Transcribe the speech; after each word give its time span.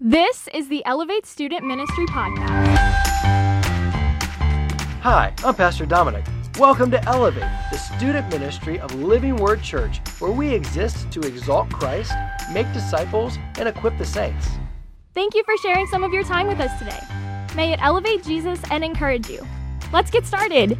This 0.00 0.48
is 0.54 0.68
the 0.68 0.86
Elevate 0.86 1.26
Student 1.26 1.66
Ministry 1.66 2.06
Podcast. 2.06 2.76
Hi, 5.00 5.34
I'm 5.44 5.56
Pastor 5.56 5.86
Dominic. 5.86 6.24
Welcome 6.56 6.88
to 6.92 7.04
Elevate, 7.08 7.50
the 7.72 7.78
student 7.78 8.28
ministry 8.28 8.78
of 8.78 8.94
Living 8.94 9.34
Word 9.34 9.60
Church, 9.60 9.98
where 10.20 10.30
we 10.30 10.54
exist 10.54 11.10
to 11.10 11.20
exalt 11.22 11.68
Christ, 11.72 12.12
make 12.52 12.72
disciples, 12.72 13.38
and 13.58 13.68
equip 13.68 13.98
the 13.98 14.04
saints. 14.04 14.46
Thank 15.14 15.34
you 15.34 15.42
for 15.42 15.56
sharing 15.56 15.88
some 15.88 16.04
of 16.04 16.12
your 16.12 16.22
time 16.22 16.46
with 16.46 16.60
us 16.60 16.78
today. 16.78 17.00
May 17.56 17.72
it 17.72 17.80
elevate 17.82 18.22
Jesus 18.22 18.60
and 18.70 18.84
encourage 18.84 19.28
you. 19.28 19.44
Let's 19.92 20.12
get 20.12 20.24
started. 20.24 20.78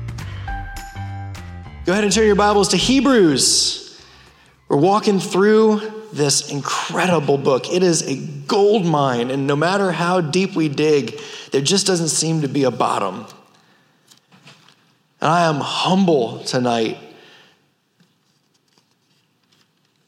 Go 1.85 1.91
ahead 1.91 2.05
and 2.05 2.13
turn 2.13 2.25
your 2.25 2.37
Bibles 2.37 2.69
to 2.69 2.77
Hebrews. 2.77 4.01
We're 4.69 4.77
walking 4.77 5.19
through 5.19 5.98
this 6.13 6.51
incredible 6.51 7.39
book. 7.39 7.73
It 7.73 7.83
is 7.83 8.03
a 8.09 8.17
gold 8.47 8.87
mine, 8.87 9.31
and 9.31 9.47
no 9.47 9.57
matter 9.57 9.93
how 9.93 10.21
deep 10.21 10.55
we 10.55 10.69
dig, 10.69 11.21
there 11.53 11.61
just 11.61 11.87
doesn't 11.87 12.09
seem 12.09 12.43
to 12.43 12.49
be 12.49 12.65
a 12.65 12.71
bottom. 12.71 13.27
And 15.21 15.31
I 15.31 15.45
am 15.45 15.57
humble 15.57 16.45
tonight. 16.45 16.99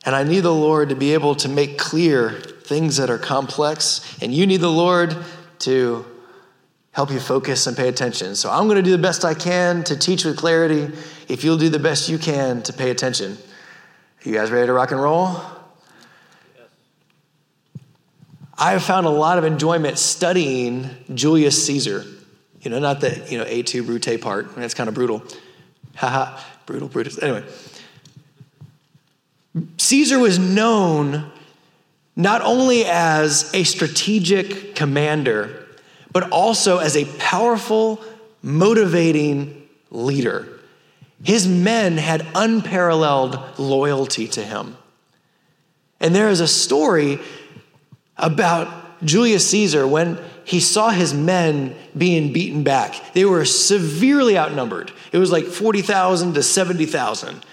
And 0.05 0.15
I 0.15 0.24
need 0.24 0.41
the 0.41 0.55
Lord 0.55 0.88
to 0.88 0.95
be 0.95 1.12
able 1.15 1.34
to 1.37 1.48
make 1.48 1.79
clear 1.79 2.30
things 2.65 2.96
that 2.96 3.10
are 3.10 3.19
complex, 3.19 4.19
and 4.23 4.32
you 4.32 4.46
need 4.46 4.60
the 4.60 4.71
Lord 4.71 5.16
to 5.60 6.07
help 6.93 7.10
you 7.10 7.21
focus 7.21 7.66
and 7.66 7.77
pay 7.77 7.88
attention. 7.88 8.35
So 8.35 8.51
I'm 8.51 8.65
going 8.65 8.77
to 8.77 8.82
do 8.82 8.93
the 8.93 9.02
best 9.02 9.24
I 9.24 9.35
can 9.35 9.85
to 9.85 9.96
teach 9.96 10.24
with 10.24 10.37
clarity 10.37 10.88
if 11.29 11.45
you'll 11.45 11.59
do 11.59 11.69
the 11.69 11.79
best 11.79 12.09
you 12.09 12.19
can 12.19 12.62
to 12.62 12.73
pay 12.73 12.91
attention. 12.91 13.37
You 14.23 14.32
guys 14.32 14.51
ready 14.51 14.66
to 14.66 14.73
rock 14.73 14.91
and 14.91 15.01
roll? 15.01 15.41
I 18.60 18.73
have 18.73 18.84
found 18.84 19.06
a 19.06 19.10
lot 19.10 19.38
of 19.38 19.45
enjoyment 19.45 19.98
studying 19.98 20.91
Julius 21.14 21.66
Caesar. 21.66 22.05
You 22.60 22.71
know, 22.71 22.79
not 22.79 23.01
the, 23.01 23.26
you 23.30 23.38
know, 23.38 23.45
Et 23.45 23.66
tu, 23.66 23.82
Brute 23.82 24.21
part. 24.21 24.54
That's 24.54 24.74
kind 24.74 24.87
of 24.87 24.95
brutal. 24.95 25.23
Haha, 25.96 26.38
brutal, 26.66 26.88
Brutus. 26.88 27.20
Anyway. 27.23 27.43
Caesar 29.79 30.18
was 30.18 30.38
known 30.38 31.32
not 32.15 32.43
only 32.43 32.85
as 32.85 33.51
a 33.54 33.65
strategic 33.65 34.74
commander, 34.74 35.66
but 36.13 36.30
also 36.30 36.79
as 36.79 36.96
a 36.96 37.07
powerful, 37.18 37.98
motivating 38.42 39.66
leader. 39.90 40.46
His 41.24 41.48
men 41.48 41.96
had 41.96 42.26
unparalleled 42.35 43.59
loyalty 43.59 44.29
to 44.29 44.42
him. 44.42 44.76
And 45.98 46.15
there 46.15 46.29
is 46.29 46.40
a 46.40 46.48
story 46.48 47.20
about 48.21 49.04
Julius 49.04 49.49
Caesar 49.51 49.87
when 49.87 50.18
he 50.45 50.60
saw 50.60 50.90
his 50.90 51.15
men 51.15 51.74
being 51.96 52.32
beaten 52.32 52.63
back. 52.63 53.13
They 53.15 53.24
were 53.24 53.45
severely 53.45 54.37
outnumbered. 54.37 54.93
It 55.13 55.18
was 55.18 55.32
like 55.32 55.46
40,000 55.46 56.35
to 56.35 56.43
70,000. 56.43 57.45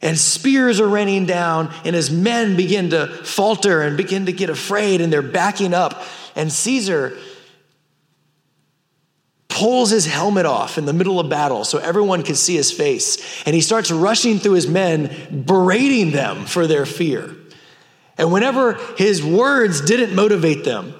And 0.00 0.18
spears 0.18 0.80
are 0.80 0.88
raining 0.88 1.24
down, 1.24 1.72
and 1.84 1.96
his 1.96 2.10
men 2.10 2.56
begin 2.56 2.90
to 2.90 3.06
falter 3.06 3.80
and 3.80 3.96
begin 3.96 4.26
to 4.26 4.32
get 4.32 4.50
afraid, 4.50 5.00
and 5.00 5.12
they're 5.12 5.22
backing 5.22 5.72
up. 5.72 6.02
And 6.36 6.52
Caesar 6.52 7.16
pulls 9.48 9.90
his 9.90 10.04
helmet 10.04 10.44
off 10.44 10.76
in 10.78 10.84
the 10.84 10.92
middle 10.92 11.20
of 11.20 11.30
battle 11.30 11.64
so 11.64 11.78
everyone 11.78 12.22
can 12.22 12.34
see 12.34 12.54
his 12.56 12.70
face. 12.70 13.42
And 13.46 13.54
he 13.54 13.60
starts 13.60 13.90
rushing 13.90 14.38
through 14.38 14.54
his 14.54 14.68
men, 14.68 15.44
berating 15.46 16.10
them 16.10 16.44
for 16.44 16.66
their 16.66 16.84
fear. 16.84 17.34
And 18.16 18.32
whenever 18.32 18.74
his 18.96 19.22
words 19.24 19.80
didn't 19.80 20.14
motivate 20.14 20.64
them, 20.64 20.94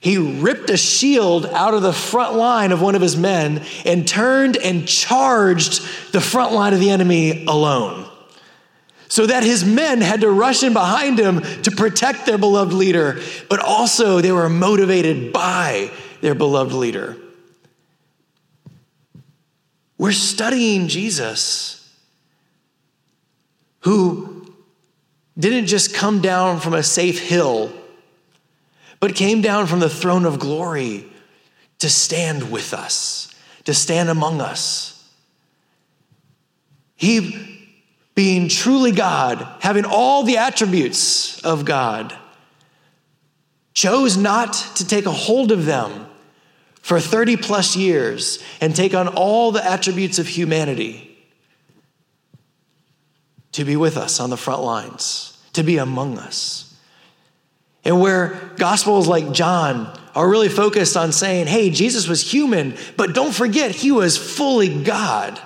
he 0.00 0.18
ripped 0.18 0.68
a 0.68 0.76
shield 0.76 1.46
out 1.46 1.72
of 1.72 1.82
the 1.82 1.92
front 1.92 2.34
line 2.36 2.72
of 2.72 2.82
one 2.82 2.94
of 2.94 3.00
his 3.00 3.16
men 3.16 3.62
and 3.86 4.06
turned 4.06 4.56
and 4.58 4.86
charged 4.86 5.82
the 6.12 6.20
front 6.20 6.52
line 6.52 6.74
of 6.74 6.80
the 6.80 6.90
enemy 6.90 7.44
alone. 7.46 8.06
So 9.08 9.26
that 9.26 9.44
his 9.44 9.64
men 9.64 10.00
had 10.00 10.22
to 10.22 10.30
rush 10.30 10.62
in 10.62 10.72
behind 10.72 11.18
him 11.18 11.40
to 11.62 11.70
protect 11.70 12.26
their 12.26 12.36
beloved 12.36 12.72
leader, 12.72 13.20
but 13.48 13.60
also 13.60 14.20
they 14.20 14.32
were 14.32 14.48
motivated 14.48 15.32
by 15.32 15.90
their 16.20 16.34
beloved 16.34 16.74
leader. 16.74 17.16
We're 19.96 20.12
studying 20.12 20.88
Jesus, 20.88 21.96
who 23.80 24.33
didn't 25.38 25.66
just 25.66 25.94
come 25.94 26.20
down 26.20 26.60
from 26.60 26.74
a 26.74 26.82
safe 26.82 27.20
hill, 27.20 27.72
but 29.00 29.14
came 29.14 29.40
down 29.40 29.66
from 29.66 29.80
the 29.80 29.90
throne 29.90 30.24
of 30.24 30.38
glory 30.38 31.06
to 31.80 31.90
stand 31.90 32.50
with 32.50 32.72
us, 32.72 33.34
to 33.64 33.74
stand 33.74 34.08
among 34.08 34.40
us. 34.40 34.90
He, 36.94 37.66
being 38.14 38.48
truly 38.48 38.92
God, 38.92 39.46
having 39.60 39.84
all 39.84 40.22
the 40.22 40.36
attributes 40.36 41.40
of 41.42 41.64
God, 41.64 42.16
chose 43.74 44.16
not 44.16 44.52
to 44.76 44.86
take 44.86 45.06
a 45.06 45.10
hold 45.10 45.50
of 45.50 45.66
them 45.66 46.06
for 46.80 47.00
30 47.00 47.38
plus 47.38 47.74
years 47.74 48.42
and 48.60 48.76
take 48.76 48.94
on 48.94 49.08
all 49.08 49.50
the 49.50 49.64
attributes 49.64 50.20
of 50.20 50.28
humanity 50.28 51.03
to 53.54 53.64
be 53.64 53.76
with 53.76 53.96
us 53.96 54.18
on 54.18 54.30
the 54.30 54.36
front 54.36 54.62
lines, 54.62 55.38
to 55.52 55.62
be 55.62 55.76
among 55.76 56.18
us. 56.18 56.76
And 57.84 58.00
where 58.00 58.50
gospels 58.56 59.06
like 59.06 59.30
John 59.30 59.96
are 60.12 60.28
really 60.28 60.48
focused 60.48 60.96
on 60.96 61.12
saying, 61.12 61.46
hey, 61.46 61.70
Jesus 61.70 62.08
was 62.08 62.32
human, 62.32 62.76
but 62.96 63.14
don't 63.14 63.32
forget, 63.32 63.70
he 63.70 63.92
was 63.92 64.16
fully 64.16 64.82
God. 64.82 65.40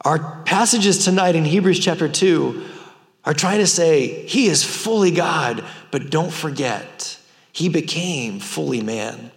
Our 0.00 0.42
passages 0.44 1.04
tonight 1.04 1.34
in 1.34 1.44
Hebrews 1.44 1.78
chapter 1.78 2.08
2 2.08 2.64
are 3.26 3.34
trying 3.34 3.58
to 3.58 3.66
say, 3.66 4.26
he 4.26 4.46
is 4.46 4.64
fully 4.64 5.10
God, 5.10 5.62
but 5.90 6.08
don't 6.08 6.32
forget, 6.32 7.18
he 7.52 7.68
became 7.68 8.40
fully 8.40 8.80
man. 8.80 9.30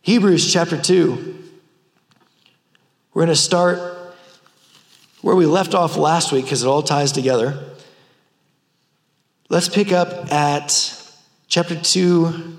Hebrews 0.00 0.50
chapter 0.50 0.80
2, 0.80 1.50
we're 3.12 3.22
going 3.24 3.28
to 3.28 3.36
start 3.36 3.97
where 5.22 5.34
we 5.34 5.46
left 5.46 5.74
off 5.74 5.96
last 5.96 6.32
week 6.32 6.44
because 6.44 6.62
it 6.62 6.66
all 6.68 6.82
ties 6.82 7.12
together. 7.12 7.58
Let's 9.48 9.68
pick 9.68 9.92
up 9.92 10.32
at 10.32 10.94
chapter 11.48 11.74
2. 11.74 12.58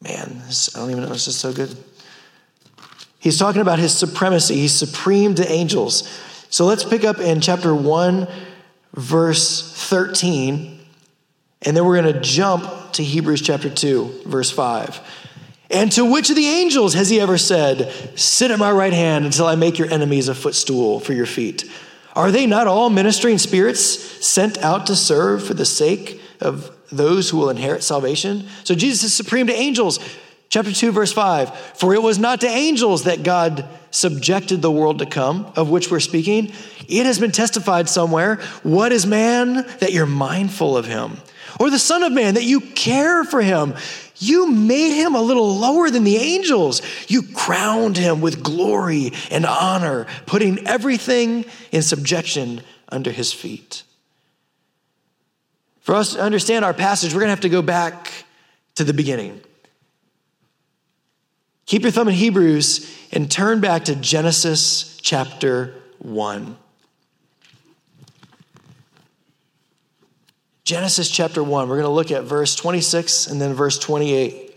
Man, 0.00 0.42
this, 0.46 0.74
I 0.74 0.78
don't 0.78 0.90
even 0.90 1.02
know. 1.02 1.08
This 1.08 1.28
is 1.28 1.36
so 1.36 1.52
good. 1.52 1.76
He's 3.18 3.38
talking 3.38 3.60
about 3.60 3.78
his 3.78 3.96
supremacy. 3.96 4.54
He's 4.54 4.74
supreme 4.74 5.34
to 5.34 5.50
angels. 5.50 6.08
So 6.48 6.64
let's 6.64 6.84
pick 6.84 7.02
up 7.04 7.18
in 7.18 7.40
chapter 7.40 7.74
1, 7.74 8.28
verse 8.94 9.72
13, 9.88 10.78
and 11.62 11.76
then 11.76 11.84
we're 11.84 12.00
going 12.00 12.14
to 12.14 12.20
jump 12.20 12.92
to 12.92 13.02
Hebrews 13.02 13.42
chapter 13.42 13.68
2, 13.68 14.22
verse 14.26 14.50
5. 14.50 15.00
And 15.70 15.90
to 15.92 16.04
which 16.04 16.30
of 16.30 16.36
the 16.36 16.46
angels 16.46 16.94
has 16.94 17.10
he 17.10 17.20
ever 17.20 17.38
said, 17.38 17.92
Sit 18.18 18.50
at 18.50 18.58
my 18.58 18.70
right 18.70 18.92
hand 18.92 19.24
until 19.24 19.46
I 19.46 19.56
make 19.56 19.78
your 19.78 19.90
enemies 19.90 20.28
a 20.28 20.34
footstool 20.34 21.00
for 21.00 21.12
your 21.12 21.26
feet? 21.26 21.64
Are 22.14 22.30
they 22.30 22.46
not 22.46 22.66
all 22.66 22.88
ministering 22.88 23.38
spirits 23.38 23.80
sent 24.26 24.58
out 24.58 24.86
to 24.86 24.96
serve 24.96 25.44
for 25.44 25.54
the 25.54 25.66
sake 25.66 26.20
of 26.40 26.70
those 26.90 27.28
who 27.28 27.36
will 27.36 27.50
inherit 27.50 27.82
salvation? 27.82 28.46
So 28.64 28.74
Jesus 28.74 29.04
is 29.04 29.14
supreme 29.14 29.48
to 29.48 29.52
angels. 29.52 29.98
Chapter 30.48 30.72
2, 30.72 30.92
verse 30.92 31.12
5 31.12 31.54
For 31.74 31.94
it 31.94 32.02
was 32.02 32.18
not 32.18 32.40
to 32.42 32.46
angels 32.46 33.04
that 33.04 33.22
God 33.22 33.68
subjected 33.90 34.62
the 34.62 34.70
world 34.70 35.00
to 35.00 35.06
come, 35.06 35.52
of 35.56 35.68
which 35.68 35.90
we're 35.90 36.00
speaking. 36.00 36.52
It 36.88 37.06
has 37.06 37.18
been 37.18 37.32
testified 37.32 37.88
somewhere 37.88 38.36
What 38.62 38.92
is 38.92 39.06
man 39.06 39.54
that 39.80 39.92
you're 39.92 40.06
mindful 40.06 40.76
of 40.76 40.86
him? 40.86 41.18
Or 41.58 41.70
the 41.70 41.78
Son 41.78 42.02
of 42.02 42.12
Man 42.12 42.34
that 42.34 42.44
you 42.44 42.60
care 42.60 43.24
for 43.24 43.40
him? 43.40 43.74
You 44.18 44.50
made 44.50 44.94
him 44.94 45.14
a 45.14 45.20
little 45.20 45.56
lower 45.56 45.90
than 45.90 46.04
the 46.04 46.16
angels. 46.16 46.82
You 47.08 47.22
crowned 47.22 47.96
him 47.96 48.20
with 48.20 48.42
glory 48.42 49.12
and 49.30 49.44
honor, 49.44 50.06
putting 50.26 50.66
everything 50.66 51.44
in 51.72 51.82
subjection 51.82 52.62
under 52.88 53.10
his 53.10 53.32
feet. 53.32 53.82
For 55.80 55.94
us 55.94 56.14
to 56.14 56.20
understand 56.20 56.64
our 56.64 56.74
passage, 56.74 57.14
we're 57.14 57.20
going 57.20 57.28
to 57.28 57.34
have 57.34 57.40
to 57.40 57.48
go 57.48 57.62
back 57.62 58.12
to 58.74 58.84
the 58.84 58.94
beginning. 58.94 59.40
Keep 61.66 61.82
your 61.82 61.90
thumb 61.90 62.08
in 62.08 62.14
Hebrews 62.14 62.90
and 63.12 63.30
turn 63.30 63.60
back 63.60 63.84
to 63.86 63.96
Genesis 63.96 64.98
chapter 65.02 65.74
1. 65.98 66.56
Genesis 70.66 71.08
chapter 71.08 71.44
1, 71.44 71.68
we're 71.68 71.76
going 71.76 71.86
to 71.86 71.90
look 71.90 72.10
at 72.10 72.24
verse 72.24 72.56
26 72.56 73.28
and 73.28 73.40
then 73.40 73.54
verse 73.54 73.78
28. 73.78 74.52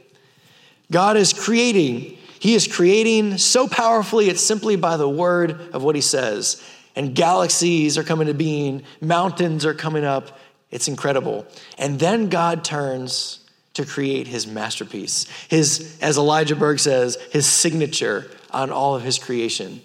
God 0.91 1.17
is 1.17 1.33
creating, 1.33 2.17
He 2.39 2.55
is 2.55 2.67
creating 2.67 3.37
so 3.37 3.67
powerfully, 3.67 4.27
it's 4.27 4.43
simply 4.43 4.75
by 4.75 4.97
the 4.97 5.07
word 5.07 5.69
of 5.71 5.83
what 5.83 5.93
He 5.93 6.01
says. 6.01 6.63
And 6.95 7.13
galaxies 7.13 7.95
are 7.95 8.03
coming 8.03 8.25
to 8.25 8.33
being, 8.33 8.81
mountains 8.99 9.67
are 9.67 9.75
coming 9.75 10.03
up, 10.03 10.39
It's 10.71 10.87
incredible. 10.87 11.45
And 11.77 11.99
then 11.99 12.29
God 12.29 12.63
turns 12.63 13.47
to 13.75 13.85
create 13.85 14.25
his 14.25 14.47
masterpiece, 14.47 15.27
his, 15.47 15.95
as 16.01 16.17
Elijah 16.17 16.55
Berg 16.55 16.79
says, 16.79 17.19
his 17.31 17.45
signature 17.45 18.31
on 18.49 18.71
all 18.71 18.95
of 18.95 19.03
his 19.03 19.19
creation. 19.19 19.81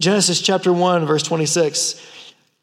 Genesis 0.00 0.40
chapter 0.40 0.72
1, 0.72 1.04
verse 1.04 1.22
26. 1.22 2.00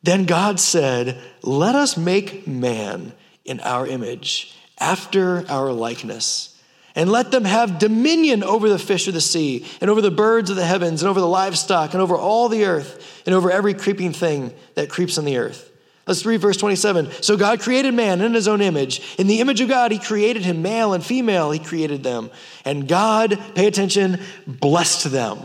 Then 0.03 0.25
God 0.25 0.59
said, 0.59 1.21
Let 1.41 1.75
us 1.75 1.97
make 1.97 2.47
man 2.47 3.13
in 3.45 3.59
our 3.61 3.85
image, 3.85 4.55
after 4.77 5.45
our 5.49 5.73
likeness, 5.73 6.57
and 6.95 7.11
let 7.11 7.31
them 7.31 7.45
have 7.45 7.79
dominion 7.79 8.43
over 8.43 8.69
the 8.69 8.79
fish 8.79 9.07
of 9.07 9.13
the 9.13 9.21
sea, 9.21 9.65
and 9.81 9.89
over 9.89 10.01
the 10.01 10.11
birds 10.11 10.49
of 10.49 10.55
the 10.55 10.65
heavens, 10.65 11.01
and 11.01 11.09
over 11.09 11.19
the 11.19 11.27
livestock, 11.27 11.93
and 11.93 12.01
over 12.01 12.15
all 12.15 12.49
the 12.49 12.65
earth, 12.65 13.23
and 13.25 13.35
over 13.35 13.51
every 13.51 13.73
creeping 13.73 14.13
thing 14.13 14.53
that 14.75 14.89
creeps 14.89 15.17
on 15.17 15.25
the 15.25 15.37
earth. 15.37 15.69
Let's 16.07 16.25
read 16.25 16.41
verse 16.41 16.57
27. 16.57 17.11
So 17.21 17.37
God 17.37 17.59
created 17.59 17.93
man 17.93 18.21
in 18.21 18.33
his 18.33 18.47
own 18.47 18.61
image. 18.61 19.15
In 19.19 19.27
the 19.27 19.41
image 19.41 19.61
of 19.61 19.69
God, 19.69 19.91
he 19.91 19.99
created 19.99 20.43
him, 20.43 20.63
male 20.63 20.93
and 20.93 21.05
female, 21.05 21.51
he 21.51 21.59
created 21.59 22.01
them. 22.01 22.31
And 22.65 22.87
God, 22.87 23.39
pay 23.53 23.67
attention, 23.67 24.19
blessed 24.47 25.11
them. 25.11 25.39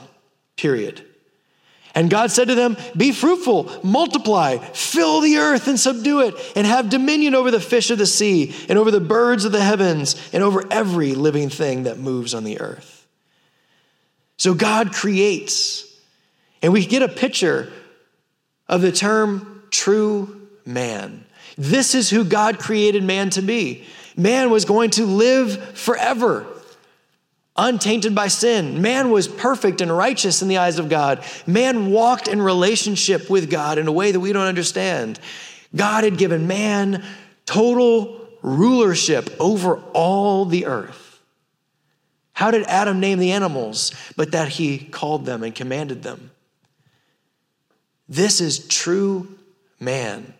Period. 0.56 1.04
And 1.94 2.10
God 2.10 2.30
said 2.30 2.48
to 2.48 2.54
them, 2.54 2.76
Be 2.96 3.12
fruitful, 3.12 3.70
multiply, 3.84 4.58
fill 4.58 5.20
the 5.20 5.36
earth 5.36 5.68
and 5.68 5.78
subdue 5.78 6.22
it, 6.22 6.34
and 6.56 6.66
have 6.66 6.90
dominion 6.90 7.34
over 7.34 7.50
the 7.50 7.60
fish 7.60 7.90
of 7.90 7.98
the 7.98 8.06
sea, 8.06 8.54
and 8.68 8.78
over 8.78 8.90
the 8.90 9.00
birds 9.00 9.44
of 9.44 9.52
the 9.52 9.62
heavens, 9.62 10.16
and 10.32 10.42
over 10.42 10.64
every 10.70 11.14
living 11.14 11.50
thing 11.50 11.84
that 11.84 11.98
moves 11.98 12.34
on 12.34 12.42
the 12.42 12.60
earth. 12.60 13.06
So 14.36 14.54
God 14.54 14.92
creates, 14.92 15.86
and 16.62 16.72
we 16.72 16.84
get 16.84 17.02
a 17.02 17.08
picture 17.08 17.72
of 18.68 18.80
the 18.80 18.92
term 18.92 19.62
true 19.70 20.48
man. 20.66 21.24
This 21.56 21.94
is 21.94 22.10
who 22.10 22.24
God 22.24 22.58
created 22.58 23.04
man 23.04 23.30
to 23.30 23.42
be. 23.42 23.84
Man 24.16 24.50
was 24.50 24.64
going 24.64 24.90
to 24.90 25.06
live 25.06 25.78
forever, 25.78 26.46
untainted 27.56 28.14
by 28.14 28.28
sin. 28.28 28.82
Man 28.82 29.10
was 29.10 29.28
perfect 29.28 29.80
and 29.80 29.96
righteous 29.96 30.42
in 30.42 30.48
the 30.48 30.58
eyes 30.58 30.78
of 30.78 30.88
God. 30.88 31.24
Man 31.46 31.90
walked 31.90 32.28
in 32.28 32.42
relationship 32.42 33.30
with 33.30 33.50
God 33.50 33.78
in 33.78 33.86
a 33.86 33.92
way 33.92 34.10
that 34.10 34.20
we 34.20 34.32
don't 34.32 34.46
understand. 34.46 35.20
God 35.74 36.04
had 36.04 36.18
given 36.18 36.46
man 36.46 37.04
total 37.46 38.20
rulership 38.42 39.30
over 39.40 39.76
all 39.92 40.44
the 40.44 40.66
earth. 40.66 41.20
How 42.32 42.50
did 42.50 42.66
Adam 42.66 42.98
name 42.98 43.18
the 43.18 43.32
animals? 43.32 43.92
But 44.16 44.32
that 44.32 44.48
he 44.48 44.78
called 44.78 45.24
them 45.24 45.42
and 45.42 45.54
commanded 45.54 46.02
them. 46.02 46.32
This 48.08 48.40
is 48.40 48.66
true 48.66 49.28
man. 49.78 50.34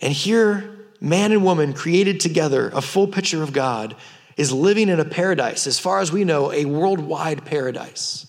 And 0.00 0.12
here, 0.12 0.77
man 1.00 1.32
and 1.32 1.44
woman 1.44 1.72
created 1.72 2.20
together, 2.20 2.70
a 2.70 2.82
full 2.82 3.06
picture 3.06 3.42
of 3.42 3.52
God, 3.52 3.94
is 4.36 4.52
living 4.52 4.88
in 4.88 5.00
a 5.00 5.04
paradise, 5.04 5.66
as 5.66 5.78
far 5.78 6.00
as 6.00 6.12
we 6.12 6.24
know, 6.24 6.52
a 6.52 6.64
worldwide 6.64 7.44
paradise. 7.44 8.26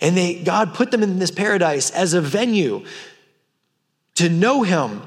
And 0.00 0.16
they, 0.16 0.42
God 0.42 0.74
put 0.74 0.90
them 0.90 1.02
in 1.02 1.18
this 1.18 1.30
paradise 1.30 1.90
as 1.90 2.14
a 2.14 2.20
venue 2.20 2.84
to 4.16 4.28
know 4.28 4.62
Him, 4.62 5.02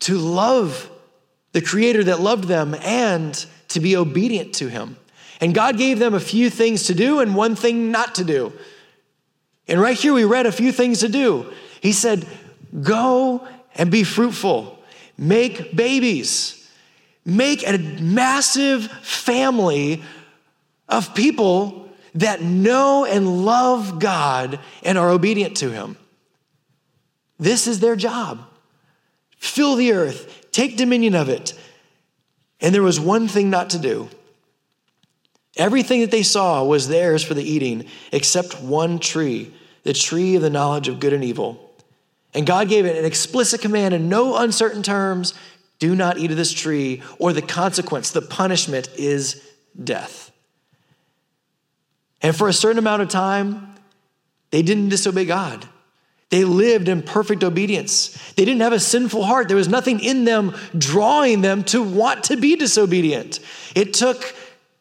to 0.00 0.18
love 0.18 0.90
the 1.52 1.60
Creator 1.60 2.04
that 2.04 2.20
loved 2.20 2.44
them, 2.44 2.74
and 2.74 3.34
to 3.68 3.80
be 3.80 3.96
obedient 3.96 4.54
to 4.54 4.68
Him. 4.68 4.96
And 5.40 5.54
God 5.54 5.78
gave 5.78 5.98
them 5.98 6.12
a 6.12 6.20
few 6.20 6.50
things 6.50 6.84
to 6.84 6.94
do 6.94 7.20
and 7.20 7.34
one 7.34 7.56
thing 7.56 7.90
not 7.90 8.16
to 8.16 8.24
do. 8.24 8.52
And 9.66 9.80
right 9.80 9.96
here, 9.96 10.12
we 10.12 10.24
read 10.24 10.46
a 10.46 10.52
few 10.52 10.72
things 10.72 11.00
to 11.00 11.08
do. 11.08 11.50
He 11.80 11.92
said, 11.92 12.26
Go 12.82 13.46
and 13.74 13.90
be 13.90 14.04
fruitful. 14.04 14.78
Make 15.20 15.76
babies. 15.76 16.66
Make 17.26 17.68
a 17.68 17.76
massive 17.76 18.86
family 19.02 20.02
of 20.88 21.14
people 21.14 21.90
that 22.14 22.40
know 22.40 23.04
and 23.04 23.44
love 23.44 23.98
God 23.98 24.58
and 24.82 24.96
are 24.96 25.10
obedient 25.10 25.58
to 25.58 25.70
Him. 25.70 25.98
This 27.38 27.66
is 27.66 27.80
their 27.80 27.96
job. 27.96 28.40
Fill 29.36 29.76
the 29.76 29.92
earth, 29.92 30.50
take 30.52 30.78
dominion 30.78 31.14
of 31.14 31.28
it. 31.28 31.52
And 32.58 32.74
there 32.74 32.82
was 32.82 32.98
one 32.98 33.28
thing 33.28 33.50
not 33.50 33.70
to 33.70 33.78
do. 33.78 34.08
Everything 35.58 36.00
that 36.00 36.10
they 36.10 36.22
saw 36.22 36.64
was 36.64 36.88
theirs 36.88 37.22
for 37.22 37.34
the 37.34 37.44
eating, 37.44 37.84
except 38.10 38.62
one 38.62 38.98
tree, 38.98 39.52
the 39.82 39.92
tree 39.92 40.36
of 40.36 40.42
the 40.42 40.48
knowledge 40.48 40.88
of 40.88 40.98
good 40.98 41.12
and 41.12 41.24
evil. 41.24 41.69
And 42.34 42.46
God 42.46 42.68
gave 42.68 42.86
it 42.86 42.96
an 42.96 43.04
explicit 43.04 43.60
command 43.60 43.94
in 43.94 44.08
no 44.08 44.36
uncertain 44.36 44.82
terms 44.82 45.34
do 45.80 45.96
not 45.96 46.18
eat 46.18 46.30
of 46.30 46.36
this 46.36 46.52
tree, 46.52 47.02
or 47.18 47.32
the 47.32 47.42
consequence, 47.42 48.10
the 48.10 48.20
punishment 48.20 48.90
is 48.96 49.42
death. 49.82 50.30
And 52.20 52.36
for 52.36 52.48
a 52.48 52.52
certain 52.52 52.78
amount 52.78 53.00
of 53.00 53.08
time, 53.08 53.74
they 54.50 54.60
didn't 54.60 54.90
disobey 54.90 55.24
God. 55.24 55.66
They 56.28 56.44
lived 56.44 56.88
in 56.88 57.02
perfect 57.02 57.42
obedience. 57.42 58.10
They 58.34 58.44
didn't 58.44 58.60
have 58.60 58.74
a 58.74 58.78
sinful 58.78 59.24
heart. 59.24 59.48
There 59.48 59.56
was 59.56 59.68
nothing 59.68 60.00
in 60.00 60.24
them 60.26 60.54
drawing 60.76 61.40
them 61.40 61.64
to 61.64 61.82
want 61.82 62.24
to 62.24 62.36
be 62.36 62.56
disobedient. 62.56 63.40
It 63.74 63.94
took 63.94 64.34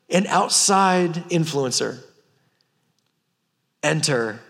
an 0.09 0.27
outside 0.27 1.13
influencer. 1.29 2.03
Enter 3.81 4.41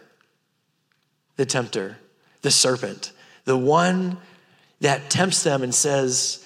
the 1.35 1.45
tempter 1.45 1.98
the 2.41 2.51
serpent, 2.51 3.11
the 3.45 3.57
one 3.57 4.17
that 4.81 5.09
tempts 5.09 5.43
them 5.43 5.61
and 5.63 5.73
says, 5.73 6.45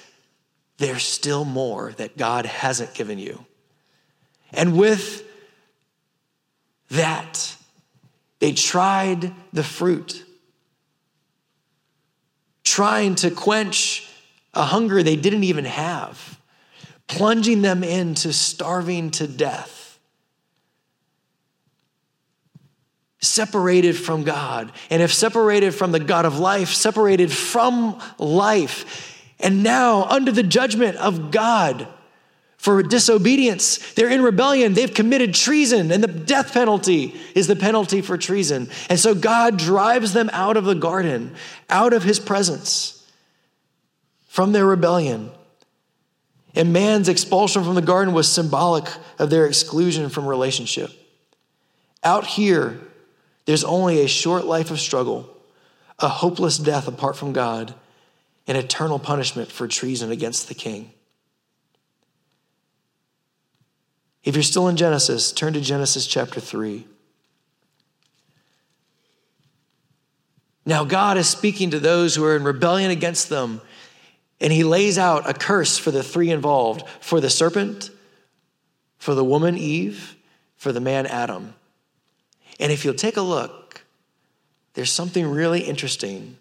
There's 0.77 1.03
still 1.03 1.45
more 1.45 1.91
that 1.93 2.17
God 2.17 2.45
hasn't 2.45 2.93
given 2.93 3.19
you. 3.19 3.45
And 4.51 4.77
with 4.77 5.27
that, 6.89 7.55
they 8.39 8.53
tried 8.53 9.33
the 9.51 9.63
fruit, 9.63 10.25
trying 12.63 13.15
to 13.15 13.31
quench 13.31 14.09
a 14.53 14.63
hunger 14.63 15.01
they 15.01 15.15
didn't 15.15 15.43
even 15.43 15.65
have, 15.65 16.39
plunging 17.07 17.61
them 17.61 17.83
into 17.83 18.31
starving 18.33 19.11
to 19.11 19.27
death. 19.27 19.82
Separated 23.23 23.93
from 23.93 24.23
God. 24.23 24.71
And 24.89 25.01
if 25.01 25.13
separated 25.13 25.73
from 25.73 25.91
the 25.91 25.99
God 25.99 26.25
of 26.25 26.39
life, 26.39 26.69
separated 26.69 27.31
from 27.31 27.99
life, 28.17 29.21
and 29.39 29.63
now 29.63 30.03
under 30.03 30.31
the 30.31 30.43
judgment 30.43 30.97
of 30.97 31.31
God 31.31 31.87
for 32.57 32.81
disobedience, 32.83 33.93
they're 33.93 34.09
in 34.09 34.21
rebellion, 34.21 34.73
they've 34.73 34.93
committed 34.93 35.33
treason, 35.33 35.91
and 35.91 36.03
the 36.03 36.07
death 36.07 36.53
penalty 36.53 37.15
is 37.35 37.47
the 37.47 37.55
penalty 37.55 38.01
for 38.01 38.17
treason. 38.17 38.69
And 38.89 38.99
so 38.99 39.13
God 39.13 39.57
drives 39.57 40.13
them 40.13 40.29
out 40.31 40.55
of 40.55 40.65
the 40.65 40.75
garden, 40.75 41.35
out 41.69 41.93
of 41.93 42.03
his 42.03 42.19
presence, 42.19 43.05
from 44.27 44.51
their 44.51 44.65
rebellion. 44.65 45.31
And 46.55 46.71
man's 46.71 47.09
expulsion 47.09 47.63
from 47.63 47.75
the 47.75 47.81
garden 47.81 48.13
was 48.13 48.31
symbolic 48.31 48.87
of 49.17 49.29
their 49.29 49.45
exclusion 49.45 50.09
from 50.09 50.27
relationship. 50.27 50.91
Out 52.03 52.25
here, 52.25 52.79
there's 53.45 53.63
only 53.63 54.01
a 54.01 54.07
short 54.07 54.45
life 54.45 54.71
of 54.71 54.79
struggle, 54.79 55.29
a 55.99 56.07
hopeless 56.07 56.57
death 56.57 56.87
apart 56.87 57.15
from 57.15 57.33
God, 57.33 57.73
and 58.47 58.57
eternal 58.57 58.99
punishment 58.99 59.51
for 59.51 59.67
treason 59.67 60.11
against 60.11 60.47
the 60.47 60.53
king. 60.53 60.91
If 64.23 64.35
you're 64.35 64.43
still 64.43 64.69
in 64.69 64.77
Genesis, 64.77 65.31
turn 65.31 65.53
to 65.53 65.61
Genesis 65.61 66.07
chapter 66.07 66.39
3. 66.39 66.85
Now, 70.65 70.85
God 70.85 71.17
is 71.17 71.27
speaking 71.27 71.71
to 71.71 71.79
those 71.79 72.15
who 72.15 72.23
are 72.23 72.37
in 72.37 72.45
rebellion 72.45 72.89
against 72.89 73.27
them, 73.27 73.59
and 74.39 74.53
He 74.53 74.63
lays 74.63 74.97
out 74.97 75.29
a 75.29 75.33
curse 75.33 75.77
for 75.77 75.91
the 75.91 76.03
three 76.03 76.29
involved 76.29 76.87
for 77.01 77.19
the 77.19 77.29
serpent, 77.29 77.91
for 78.97 79.13
the 79.13 79.25
woman 79.25 79.57
Eve, 79.57 80.15
for 80.55 80.71
the 80.71 80.79
man 80.79 81.05
Adam. 81.05 81.53
And 82.63 82.71
if 82.71 82.85
you'll 82.85 82.93
take 82.93 83.17
a 83.17 83.21
look, 83.21 83.83
there's 84.73 84.89
something 84.89 85.27
really 85.27 85.59
interesting 85.59 86.37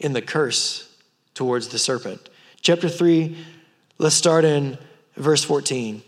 in 0.00 0.14
the 0.14 0.20
curse 0.20 0.92
towards 1.32 1.68
the 1.68 1.78
serpent. 1.78 2.28
Chapter 2.60 2.88
3, 2.88 3.36
let's 3.98 4.16
start 4.16 4.44
in 4.44 4.76
verse 5.14 5.44
14. 5.44 6.02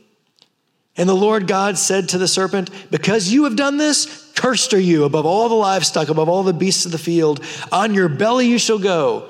And 0.97 1.09
the 1.09 1.15
Lord 1.15 1.47
God 1.47 1.79
said 1.79 2.09
to 2.09 2.19
the 2.19 2.27
serpent, 2.27 2.71
Because 2.91 3.33
you 3.33 3.45
have 3.45 3.55
done 3.55 3.77
this, 3.77 4.33
cursed 4.35 4.75
are 4.75 4.81
you 4.81 5.05
above 5.05 5.27
all 5.27 5.49
the 5.49 5.55
livestock, 5.55 6.09
above 6.09 6.29
all 6.29 6.43
the 6.43 6.53
beasts 6.53 6.85
of 6.85 6.91
the 6.91 6.99
field. 6.99 7.41
On 7.71 7.95
your 7.95 8.09
belly 8.09 8.49
you 8.49 8.59
shall 8.59 8.81
go. 8.81 9.29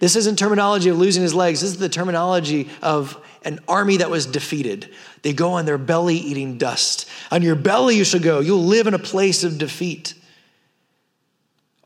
This 0.00 0.16
isn't 0.16 0.38
terminology 0.38 0.90
of 0.90 0.98
losing 0.98 1.22
his 1.22 1.34
legs. 1.34 1.62
This 1.62 1.70
is 1.70 1.78
the 1.78 1.88
terminology 1.88 2.68
of 2.82 3.16
an 3.44 3.60
army 3.68 3.98
that 3.98 4.10
was 4.10 4.26
defeated. 4.26 4.88
They 5.22 5.32
go 5.32 5.52
on 5.52 5.64
their 5.64 5.78
belly 5.78 6.16
eating 6.16 6.58
dust. 6.58 7.08
On 7.30 7.42
your 7.42 7.54
belly 7.54 7.96
you 7.96 8.04
shall 8.04 8.20
go. 8.20 8.40
You'll 8.40 8.64
live 8.64 8.86
in 8.86 8.94
a 8.94 8.98
place 8.98 9.44
of 9.44 9.58
defeat. 9.58 10.14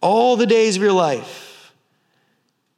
all 0.02 0.36
the 0.36 0.46
days 0.46 0.76
of 0.76 0.82
your 0.82 0.92
life. 0.92 1.72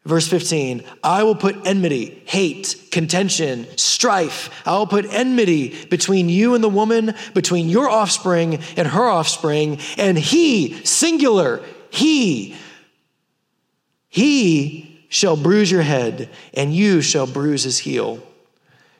Verse 0.04 0.26
15, 0.26 0.84
I 1.04 1.24
will 1.24 1.34
put 1.34 1.66
enmity, 1.66 2.22
hate, 2.24 2.86
contention, 2.90 3.66
strife. 3.76 4.48
I 4.66 4.78
will 4.78 4.86
put 4.86 5.04
enmity 5.12 5.84
between 5.86 6.30
you 6.30 6.54
and 6.54 6.64
the 6.64 6.68
woman, 6.70 7.14
between 7.34 7.68
your 7.68 7.90
offspring 7.90 8.60
and 8.78 8.88
her 8.88 9.06
offspring, 9.06 9.78
and 9.98 10.18
he, 10.18 10.82
singular, 10.84 11.60
he, 11.90 12.56
he 14.08 15.04
shall 15.10 15.36
bruise 15.36 15.70
your 15.70 15.82
head, 15.82 16.30
and 16.54 16.74
you 16.74 17.02
shall 17.02 17.26
bruise 17.26 17.64
his 17.64 17.78
heel. 17.78 18.22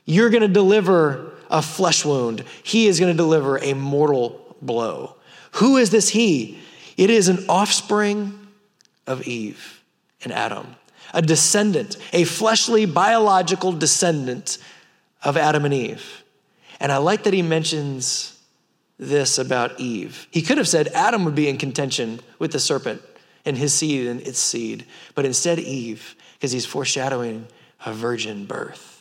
You're 0.08 0.30
going 0.30 0.40
to 0.40 0.48
deliver 0.48 1.32
a 1.50 1.60
flesh 1.60 2.02
wound. 2.02 2.42
He 2.62 2.86
is 2.86 2.98
going 2.98 3.12
to 3.12 3.16
deliver 3.16 3.58
a 3.58 3.74
mortal 3.74 4.56
blow. 4.62 5.16
Who 5.52 5.76
is 5.76 5.90
this 5.90 6.08
he? 6.08 6.58
It 6.96 7.10
is 7.10 7.28
an 7.28 7.44
offspring 7.46 8.48
of 9.06 9.28
Eve 9.28 9.82
and 10.24 10.32
Adam, 10.32 10.76
a 11.12 11.20
descendant, 11.20 11.98
a 12.14 12.24
fleshly, 12.24 12.86
biological 12.86 13.70
descendant 13.72 14.56
of 15.22 15.36
Adam 15.36 15.66
and 15.66 15.74
Eve. 15.74 16.24
And 16.80 16.90
I 16.90 16.96
like 16.96 17.24
that 17.24 17.34
he 17.34 17.42
mentions 17.42 18.40
this 18.98 19.36
about 19.36 19.78
Eve. 19.78 20.26
He 20.30 20.40
could 20.40 20.56
have 20.56 20.68
said 20.68 20.88
Adam 20.88 21.26
would 21.26 21.34
be 21.34 21.50
in 21.50 21.58
contention 21.58 22.20
with 22.38 22.52
the 22.52 22.60
serpent 22.60 23.02
and 23.44 23.58
his 23.58 23.74
seed 23.74 24.06
and 24.06 24.22
its 24.22 24.38
seed, 24.38 24.86
but 25.14 25.26
instead 25.26 25.58
Eve, 25.58 26.16
because 26.32 26.52
he's 26.52 26.64
foreshadowing 26.64 27.46
a 27.84 27.92
virgin 27.92 28.46
birth 28.46 28.97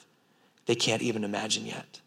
they 0.67 0.75
can't 0.75 1.01
even 1.01 1.23
imagine 1.23 1.65
yet. 1.65 2.01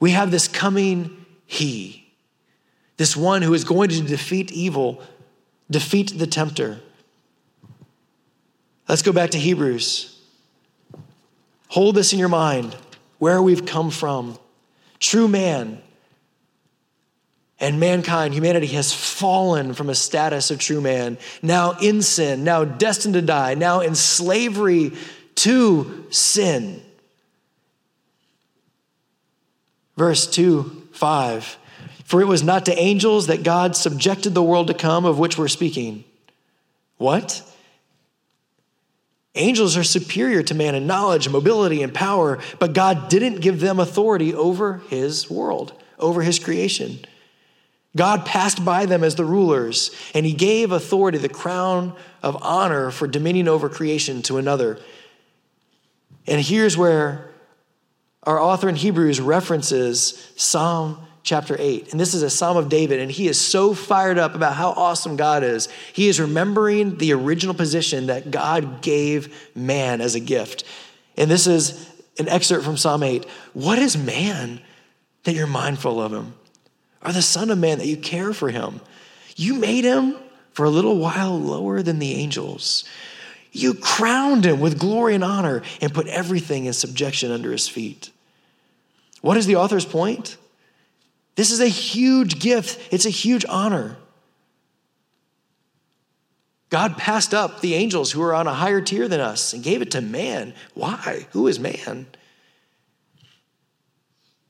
We 0.00 0.10
have 0.10 0.30
this 0.30 0.48
coming 0.48 1.24
He, 1.46 2.12
this 2.96 3.16
one 3.16 3.42
who 3.42 3.54
is 3.54 3.64
going 3.64 3.90
to 3.90 4.02
defeat 4.02 4.50
evil, 4.50 5.00
defeat 5.70 6.18
the 6.18 6.26
tempter. 6.26 6.80
Let's 8.88 9.02
go 9.02 9.12
back 9.12 9.30
to 9.30 9.38
Hebrews. 9.38 10.20
Hold 11.68 11.94
this 11.94 12.12
in 12.12 12.18
your 12.18 12.28
mind 12.28 12.74
where 13.18 13.42
we've 13.42 13.66
come 13.66 13.90
from. 13.90 14.38
True 14.98 15.28
man 15.28 15.82
and 17.58 17.80
mankind, 17.80 18.34
humanity 18.34 18.66
has 18.68 18.92
fallen 18.92 19.72
from 19.72 19.88
a 19.88 19.94
status 19.94 20.50
of 20.50 20.58
true 20.58 20.80
man, 20.80 21.16
now 21.42 21.72
in 21.80 22.02
sin, 22.02 22.44
now 22.44 22.64
destined 22.64 23.14
to 23.14 23.22
die, 23.22 23.54
now 23.54 23.80
in 23.80 23.94
slavery 23.94 24.92
to 25.36 26.06
sin. 26.10 26.82
Verse 29.96 30.26
2 30.26 30.88
5 30.92 31.56
For 32.04 32.20
it 32.20 32.26
was 32.26 32.42
not 32.42 32.66
to 32.66 32.78
angels 32.78 33.28
that 33.28 33.42
God 33.42 33.76
subjected 33.76 34.34
the 34.34 34.42
world 34.42 34.66
to 34.66 34.74
come 34.74 35.04
of 35.04 35.18
which 35.18 35.38
we're 35.38 35.48
speaking. 35.48 36.04
What? 36.98 37.42
Angels 39.34 39.76
are 39.76 39.84
superior 39.84 40.42
to 40.44 40.54
man 40.54 40.74
in 40.74 40.86
knowledge, 40.86 41.28
mobility, 41.28 41.82
and 41.82 41.92
power, 41.92 42.38
but 42.58 42.72
God 42.72 43.10
didn't 43.10 43.42
give 43.42 43.60
them 43.60 43.78
authority 43.78 44.34
over 44.34 44.80
his 44.88 45.30
world, 45.30 45.74
over 45.98 46.22
his 46.22 46.38
creation. 46.38 47.00
God 47.94 48.24
passed 48.24 48.64
by 48.64 48.86
them 48.86 49.04
as 49.04 49.14
the 49.14 49.26
rulers, 49.26 49.90
and 50.14 50.24
he 50.24 50.32
gave 50.32 50.72
authority, 50.72 51.18
the 51.18 51.28
crown 51.28 51.94
of 52.22 52.42
honor 52.42 52.90
for 52.90 53.06
dominion 53.06 53.46
over 53.46 53.68
creation, 53.68 54.22
to 54.22 54.38
another. 54.38 54.78
And 56.26 56.40
here's 56.40 56.76
where 56.76 57.30
our 58.22 58.40
author 58.40 58.68
in 58.68 58.74
Hebrews 58.74 59.20
references 59.20 60.32
Psalm 60.36 60.98
chapter 61.22 61.56
8. 61.58 61.90
And 61.90 62.00
this 62.00 62.14
is 62.14 62.22
a 62.22 62.30
Psalm 62.30 62.56
of 62.56 62.68
David, 62.68 63.00
and 63.00 63.10
he 63.10 63.28
is 63.28 63.40
so 63.40 63.74
fired 63.74 64.18
up 64.18 64.34
about 64.34 64.54
how 64.54 64.70
awesome 64.70 65.16
God 65.16 65.42
is. 65.42 65.68
He 65.92 66.08
is 66.08 66.20
remembering 66.20 66.98
the 66.98 67.12
original 67.12 67.54
position 67.54 68.06
that 68.06 68.30
God 68.30 68.80
gave 68.80 69.50
man 69.54 70.00
as 70.00 70.14
a 70.14 70.20
gift. 70.20 70.64
And 71.16 71.30
this 71.30 71.46
is 71.46 71.92
an 72.18 72.28
excerpt 72.28 72.64
from 72.64 72.76
Psalm 72.76 73.02
8. 73.02 73.24
What 73.52 73.78
is 73.78 73.96
man 73.96 74.60
that 75.24 75.34
you're 75.34 75.46
mindful 75.46 76.00
of 76.00 76.12
him? 76.12 76.34
Or 77.04 77.12
the 77.12 77.22
Son 77.22 77.50
of 77.50 77.58
Man 77.58 77.78
that 77.78 77.86
you 77.86 77.96
care 77.96 78.32
for 78.32 78.50
him? 78.50 78.80
You 79.36 79.54
made 79.54 79.84
him 79.84 80.16
for 80.52 80.64
a 80.64 80.70
little 80.70 80.98
while 80.98 81.38
lower 81.38 81.82
than 81.82 81.98
the 81.98 82.14
angels. 82.14 82.84
You 83.56 83.72
crowned 83.72 84.44
him 84.44 84.60
with 84.60 84.78
glory 84.78 85.14
and 85.14 85.24
honor 85.24 85.62
and 85.80 85.94
put 85.94 86.06
everything 86.08 86.66
in 86.66 86.74
subjection 86.74 87.30
under 87.30 87.50
his 87.50 87.66
feet. 87.66 88.10
What 89.22 89.38
is 89.38 89.46
the 89.46 89.56
author's 89.56 89.86
point? 89.86 90.36
This 91.36 91.50
is 91.50 91.60
a 91.60 91.68
huge 91.68 92.38
gift, 92.38 92.78
it's 92.92 93.06
a 93.06 93.10
huge 93.10 93.46
honor. 93.48 93.96
God 96.68 96.98
passed 96.98 97.32
up 97.32 97.60
the 97.60 97.74
angels 97.74 98.12
who 98.12 98.20
are 98.22 98.34
on 98.34 98.46
a 98.46 98.52
higher 98.52 98.82
tier 98.82 99.08
than 99.08 99.20
us 99.20 99.54
and 99.54 99.62
gave 99.62 99.80
it 99.80 99.92
to 99.92 100.02
man. 100.02 100.52
Why? 100.74 101.26
Who 101.30 101.46
is 101.46 101.58
man? 101.58 102.06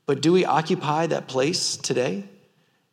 But 0.07 0.21
do 0.21 0.33
we 0.33 0.45
occupy 0.45 1.07
that 1.07 1.29
place 1.29 1.77
today? 1.77 2.25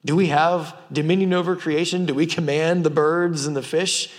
Do 0.05 0.15
we 0.15 0.27
have 0.27 0.75
dominion 0.91 1.33
over 1.33 1.55
creation? 1.55 2.05
Do 2.05 2.13
we 2.13 2.27
command 2.27 2.83
the 2.83 2.89
birds 2.89 3.47
and 3.47 3.55
the 3.55 3.63
fish? 3.63 4.11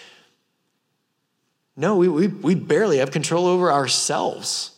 No, 1.76 1.96
we, 1.96 2.08
we, 2.08 2.28
we 2.28 2.54
barely 2.54 2.98
have 2.98 3.10
control 3.10 3.46
over 3.46 3.72
ourselves. 3.72 4.70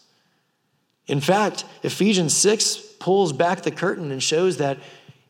In 1.06 1.20
fact, 1.20 1.64
Ephesians 1.82 2.34
6 2.36 2.76
pulls 2.98 3.32
back 3.32 3.62
the 3.62 3.70
curtain 3.70 4.10
and 4.10 4.22
shows 4.22 4.56
that, 4.56 4.78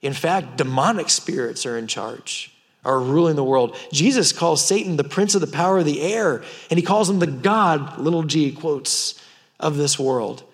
in 0.01 0.13
fact, 0.13 0.57
demonic 0.57 1.11
spirits 1.11 1.67
are 1.67 1.77
in 1.77 1.87
charge, 1.87 2.53
are 2.85 3.01
ruling 3.01 3.37
the 3.37 3.45
world. 3.45 3.77
Jesus 3.93 4.33
calls 4.33 4.65
Satan 4.65 4.97
the 4.97 5.05
prince 5.05 5.35
of 5.35 5.41
the 5.41 5.47
power 5.47 5.79
of 5.79 5.85
the 5.85 6.01
air, 6.03 6.43
and 6.71 6.79
he 6.79 6.85
calls 6.85 7.11
him 7.11 7.19
the 7.19 7.27
God, 7.27 7.99
little 7.99 8.23
g 8.23 8.53
quotes, 8.53 9.21
of 9.59 9.77
this 9.77 9.99
world. 9.99 10.45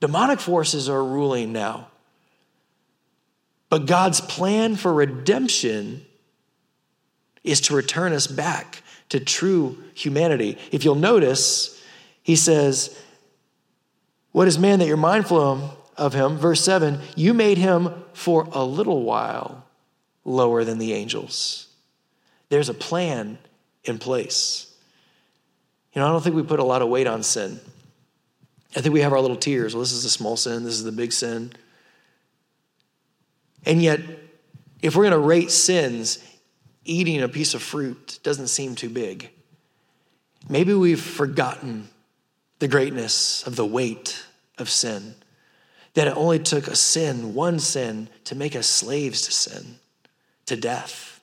Demonic 0.00 0.40
forces 0.40 0.88
are 0.88 1.04
ruling 1.04 1.52
now. 1.52 1.88
But 3.68 3.86
God's 3.86 4.20
plan 4.20 4.76
for 4.76 4.92
redemption 4.92 6.04
is 7.42 7.60
to 7.62 7.74
return 7.74 8.12
us 8.12 8.26
back 8.26 8.81
to 9.12 9.20
true 9.20 9.76
humanity. 9.92 10.56
If 10.70 10.86
you'll 10.86 10.94
notice, 10.94 11.78
he 12.22 12.34
says, 12.34 12.98
What 14.32 14.48
is 14.48 14.58
man 14.58 14.78
that 14.78 14.88
you're 14.88 14.96
mindful 14.96 15.76
of 15.98 16.14
him? 16.14 16.38
Verse 16.38 16.64
7 16.64 16.98
You 17.14 17.34
made 17.34 17.58
him 17.58 17.90
for 18.14 18.48
a 18.52 18.64
little 18.64 19.02
while 19.02 19.66
lower 20.24 20.64
than 20.64 20.78
the 20.78 20.94
angels. 20.94 21.68
There's 22.48 22.70
a 22.70 22.74
plan 22.74 23.36
in 23.84 23.98
place. 23.98 24.74
You 25.92 26.00
know, 26.00 26.08
I 26.08 26.10
don't 26.10 26.22
think 26.22 26.34
we 26.34 26.42
put 26.42 26.58
a 26.58 26.64
lot 26.64 26.80
of 26.80 26.88
weight 26.88 27.06
on 27.06 27.22
sin. 27.22 27.60
I 28.74 28.80
think 28.80 28.94
we 28.94 29.02
have 29.02 29.12
our 29.12 29.20
little 29.20 29.36
tiers. 29.36 29.74
Well, 29.74 29.82
this 29.82 29.92
is 29.92 30.06
a 30.06 30.10
small 30.10 30.38
sin, 30.38 30.64
this 30.64 30.72
is 30.72 30.84
the 30.84 30.92
big 30.92 31.12
sin. 31.12 31.52
And 33.66 33.82
yet, 33.82 34.00
if 34.80 34.96
we're 34.96 35.02
going 35.02 35.12
to 35.12 35.18
rate 35.18 35.50
sins, 35.50 36.18
eating 36.84 37.22
a 37.22 37.28
piece 37.28 37.54
of 37.54 37.62
fruit 37.62 38.18
doesn't 38.22 38.48
seem 38.48 38.74
too 38.74 38.88
big. 38.88 39.30
Maybe 40.48 40.74
we've 40.74 41.00
forgotten 41.00 41.88
the 42.58 42.68
greatness 42.68 43.46
of 43.46 43.56
the 43.56 43.66
weight 43.66 44.24
of 44.58 44.70
sin, 44.70 45.14
that 45.94 46.08
it 46.08 46.16
only 46.16 46.38
took 46.38 46.68
a 46.68 46.76
sin, 46.76 47.34
one 47.34 47.58
sin, 47.58 48.08
to 48.24 48.34
make 48.34 48.56
us 48.56 48.66
slaves 48.66 49.22
to 49.22 49.32
sin, 49.32 49.76
to 50.46 50.56
death. 50.56 51.20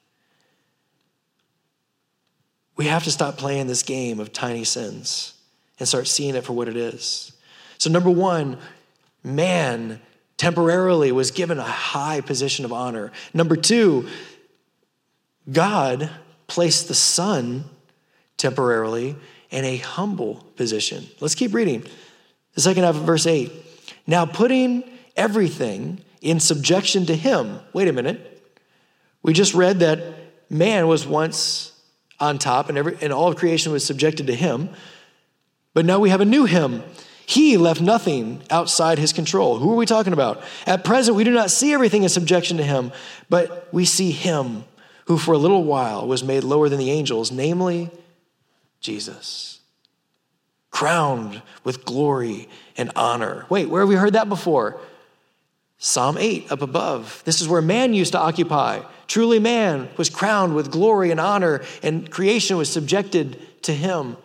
We 2.76 2.86
have 2.86 3.04
to 3.06 3.12
stop 3.12 3.38
playing 3.38 3.68
this 3.68 3.84
game 3.84 4.20
of 4.20 4.32
tiny 4.32 4.64
sins 4.64 5.34
and 5.80 5.88
start 5.88 6.08
seeing 6.08 6.36
it 6.36 6.46
for 6.46 6.54
what 6.54 6.68
it 6.68 6.78
is. 6.78 7.34
So, 7.78 7.90
number 7.90 8.10
one, 8.10 8.58
man 9.24 10.02
temporarily 10.38 11.12
was 11.12 11.32
given 11.32 11.60
a 11.60 11.64
high 11.64 12.22
position 12.22 12.64
of 12.64 12.72
honor. 12.72 13.12
Number 13.34 13.58
two, 13.58 14.08
God 15.52 16.10
placed 16.48 16.88
the 16.88 16.94
Son 16.94 17.66
temporarily 18.38 19.16
in 19.50 19.66
a 19.66 19.78
humble 19.78 20.46
position. 20.56 21.08
Let's 21.20 21.36
keep 21.36 21.54
reading. 21.54 21.86
The 22.54 22.62
second 22.62 22.84
half 22.84 22.96
of 22.96 23.04
verse 23.04 23.26
8. 23.26 23.52
Now, 24.08 24.26
putting 24.26 24.84
everything 25.16 26.02
in 26.22 26.40
subjection 26.40 27.06
to 27.08 27.16
Him. 27.16 27.60
Wait 27.74 27.88
a 27.88 27.94
minute. 27.94 28.42
We 29.22 29.34
just 29.34 29.54
read 29.54 29.80
that 29.80 30.00
man 30.50 30.88
was 30.88 31.06
once 31.06 31.74
on 32.20 32.38
top 32.38 32.70
and, 32.70 32.78
every, 32.78 32.98
and 33.02 33.14
all 33.14 33.28
of 33.28 33.36
creation 33.36 33.72
was 33.72 33.86
subjected 33.86 34.28
to 34.28 34.36
Him. 34.36 34.70
But 35.74 35.86
now 35.86 36.00
we 36.00 36.10
have 36.10 36.22
a 36.22 36.26
new 36.26 36.46
Him. 36.46 36.84
He 37.30 37.58
left 37.58 37.80
nothing 37.80 38.42
outside 38.50 38.98
his 38.98 39.14
control. 39.14 39.60
Who 39.60 39.72
are 39.72 39.76
we 39.76 39.86
talking 39.86 40.14
about? 40.14 40.42
At 40.66 40.84
present, 40.84 41.16
we 41.16 41.24
do 41.24 41.30
not 41.30 41.52
see 41.52 41.74
everything 41.74 42.02
in 42.02 42.10
subjection 42.10 42.58
to 42.58 42.64
him, 42.64 42.92
but 43.30 43.72
we 43.72 43.86
see 43.86 44.10
him 44.10 44.64
who 45.10 45.18
for 45.18 45.34
a 45.34 45.40
little 45.40 45.64
while 45.64 46.08
was 46.08 46.24
made 46.24 46.44
lower 46.44 46.70
than 46.70 46.78
the 46.78 46.92
angels, 46.92 47.32
namely 47.32 47.90
Jesus, 48.80 49.60
crowned 50.70 51.42
with 51.64 51.84
glory 51.84 52.48
and 52.78 52.92
honor. 52.96 53.48
Wait, 53.50 53.70
where 53.70 53.82
have 53.82 53.90
we 53.90 53.96
heard 53.96 54.14
that 54.14 54.30
before? 54.30 54.80
Psalm 55.80 56.16
8 56.20 56.52
up 56.52 56.62
above. 56.62 57.24
This 57.26 57.42
is 57.42 57.48
where 57.48 57.60
man 57.60 57.96
used 57.96 58.12
to 58.12 58.20
occupy. 58.20 58.82
Truly, 59.08 59.40
man 59.40 59.90
was 59.98 60.12
crowned 60.12 60.54
with 60.54 60.70
glory 60.70 61.10
and 61.10 61.20
honor, 61.20 61.64
and 61.82 62.12
creation 62.12 62.58
was 62.58 62.72
subjected 62.72 63.64
to 63.64 63.74
him. 63.74 64.16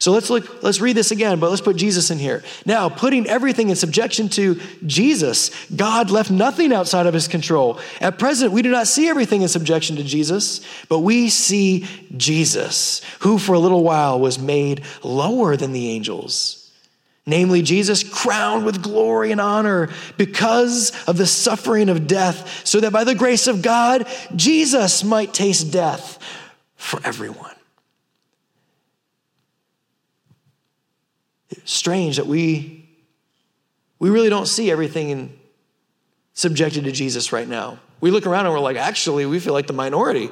So 0.00 0.12
let's 0.12 0.30
look, 0.30 0.62
let's 0.62 0.80
read 0.80 0.96
this 0.96 1.10
again, 1.10 1.38
but 1.40 1.50
let's 1.50 1.60
put 1.60 1.76
Jesus 1.76 2.10
in 2.10 2.18
here. 2.18 2.42
Now, 2.64 2.88
putting 2.88 3.26
everything 3.26 3.68
in 3.68 3.76
subjection 3.76 4.30
to 4.30 4.58
Jesus, 4.86 5.50
God 5.70 6.10
left 6.10 6.30
nothing 6.30 6.72
outside 6.72 7.04
of 7.04 7.12
his 7.12 7.28
control. 7.28 7.78
At 8.00 8.18
present, 8.18 8.52
we 8.52 8.62
do 8.62 8.70
not 8.70 8.86
see 8.86 9.08
everything 9.08 9.42
in 9.42 9.48
subjection 9.48 9.96
to 9.96 10.02
Jesus, 10.02 10.62
but 10.88 11.00
we 11.00 11.28
see 11.28 11.86
Jesus, 12.16 13.02
who 13.20 13.38
for 13.38 13.52
a 13.52 13.58
little 13.58 13.84
while 13.84 14.18
was 14.18 14.38
made 14.38 14.82
lower 15.04 15.54
than 15.56 15.72
the 15.72 15.90
angels 15.90 16.56
namely 17.26 17.62
Jesus, 17.62 18.02
crowned 18.02 18.66
with 18.66 18.82
glory 18.82 19.30
and 19.30 19.40
honor 19.40 19.88
because 20.16 20.90
of 21.06 21.16
the 21.16 21.26
suffering 21.26 21.88
of 21.88 22.08
death, 22.08 22.66
so 22.66 22.80
that 22.80 22.92
by 22.92 23.04
the 23.04 23.14
grace 23.14 23.46
of 23.46 23.62
God, 23.62 24.08
Jesus 24.34 25.04
might 25.04 25.32
taste 25.32 25.70
death 25.70 26.18
for 26.74 26.98
everyone. 27.04 27.54
Strange 31.64 32.16
that 32.16 32.26
we, 32.26 32.88
we 33.98 34.10
really 34.10 34.28
don't 34.28 34.46
see 34.46 34.70
everything 34.70 35.10
in, 35.10 35.38
subjected 36.34 36.84
to 36.84 36.92
Jesus 36.92 37.32
right 37.32 37.48
now. 37.48 37.78
We 38.00 38.10
look 38.10 38.26
around 38.26 38.46
and 38.46 38.54
we're 38.54 38.60
like, 38.60 38.76
actually, 38.76 39.26
we 39.26 39.40
feel 39.40 39.52
like 39.52 39.66
the 39.66 39.72
minority. 39.72 40.30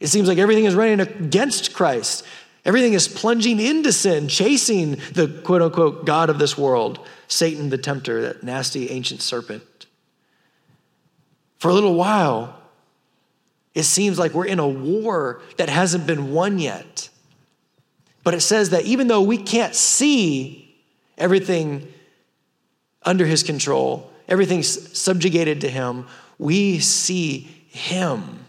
It 0.00 0.06
seems 0.06 0.28
like 0.28 0.38
everything 0.38 0.64
is 0.64 0.74
running 0.74 1.00
against 1.00 1.74
Christ. 1.74 2.24
Everything 2.64 2.92
is 2.92 3.08
plunging 3.08 3.60
into 3.60 3.92
sin, 3.92 4.28
chasing 4.28 4.92
the 5.12 5.40
quote 5.44 5.62
unquote 5.62 6.04
God 6.04 6.30
of 6.30 6.38
this 6.38 6.56
world, 6.56 7.06
Satan 7.26 7.70
the 7.70 7.78
tempter, 7.78 8.20
that 8.22 8.42
nasty 8.42 8.90
ancient 8.90 9.22
serpent. 9.22 9.62
For 11.58 11.68
a 11.68 11.74
little 11.74 11.94
while, 11.94 12.60
it 13.74 13.84
seems 13.84 14.18
like 14.18 14.32
we're 14.32 14.46
in 14.46 14.58
a 14.58 14.68
war 14.68 15.40
that 15.56 15.68
hasn't 15.68 16.06
been 16.06 16.32
won 16.32 16.58
yet. 16.58 17.08
But 18.28 18.34
it 18.34 18.42
says 18.42 18.68
that 18.70 18.84
even 18.84 19.06
though 19.06 19.22
we 19.22 19.38
can't 19.38 19.74
see 19.74 20.76
everything 21.16 21.90
under 23.02 23.24
his 23.24 23.42
control, 23.42 24.12
everything's 24.28 24.98
subjugated 24.98 25.62
to 25.62 25.70
him, 25.70 26.06
we 26.38 26.78
see 26.78 27.48
him 27.70 28.40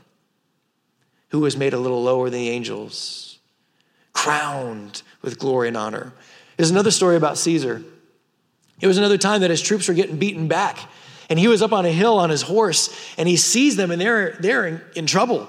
who 1.30 1.40
was 1.40 1.56
made 1.56 1.74
a 1.74 1.78
little 1.78 2.04
lower 2.04 2.30
than 2.30 2.42
the 2.42 2.50
angels 2.50 3.40
crowned 4.12 5.02
with 5.22 5.40
glory 5.40 5.70
and 5.70 5.78
honor. 5.78 6.12
There's 6.58 6.72
another 6.72 6.92
story 6.92 7.16
about 7.16 7.38
Caesar. 7.38 7.82
It 8.82 8.88
was 8.88 8.98
another 8.98 9.18
time 9.18 9.40
that 9.40 9.50
his 9.50 9.62
troops 9.62 9.88
were 9.88 9.94
getting 9.94 10.18
beaten 10.18 10.50
back, 10.50 10.78
and 11.30 11.40
he 11.40 11.48
was 11.48 11.62
up 11.62 11.72
on 11.72 11.86
a 11.86 11.92
hill 11.94 12.20
on 12.20 12.30
his 12.30 12.42
horse, 12.42 12.94
and 13.18 13.30
he 13.30 13.38
sees 13.38 13.78
them, 13.78 13.92
and 13.92 14.02
they're, 14.02 14.36
they're 14.42 14.68
in, 14.68 14.82
in 14.98 15.06
trouble. 15.06 15.48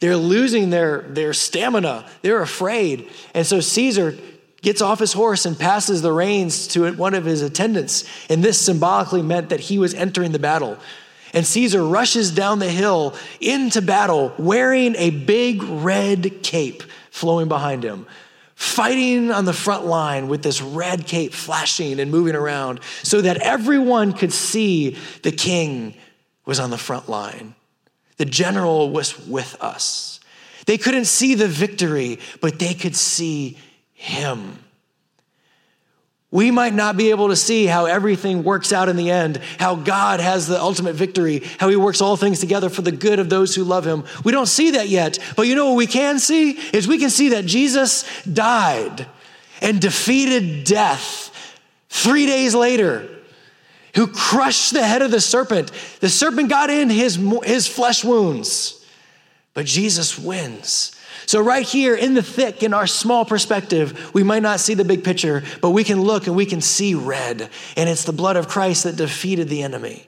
They're 0.00 0.16
losing 0.16 0.70
their, 0.70 1.02
their 1.02 1.32
stamina, 1.32 2.06
they're 2.22 2.42
afraid. 2.42 3.08
And 3.34 3.46
so 3.46 3.60
Caesar 3.60 4.16
gets 4.62 4.82
off 4.82 4.98
his 4.98 5.12
horse 5.12 5.46
and 5.46 5.58
passes 5.58 6.02
the 6.02 6.12
reins 6.12 6.66
to 6.68 6.92
one 6.94 7.14
of 7.14 7.24
his 7.24 7.42
attendants, 7.42 8.04
and 8.28 8.42
this 8.42 8.60
symbolically 8.60 9.22
meant 9.22 9.50
that 9.50 9.60
he 9.60 9.78
was 9.78 9.94
entering 9.94 10.32
the 10.32 10.38
battle. 10.38 10.78
And 11.32 11.46
Caesar 11.46 11.84
rushes 11.84 12.30
down 12.30 12.58
the 12.58 12.70
hill 12.70 13.14
into 13.40 13.82
battle 13.82 14.32
wearing 14.38 14.96
a 14.96 15.10
big 15.10 15.62
red 15.62 16.42
cape 16.42 16.82
flowing 17.10 17.48
behind 17.48 17.84
him, 17.84 18.06
fighting 18.54 19.30
on 19.30 19.44
the 19.44 19.52
front 19.52 19.86
line 19.86 20.28
with 20.28 20.42
this 20.42 20.62
red 20.62 21.06
cape 21.06 21.32
flashing 21.32 22.00
and 22.00 22.10
moving 22.10 22.34
around 22.34 22.80
so 23.02 23.20
that 23.20 23.36
everyone 23.38 24.12
could 24.12 24.32
see 24.32 24.96
the 25.22 25.32
king 25.32 25.94
was 26.44 26.58
on 26.58 26.70
the 26.70 26.78
front 26.78 27.08
line. 27.08 27.54
The 28.16 28.24
general 28.24 28.90
was 28.90 29.26
with 29.26 29.56
us. 29.60 30.20
They 30.66 30.78
couldn't 30.78 31.04
see 31.04 31.34
the 31.34 31.48
victory, 31.48 32.18
but 32.40 32.58
they 32.58 32.74
could 32.74 32.96
see 32.96 33.58
him. 33.92 34.58
We 36.30 36.50
might 36.50 36.74
not 36.74 36.96
be 36.96 37.10
able 37.10 37.28
to 37.28 37.36
see 37.36 37.66
how 37.66 37.86
everything 37.86 38.42
works 38.42 38.72
out 38.72 38.88
in 38.88 38.96
the 38.96 39.10
end, 39.10 39.40
how 39.58 39.76
God 39.76 40.20
has 40.20 40.48
the 40.48 40.60
ultimate 40.60 40.94
victory, 40.94 41.42
how 41.58 41.68
he 41.68 41.76
works 41.76 42.00
all 42.00 42.16
things 42.16 42.40
together 42.40 42.68
for 42.68 42.82
the 42.82 42.92
good 42.92 43.20
of 43.20 43.30
those 43.30 43.54
who 43.54 43.62
love 43.64 43.86
him. 43.86 44.04
We 44.24 44.32
don't 44.32 44.46
see 44.46 44.72
that 44.72 44.88
yet. 44.88 45.18
But 45.36 45.46
you 45.46 45.54
know 45.54 45.68
what 45.68 45.76
we 45.76 45.86
can 45.86 46.18
see? 46.18 46.58
Is 46.72 46.88
we 46.88 46.98
can 46.98 47.10
see 47.10 47.30
that 47.30 47.46
Jesus 47.46 48.04
died 48.24 49.06
and 49.62 49.80
defeated 49.80 50.64
death 50.64 51.30
three 51.88 52.26
days 52.26 52.54
later, 52.54 53.08
who 53.96 54.06
crushed 54.06 54.72
the 54.72 54.86
head 54.86 55.02
of 55.02 55.10
the 55.10 55.20
serpent. 55.20 55.72
The 56.00 56.08
serpent 56.08 56.48
got 56.48 56.70
in 56.70 56.90
his, 56.90 57.16
his 57.44 57.66
flesh 57.66 58.04
wounds, 58.04 58.84
but 59.54 59.66
Jesus 59.66 60.18
wins. 60.18 60.92
So, 61.24 61.40
right 61.40 61.66
here 61.66 61.96
in 61.96 62.14
the 62.14 62.22
thick, 62.22 62.62
in 62.62 62.72
our 62.72 62.86
small 62.86 63.24
perspective, 63.24 64.14
we 64.14 64.22
might 64.22 64.42
not 64.42 64.60
see 64.60 64.74
the 64.74 64.84
big 64.84 65.02
picture, 65.02 65.42
but 65.60 65.70
we 65.70 65.82
can 65.82 66.00
look 66.02 66.28
and 66.28 66.36
we 66.36 66.46
can 66.46 66.60
see 66.60 66.94
red. 66.94 67.50
And 67.76 67.88
it's 67.88 68.04
the 68.04 68.12
blood 68.12 68.36
of 68.36 68.46
Christ 68.46 68.84
that 68.84 68.96
defeated 68.96 69.48
the 69.48 69.62
enemy. 69.62 70.06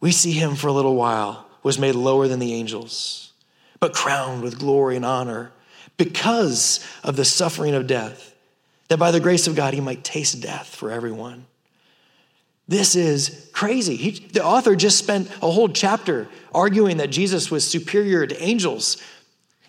We 0.00 0.12
see 0.12 0.32
him 0.32 0.56
for 0.56 0.68
a 0.68 0.72
little 0.72 0.96
while, 0.96 1.46
was 1.62 1.78
made 1.78 1.94
lower 1.94 2.28
than 2.28 2.38
the 2.38 2.54
angels, 2.54 3.32
but 3.78 3.94
crowned 3.94 4.42
with 4.42 4.58
glory 4.58 4.96
and 4.96 5.04
honor 5.04 5.52
because 5.96 6.84
of 7.04 7.16
the 7.16 7.24
suffering 7.24 7.74
of 7.74 7.86
death, 7.86 8.29
that 8.90 8.98
by 8.98 9.12
the 9.12 9.20
grace 9.20 9.46
of 9.46 9.54
God 9.54 9.72
he 9.72 9.80
might 9.80 10.02
taste 10.02 10.40
death 10.42 10.74
for 10.74 10.90
everyone. 10.90 11.46
This 12.66 12.96
is 12.96 13.48
crazy. 13.52 13.94
He, 13.94 14.10
the 14.10 14.44
author 14.44 14.74
just 14.74 14.98
spent 14.98 15.30
a 15.40 15.50
whole 15.50 15.68
chapter 15.68 16.26
arguing 16.52 16.96
that 16.96 17.10
Jesus 17.10 17.52
was 17.52 17.64
superior 17.64 18.26
to 18.26 18.42
angels. 18.42 19.00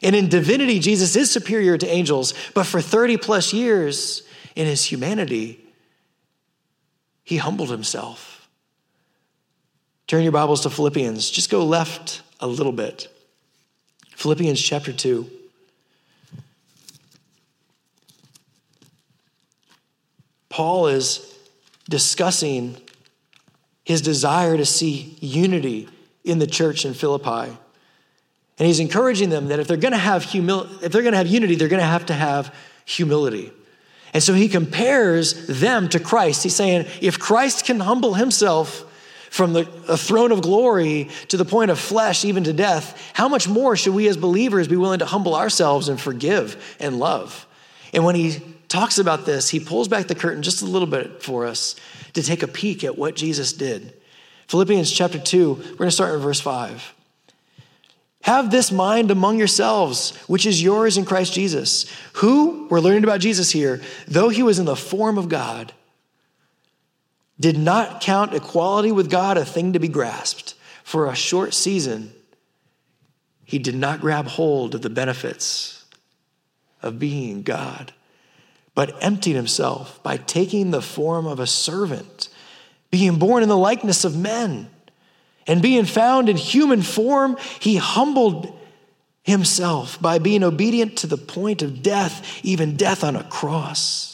And 0.02 0.16
in 0.16 0.28
divinity, 0.28 0.80
Jesus 0.80 1.16
is 1.16 1.30
superior 1.30 1.78
to 1.78 1.88
angels, 1.88 2.34
but 2.56 2.66
for 2.66 2.82
30 2.82 3.18
plus 3.18 3.54
years 3.54 4.24
in 4.56 4.66
his 4.66 4.84
humanity, 4.86 5.64
he 7.24 7.38
humbled 7.38 7.70
himself. 7.70 8.50
Turn 10.08 10.24
your 10.24 10.32
Bibles 10.32 10.62
to 10.62 10.72
Philippians. 10.72 11.30
Just 11.30 11.52
go 11.52 11.64
left 11.64 12.24
a 12.40 12.48
little 12.48 12.72
bit. 12.72 13.08
Philippians 14.16 14.60
chapter 14.60 14.92
2. 14.92 15.30
Paul 20.52 20.88
is 20.88 21.28
discussing 21.90 22.78
his 23.84 24.02
desire 24.02 24.56
to 24.58 24.66
see 24.66 25.18
unity 25.20 25.90
in 26.24 26.38
the 26.38 26.46
church 26.46 26.86
in 26.86 26.94
Philippi. 26.94 27.58
And 28.60 28.68
he's 28.68 28.80
encouraging 28.80 29.30
them 29.30 29.48
that 29.48 29.60
if 29.60 29.68
they're 29.68 29.78
going 29.78 29.94
to 29.94 29.98
have 29.98 30.24
humil- 30.24 30.84
if 30.84 30.92
they're 30.92 31.02
going 31.02 31.14
to 31.14 31.18
have 31.18 31.28
unity, 31.28 31.56
they're 31.56 31.68
going 31.68 31.82
to 31.82 31.86
have 31.86 32.06
to 32.08 32.14
have 32.14 32.54
humility. 32.86 33.52
And 34.14 34.22
so 34.22 34.34
he 34.34 34.50
compares 34.50 35.48
them 35.48 35.90
to 35.90 36.00
Christ. 36.00 36.44
He's 36.44 36.56
saying, 36.56 36.86
if 37.02 37.18
Christ 37.18 37.66
can 37.66 37.80
humble 37.80 38.14
himself 38.14 38.86
from 39.32 39.54
the 39.54 39.64
throne 39.64 40.34
of 40.34 40.42
glory 40.42 41.10
to 41.30 41.38
the 41.38 41.46
point 41.46 41.72
of 41.72 41.80
flesh, 41.80 42.26
even 42.26 42.44
to 42.44 42.52
death, 42.52 43.12
how 43.14 43.30
much 43.30 43.48
more 43.48 43.78
should 43.78 43.94
we 43.94 44.10
as 44.10 44.18
believers 44.18 44.68
be 44.68 44.76
willing 44.76 45.00
to 45.00 45.06
humble 45.06 45.34
ourselves 45.34 45.88
and 45.88 46.00
forgive 46.00 46.76
and 46.82 47.00
love? 47.00 47.48
And 47.94 48.04
when 48.04 48.16
he 48.16 48.42
talks 48.72 48.98
about 48.98 49.26
this, 49.26 49.50
he 49.50 49.60
pulls 49.60 49.88
back 49.88 50.08
the 50.08 50.16
curtain 50.16 50.42
just 50.42 50.62
a 50.62 50.66
little 50.66 50.88
bit 50.88 51.22
for 51.22 51.46
us 51.46 51.76
to 52.14 52.24
take 52.24 52.42
a 52.42 52.48
peek 52.48 52.84
at 52.84 52.98
what 52.98 53.16
Jesus 53.16 53.52
did. 53.54 53.94
Philippians 54.48 54.92
chapter 54.92 55.20
2, 55.20 55.54
we're 55.54 55.64
going 55.76 55.90
to 55.90 55.92
start 55.92 56.16
in 56.16 56.22
verse 56.22 56.40
5. 56.40 56.94
Have 58.24 58.50
this 58.50 58.72
mind 58.72 59.12
among 59.12 59.38
yourselves, 59.38 60.16
which 60.28 60.46
is 60.46 60.64
yours 60.64 60.98
in 60.98 61.06
Christ 61.06 61.34
Jesus, 61.34 61.92
who, 62.14 62.68
we're 62.70 62.80
learning 62.80 63.04
about 63.04 63.20
Jesus 63.20 63.52
here, 63.52 63.82
though 64.08 64.30
he 64.30 64.44
was 64.44 64.60
in 64.60 64.66
the 64.66 64.76
form 64.76 65.18
of 65.18 65.28
God, 65.28 65.74
did 67.40 67.58
not 67.58 68.02
count 68.02 68.34
equality 68.34 68.92
with 68.92 69.10
God 69.10 69.38
a 69.38 69.44
thing 69.44 69.74
to 69.74 69.80
be 69.80 69.88
grasped. 69.88 70.54
For 70.84 71.08
a 71.08 71.16
short 71.16 71.54
season, 71.54 72.14
he 73.44 73.60
did 73.60 73.76
not 73.76 74.02
grab 74.02 74.28
hold 74.28 74.76
of 74.76 74.82
the 74.82 74.90
benefits 74.90 75.86
of 76.82 77.00
being 77.00 77.42
God 77.44 77.94
but 78.76 78.96
emptied 79.04 79.36
himself 79.36 80.02
by 80.04 80.18
taking 80.18 80.72
the 80.72 80.82
form 80.82 81.28
of 81.28 81.40
a 81.40 81.48
servant, 81.48 82.30
being 82.90 83.18
born 83.18 83.44
in 83.44 83.50
the 83.50 83.58
likeness 83.58 84.06
of 84.06 84.18
men. 84.18 84.70
And 85.48 85.62
being 85.62 85.86
found 85.86 86.30
in 86.30 86.38
human 86.38 86.82
form, 86.82 87.38
he 87.60 87.78
humbled 87.78 88.58
himself 89.24 90.02
by 90.02 90.20
being 90.20 90.44
obedient 90.44 90.98
to 90.98 91.08
the 91.08 91.18
point 91.18 91.62
of 91.62 91.82
death, 91.82 92.40
even 92.44 92.76
death 92.76 93.04
on 93.04 93.16
a 93.16 93.24
cross. 93.24 94.11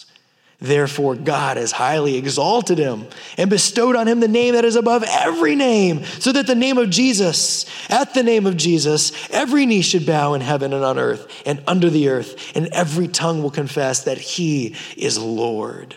Therefore, 0.59 1.13
God 1.13 1.57
has 1.57 1.71
highly 1.71 2.15
exalted 2.15 2.79
him 2.79 3.05
and 3.37 3.47
bestowed 3.47 3.95
on 3.95 4.07
him 4.07 4.19
the 4.19 4.27
name 4.27 4.55
that 4.55 4.65
is 4.65 4.75
above 4.75 5.03
every 5.07 5.53
name, 5.53 6.03
so 6.03 6.31
that 6.31 6.47
the 6.47 6.55
name 6.55 6.79
of 6.79 6.89
Jesus, 6.89 7.65
at 7.91 8.15
the 8.15 8.23
name 8.23 8.47
of 8.47 8.57
Jesus, 8.57 9.29
every 9.29 9.67
knee 9.67 9.83
should 9.83 10.07
bow 10.07 10.33
in 10.33 10.41
heaven 10.41 10.73
and 10.73 10.83
on 10.83 10.97
earth 10.97 11.43
and 11.45 11.61
under 11.67 11.91
the 11.91 12.09
earth, 12.09 12.55
and 12.55 12.67
every 12.69 13.07
tongue 13.07 13.43
will 13.43 13.51
confess 13.51 14.05
that 14.05 14.17
he 14.17 14.75
is 14.95 15.19
Lord 15.19 15.95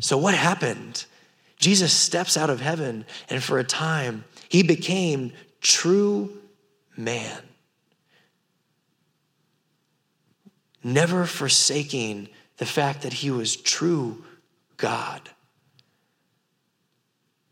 So, 0.00 0.18
what 0.18 0.34
happened? 0.34 1.04
Jesus 1.60 1.92
steps 1.92 2.36
out 2.36 2.50
of 2.50 2.60
heaven, 2.60 3.06
and 3.30 3.40
for 3.40 3.60
a 3.60 3.64
time, 3.64 4.24
he 4.48 4.64
became 4.64 5.32
true 5.60 6.36
man. 6.96 7.42
Never 10.82 11.24
forsaking 11.26 12.28
the 12.58 12.66
fact 12.66 13.02
that 13.02 13.12
he 13.12 13.30
was 13.30 13.56
true 13.56 14.24
God. 14.76 15.20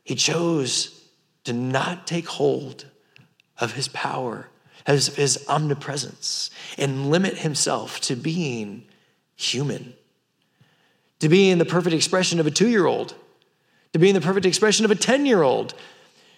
He 0.04 0.14
chose 0.14 1.02
to 1.44 1.52
not 1.52 2.06
take 2.06 2.26
hold 2.26 2.86
of 3.58 3.74
his 3.74 3.88
power, 3.88 4.48
his, 4.86 5.14
his 5.14 5.44
omnipresence, 5.48 6.50
and 6.76 7.10
limit 7.10 7.38
himself 7.38 8.00
to 8.02 8.16
being 8.16 8.84
human, 9.36 9.94
to 11.20 11.28
being 11.28 11.58
the 11.58 11.64
perfect 11.64 11.94
expression 11.94 12.40
of 12.40 12.46
a 12.46 12.50
two 12.50 12.68
year 12.68 12.86
old, 12.86 13.14
to 13.92 13.98
being 13.98 14.14
the 14.14 14.20
perfect 14.20 14.46
expression 14.46 14.84
of 14.84 14.90
a 14.90 14.96
10 14.96 15.26
year 15.26 15.42
old, 15.42 15.74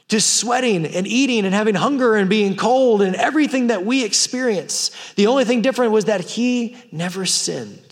to 0.09 0.21
sweating 0.21 0.85
and 0.87 1.07
eating 1.07 1.47
and 1.47 1.55
having 1.55 1.75
hunger 1.75 2.15
and 2.15 2.29
being 2.29 2.57
cold 2.57 3.01
and 3.01 3.17
everything 3.17 3.69
that 3.69 3.87
we 3.87 4.05
experience. 4.05 4.91
The 5.17 5.27
only 5.29 5.45
thing 5.45 5.63
different 5.63 5.93
was 5.93 6.07
that 6.07 6.21
he 6.21 6.77
never 6.93 7.25
sinned, 7.25 7.84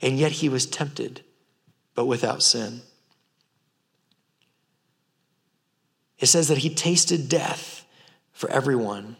and 0.00 0.18
yet 0.18 0.32
he 0.32 0.48
was 0.48 0.66
tempted, 0.66 1.22
but 1.94 2.06
without 2.06 2.42
sin. 2.42 2.82
It 6.18 6.26
says 6.26 6.48
that 6.48 6.58
he 6.58 6.70
tasted 6.70 7.28
death 7.28 7.84
for 8.32 8.50
everyone. 8.50 9.16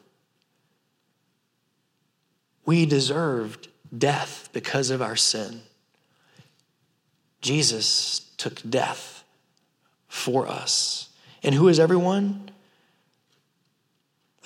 We 2.67 2.87
deserved 2.87 3.69
death 3.97 4.51
because 4.53 4.91
of 4.91 5.03
our 5.03 5.17
sin. 5.17 5.63
Jesus 7.41 8.31
took 8.37 8.61
death 8.69 9.25
for 10.09 10.47
us. 10.47 11.09
And 11.43 11.55
who 11.55 11.69
is 11.69 11.81
everyone? 11.81 12.51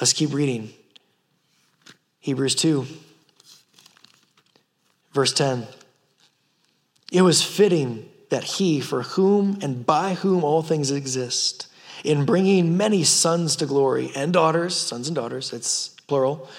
Let's 0.01 0.12
keep 0.12 0.33
reading. 0.33 0.73
Hebrews 2.20 2.55
2, 2.55 2.87
verse 5.12 5.33
10. 5.33 5.66
It 7.14 7.22
was 7.22 7.44
fitting 7.44 8.11
that 8.31 8.42
he, 8.42 8.81
for 8.81 9.03
whom 9.03 9.61
and 9.62 9.87
by 9.87 10.14
whom 10.14 10.42
all 10.42 10.62
things 10.62 10.90
exist, 10.90 11.68
in 12.03 12.24
bringing 12.24 12.77
many 12.77 13.05
sons 13.05 13.55
to 13.57 13.66
glory 13.66 14.11
and 14.16 14.33
daughters, 14.33 14.74
sons 14.74 15.07
and 15.07 15.14
daughters, 15.14 15.53
it's 15.53 15.90
plural, 16.09 16.50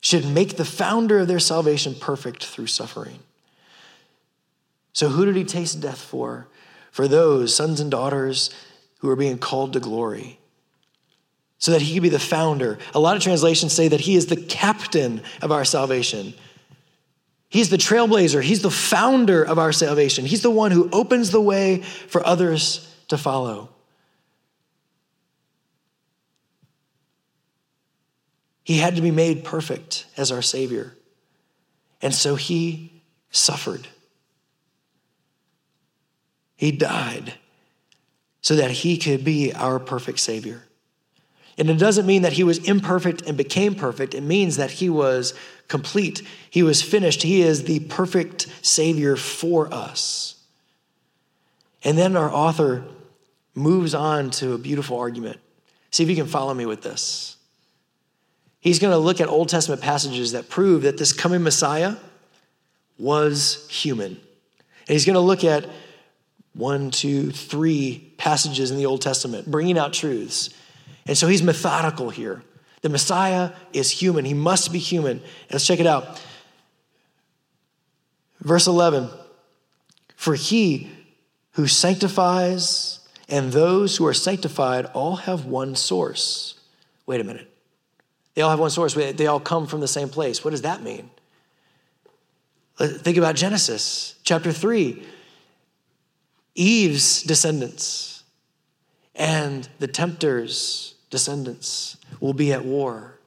should 0.00 0.26
make 0.26 0.56
the 0.56 0.64
founder 0.64 1.20
of 1.20 1.28
their 1.28 1.38
salvation 1.38 1.94
perfect 1.94 2.44
through 2.44 2.66
suffering. 2.66 3.20
So, 4.94 5.10
who 5.10 5.24
did 5.24 5.36
he 5.36 5.44
taste 5.44 5.80
death 5.80 6.00
for? 6.00 6.48
For 6.90 7.06
those 7.06 7.54
sons 7.54 7.78
and 7.78 7.88
daughters 7.88 8.50
who 8.98 9.08
are 9.08 9.16
being 9.16 9.38
called 9.38 9.74
to 9.74 9.80
glory, 9.80 10.40
so 11.58 11.70
that 11.70 11.82
he 11.82 11.94
could 11.94 12.02
be 12.02 12.08
the 12.08 12.18
founder. 12.18 12.78
A 12.96 12.98
lot 12.98 13.16
of 13.16 13.22
translations 13.22 13.72
say 13.74 13.86
that 13.86 14.00
he 14.00 14.16
is 14.16 14.26
the 14.26 14.34
captain 14.34 15.22
of 15.40 15.52
our 15.52 15.64
salvation. 15.64 16.34
He's 17.48 17.70
the 17.70 17.78
trailblazer, 17.78 18.42
he's 18.42 18.62
the 18.62 18.70
founder 18.70 19.42
of 19.42 19.58
our 19.58 19.72
salvation. 19.72 20.26
He's 20.26 20.42
the 20.42 20.50
one 20.50 20.70
who 20.70 20.90
opens 20.92 21.30
the 21.30 21.40
way 21.40 21.82
for 21.82 22.24
others 22.26 22.94
to 23.08 23.16
follow. 23.16 23.70
He 28.64 28.76
had 28.76 28.96
to 28.96 29.02
be 29.02 29.10
made 29.10 29.44
perfect 29.44 30.04
as 30.18 30.30
our 30.30 30.42
Savior. 30.42 30.94
And 32.02 32.14
so 32.14 32.34
he 32.34 33.02
suffered. 33.30 33.88
He 36.54 36.70
died 36.70 37.32
so 38.42 38.56
that 38.56 38.70
he 38.70 38.98
could 38.98 39.24
be 39.24 39.54
our 39.54 39.78
perfect 39.78 40.20
Savior. 40.20 40.64
And 41.56 41.70
it 41.70 41.78
doesn't 41.78 42.04
mean 42.04 42.22
that 42.22 42.34
he 42.34 42.44
was 42.44 42.58
imperfect 42.58 43.22
and 43.22 43.38
became 43.38 43.74
perfect. 43.74 44.14
It 44.14 44.22
means 44.22 44.58
that 44.58 44.70
he 44.70 44.90
was 44.90 45.32
complete. 45.68 46.22
He 46.50 46.62
was 46.62 46.82
finished. 46.82 47.22
He 47.22 47.42
is 47.42 47.64
the 47.64 47.80
perfect 47.80 48.48
Savior 48.62 49.16
for 49.16 49.72
us. 49.72 50.42
And 51.84 51.96
then 51.96 52.16
our 52.16 52.30
author 52.30 52.84
moves 53.54 53.94
on 53.94 54.30
to 54.30 54.54
a 54.54 54.58
beautiful 54.58 54.98
argument. 54.98 55.38
See 55.90 56.02
if 56.02 56.08
you 56.08 56.16
can 56.16 56.26
follow 56.26 56.52
me 56.54 56.66
with 56.66 56.82
this. 56.82 57.36
He's 58.60 58.78
going 58.78 58.92
to 58.92 58.98
look 58.98 59.20
at 59.20 59.28
Old 59.28 59.48
Testament 59.48 59.80
passages 59.80 60.32
that 60.32 60.48
prove 60.48 60.82
that 60.82 60.98
this 60.98 61.12
coming 61.12 61.42
Messiah 61.42 61.96
was 62.98 63.68
human. 63.70 64.12
And 64.12 64.94
he's 64.94 65.04
going 65.04 65.14
to 65.14 65.20
look 65.20 65.44
at 65.44 65.66
one, 66.54 66.90
two, 66.90 67.30
three 67.30 68.12
passages 68.16 68.70
in 68.70 68.76
the 68.76 68.86
Old 68.86 69.00
Testament, 69.00 69.48
bringing 69.48 69.78
out 69.78 69.92
truths. 69.92 70.50
And 71.06 71.16
so 71.16 71.28
he's 71.28 71.42
methodical 71.42 72.10
here. 72.10 72.42
The 72.80 72.88
Messiah 72.88 73.52
is 73.72 73.90
human, 73.90 74.24
he 74.24 74.34
must 74.34 74.72
be 74.72 74.78
human. 74.78 75.22
Let's 75.50 75.66
check 75.66 75.80
it 75.80 75.86
out. 75.86 76.20
Verse 78.40 78.66
11 78.66 79.10
For 80.16 80.34
he 80.34 80.90
who 81.52 81.66
sanctifies 81.66 83.00
and 83.28 83.52
those 83.52 83.96
who 83.96 84.06
are 84.06 84.14
sanctified 84.14 84.86
all 84.86 85.16
have 85.16 85.44
one 85.44 85.74
source. 85.74 86.54
Wait 87.06 87.20
a 87.20 87.24
minute. 87.24 87.50
They 88.34 88.42
all 88.42 88.50
have 88.50 88.60
one 88.60 88.70
source. 88.70 88.94
They 88.94 89.26
all 89.26 89.40
come 89.40 89.66
from 89.66 89.80
the 89.80 89.88
same 89.88 90.08
place. 90.08 90.44
What 90.44 90.52
does 90.52 90.62
that 90.62 90.82
mean? 90.82 91.10
Think 92.78 93.16
about 93.16 93.34
Genesis 93.34 94.14
chapter 94.22 94.52
3. 94.52 95.04
Eve's 96.54 97.22
descendants 97.22 98.22
and 99.14 99.68
the 99.80 99.88
tempter's 99.88 100.94
descendants 101.10 101.96
will 102.20 102.34
be 102.34 102.52
at 102.52 102.64
war. 102.64 103.18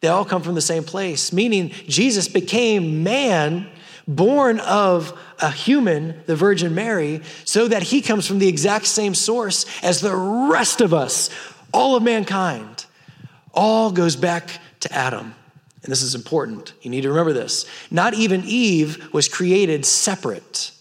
They 0.00 0.08
all 0.08 0.24
come 0.24 0.42
from 0.42 0.54
the 0.54 0.60
same 0.60 0.84
place, 0.84 1.32
meaning 1.32 1.70
Jesus 1.86 2.28
became 2.28 3.02
man, 3.02 3.68
born 4.06 4.60
of 4.60 5.18
a 5.40 5.50
human, 5.50 6.22
the 6.26 6.36
Virgin 6.36 6.74
Mary, 6.74 7.22
so 7.44 7.68
that 7.68 7.82
he 7.84 8.02
comes 8.02 8.26
from 8.26 8.38
the 8.38 8.48
exact 8.48 8.86
same 8.86 9.14
source 9.14 9.64
as 9.82 10.00
the 10.00 10.14
rest 10.14 10.80
of 10.80 10.92
us, 10.92 11.30
all 11.72 11.96
of 11.96 12.02
mankind 12.02 12.86
all 13.54 13.90
goes 13.90 14.16
back 14.16 14.60
to 14.80 14.92
Adam. 14.92 15.34
And 15.82 15.92
this 15.92 16.02
is 16.02 16.14
important. 16.14 16.72
You 16.82 16.90
need 16.90 17.02
to 17.02 17.10
remember 17.10 17.32
this. 17.32 17.66
Not 17.90 18.14
even 18.14 18.42
Eve 18.44 19.12
was 19.12 19.28
created 19.28 19.84
separate, 19.84 20.72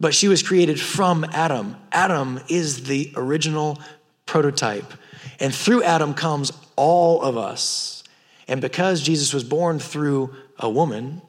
but 0.00 0.14
she 0.14 0.28
was 0.28 0.42
created 0.42 0.80
from 0.80 1.24
Adam. 1.32 1.76
Adam 1.92 2.40
is 2.48 2.84
the 2.84 3.12
original 3.16 3.78
prototype. 4.26 4.92
And 5.40 5.54
through 5.54 5.82
Adam 5.82 6.14
comes 6.14 6.52
all 6.76 7.22
of 7.22 7.36
us. 7.36 8.02
And 8.46 8.60
because 8.60 9.02
Jesus 9.02 9.32
was 9.32 9.44
born 9.44 9.78
through 9.78 10.34
a 10.58 10.68
woman, 10.68 11.22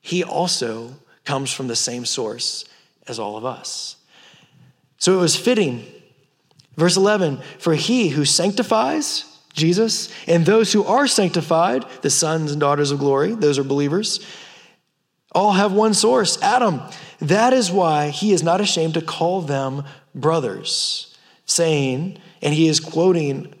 he 0.00 0.22
also 0.22 0.94
comes 1.24 1.52
from 1.52 1.66
the 1.66 1.76
same 1.76 2.04
source 2.04 2.64
as 3.08 3.18
all 3.18 3.36
of 3.36 3.44
us. 3.44 3.96
So 4.98 5.14
it 5.14 5.20
was 5.20 5.36
fitting. 5.36 5.84
Verse 6.76 6.96
11 6.96 7.40
For 7.58 7.74
he 7.74 8.08
who 8.08 8.24
sanctifies, 8.24 9.24
Jesus, 9.52 10.12
and 10.26 10.44
those 10.44 10.72
who 10.72 10.84
are 10.84 11.06
sanctified, 11.06 11.84
the 12.02 12.10
sons 12.10 12.52
and 12.52 12.60
daughters 12.60 12.90
of 12.90 12.98
glory, 12.98 13.32
those 13.34 13.58
are 13.58 13.64
believers, 13.64 14.24
all 15.32 15.52
have 15.52 15.72
one 15.72 15.94
source, 15.94 16.40
Adam. 16.40 16.80
That 17.20 17.52
is 17.52 17.70
why 17.70 18.08
he 18.08 18.32
is 18.32 18.42
not 18.42 18.60
ashamed 18.60 18.94
to 18.94 19.02
call 19.02 19.42
them 19.42 19.84
brothers, 20.14 21.14
saying, 21.44 22.18
and 22.42 22.54
he 22.54 22.68
is 22.68 22.80
quoting 22.80 23.54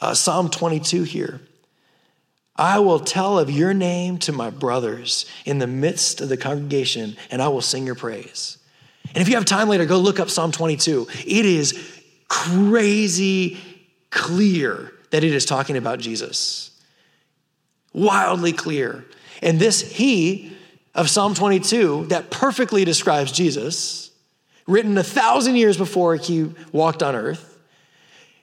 uh, 0.00 0.14
Psalm 0.14 0.50
22 0.50 1.02
here. 1.04 1.40
I 2.56 2.78
will 2.78 3.00
tell 3.00 3.38
of 3.38 3.50
your 3.50 3.74
name 3.74 4.18
to 4.20 4.32
my 4.32 4.50
brothers 4.50 5.26
in 5.44 5.58
the 5.58 5.66
midst 5.66 6.20
of 6.20 6.28
the 6.28 6.36
congregation, 6.36 7.16
and 7.30 7.42
I 7.42 7.48
will 7.48 7.60
sing 7.60 7.84
your 7.84 7.94
praise. 7.94 8.58
And 9.08 9.18
if 9.18 9.28
you 9.28 9.34
have 9.34 9.44
time 9.44 9.68
later, 9.68 9.84
go 9.84 9.98
look 9.98 10.18
up 10.18 10.30
Psalm 10.30 10.52
22. 10.52 11.06
It 11.26 11.46
is 11.46 12.02
crazy 12.28 13.58
clear 14.10 14.92
that 15.10 15.22
it 15.22 15.32
is 15.32 15.44
talking 15.44 15.76
about 15.76 15.98
Jesus. 15.98 16.70
Wildly 17.92 18.52
clear. 18.52 19.04
And 19.42 19.58
this 19.58 19.80
he 19.80 20.52
of 20.94 21.10
Psalm 21.10 21.34
22 21.34 22.06
that 22.06 22.30
perfectly 22.30 22.84
describes 22.84 23.32
Jesus, 23.32 24.10
written 24.66 24.98
a 24.98 25.02
thousand 25.02 25.56
years 25.56 25.76
before 25.76 26.16
he 26.16 26.52
walked 26.72 27.02
on 27.02 27.14
earth, 27.14 27.58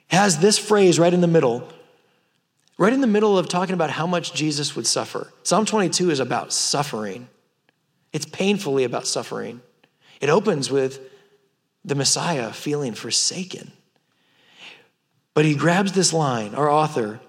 has 0.08 0.38
this 0.38 0.58
phrase 0.58 0.98
right 0.98 1.12
in 1.12 1.20
the 1.20 1.26
middle, 1.26 1.68
right 2.78 2.92
in 2.92 3.00
the 3.00 3.06
middle 3.06 3.38
of 3.38 3.48
talking 3.48 3.74
about 3.74 3.90
how 3.90 4.06
much 4.06 4.32
Jesus 4.32 4.76
would 4.76 4.86
suffer. 4.86 5.32
Psalm 5.42 5.66
22 5.66 6.10
is 6.10 6.20
about 6.20 6.52
suffering, 6.52 7.28
it's 8.12 8.26
painfully 8.26 8.84
about 8.84 9.06
suffering. 9.06 9.60
It 10.20 10.30
opens 10.30 10.70
with 10.70 11.00
the 11.84 11.94
Messiah 11.94 12.52
feeling 12.52 12.94
forsaken. 12.94 13.72
But 15.34 15.44
he 15.44 15.54
grabs 15.54 15.92
this 15.92 16.12
line, 16.12 16.54
our 16.54 16.70
author, 16.70 17.20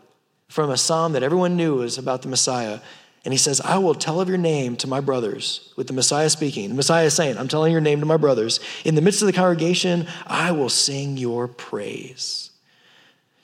from 0.48 0.70
a 0.70 0.78
psalm 0.78 1.14
that 1.14 1.24
everyone 1.24 1.58
knew 1.58 1.76
was 1.76 1.98
about 1.98 2.22
the 2.22 2.28
Messiah, 2.28 2.80
And 3.26 3.34
he 3.34 3.40
says, 3.40 3.60
I 3.60 3.80
will 3.80 3.96
tell 3.96 4.22
of 4.22 4.30
your 4.30 4.38
name 4.38 4.76
to 4.78 4.88
my 4.88 5.02
brothers, 5.02 5.74
with 5.76 5.88
the 5.88 5.94
Messiah 5.94 6.30
speaking. 6.30 6.70
The 6.70 6.76
Messiah 6.76 7.06
is 7.06 7.16
saying, 7.16 7.38
I'm 7.38 7.48
telling 7.48 7.72
your 7.72 7.82
name 7.82 8.00
to 8.00 8.06
my 8.06 8.18
brothers. 8.18 8.60
In 8.86 8.94
the 8.94 9.02
midst 9.02 9.24
of 9.24 9.26
the 9.26 9.34
congregation, 9.34 10.08
I 10.28 10.52
will 10.52 10.70
sing 10.70 11.18
your 11.18 11.48
praise. 11.48 12.52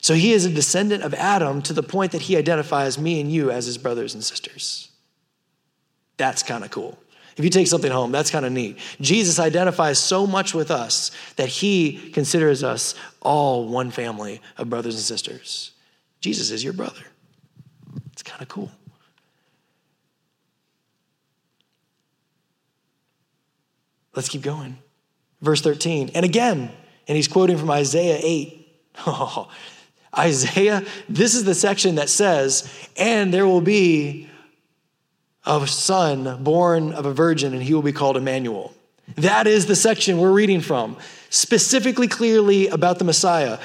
So 0.00 0.14
he 0.14 0.32
is 0.32 0.44
a 0.44 0.50
descendant 0.50 1.02
of 1.02 1.14
Adam 1.14 1.62
to 1.62 1.72
the 1.72 1.82
point 1.82 2.12
that 2.12 2.22
he 2.22 2.36
identifies 2.36 2.96
me 2.96 3.20
and 3.20 3.30
you 3.30 3.50
as 3.50 3.66
his 3.66 3.76
brothers 3.76 4.14
and 4.14 4.22
sisters. 4.22 4.88
That's 6.16 6.44
kind 6.44 6.64
of 6.64 6.70
cool. 6.70 6.96
If 7.36 7.44
you 7.44 7.50
take 7.50 7.66
something 7.66 7.90
home, 7.90 8.12
that's 8.12 8.30
kind 8.30 8.44
of 8.44 8.52
neat. 8.52 8.78
Jesus 9.00 9.40
identifies 9.40 9.98
so 9.98 10.26
much 10.26 10.54
with 10.54 10.70
us 10.70 11.10
that 11.36 11.48
he 11.48 12.10
considers 12.10 12.62
us 12.62 12.94
all 13.20 13.66
one 13.66 13.90
family 13.90 14.40
of 14.58 14.70
brothers 14.70 14.94
and 14.94 15.02
sisters. 15.02 15.72
Jesus 16.20 16.50
is 16.50 16.62
your 16.62 16.72
brother. 16.72 17.02
It's 18.12 18.22
kind 18.22 18.42
of 18.42 18.48
cool. 18.48 18.70
Let's 24.14 24.28
keep 24.28 24.42
going. 24.42 24.78
Verse 25.40 25.60
13. 25.60 26.10
And 26.14 26.24
again, 26.24 26.70
and 27.08 27.16
he's 27.16 27.28
quoting 27.28 27.58
from 27.58 27.70
Isaiah 27.70 28.18
8. 28.22 28.68
Oh, 29.06 29.50
Isaiah, 30.18 30.84
this 31.08 31.34
is 31.34 31.44
the 31.44 31.54
section 31.54 31.94
that 31.94 32.10
says, 32.10 32.70
and 32.96 33.32
there 33.32 33.46
will 33.46 33.62
be 33.62 34.28
a 35.46 35.66
son 35.66 36.42
born 36.44 36.92
of 36.92 37.06
a 37.06 37.14
virgin, 37.14 37.54
and 37.54 37.62
he 37.62 37.72
will 37.72 37.82
be 37.82 37.92
called 37.92 38.16
Emmanuel. 38.18 38.74
That 39.16 39.46
is 39.46 39.66
the 39.66 39.74
section 39.74 40.18
we're 40.18 40.32
reading 40.32 40.60
from, 40.60 40.96
specifically, 41.30 42.08
clearly 42.08 42.68
about 42.68 42.98
the 42.98 43.04
Messiah. 43.04 43.58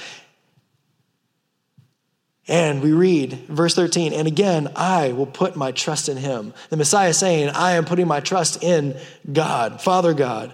And 2.48 2.82
we 2.82 2.94
read 2.94 3.34
verse 3.50 3.76
13, 3.76 4.14
and 4.14 4.26
again, 4.26 4.70
I 4.76 5.12
will 5.12 5.26
put 5.26 5.58
my 5.58 5.74
trust 5.74 6.08
in 6.08 6.16
him. 6.16 6.54
The 6.70 6.78
Messiah 6.78 7.14
saying, 7.14 7.50
I 7.50 7.74
am 7.74 7.84
putting 7.84 8.08
my 8.08 8.22
trust 8.22 8.64
in 8.64 8.98
God, 9.32 9.82
Father 9.82 10.14
God. 10.14 10.54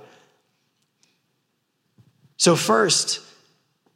So, 2.38 2.56
first, 2.56 3.22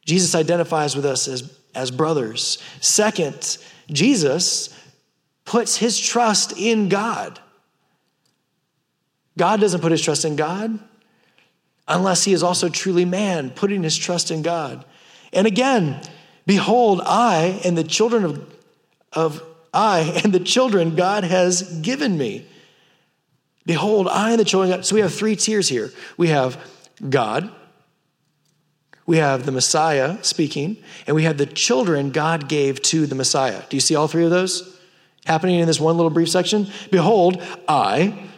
Jesus 0.06 0.36
identifies 0.36 0.96
with 0.96 1.06
us 1.06 1.28
as, 1.28 1.58
as 1.74 1.90
brothers. 1.90 2.60
Second, 2.82 3.58
Jesus 3.92 4.74
puts 5.44 5.76
his 5.76 6.00
trust 6.00 6.54
in 6.56 6.90
God. 6.90 7.40
God 9.38 9.60
doesn't 9.60 9.82
put 9.82 9.92
his 9.92 10.02
trust 10.02 10.24
in 10.24 10.36
God 10.36 10.80
unless 11.88 12.24
he 12.24 12.34
is 12.34 12.44
also 12.44 12.70
truly 12.70 13.06
man, 13.06 13.50
putting 13.50 13.82
his 13.82 13.98
trust 13.98 14.30
in 14.30 14.42
God. 14.44 14.86
And 15.34 15.48
again, 15.48 16.02
Behold, 16.48 17.02
I 17.06 17.62
and 17.64 17.78
the 17.78 17.84
children 17.84 18.24
of, 18.24 18.54
of 19.14 19.44
I 19.74 20.22
and 20.24 20.34
the 20.34 20.40
children 20.40 20.96
God 20.96 21.26
has 21.26 21.80
given 21.82 22.18
me. 22.18 22.48
Behold, 23.66 24.08
I 24.08 24.32
and 24.32 24.40
the 24.40 24.46
children. 24.46 24.82
So 24.82 24.96
we 24.96 25.02
have 25.02 25.14
three 25.14 25.36
tiers 25.36 25.68
here. 25.68 25.92
We 26.16 26.30
have 26.30 26.58
God, 27.08 27.52
we 29.06 29.18
have 29.18 29.46
the 29.46 29.52
Messiah 29.52 30.24
speaking, 30.24 30.78
and 31.06 31.16
we 31.16 31.24
have 31.24 31.38
the 31.38 31.46
children 31.46 32.12
God 32.12 32.48
gave 32.48 32.82
to 32.84 33.06
the 33.06 33.16
Messiah. 33.16 33.62
Do 33.70 33.76
you 33.76 33.82
see 33.82 33.96
all 33.96 34.08
three 34.08 34.24
of 34.24 34.32
those 34.32 34.80
happening 35.26 35.60
in 35.60 35.68
this 35.68 35.82
one 35.82 35.98
little 35.98 36.10
brief 36.10 36.30
section? 36.30 36.68
Behold, 36.92 37.44
I 37.68 38.30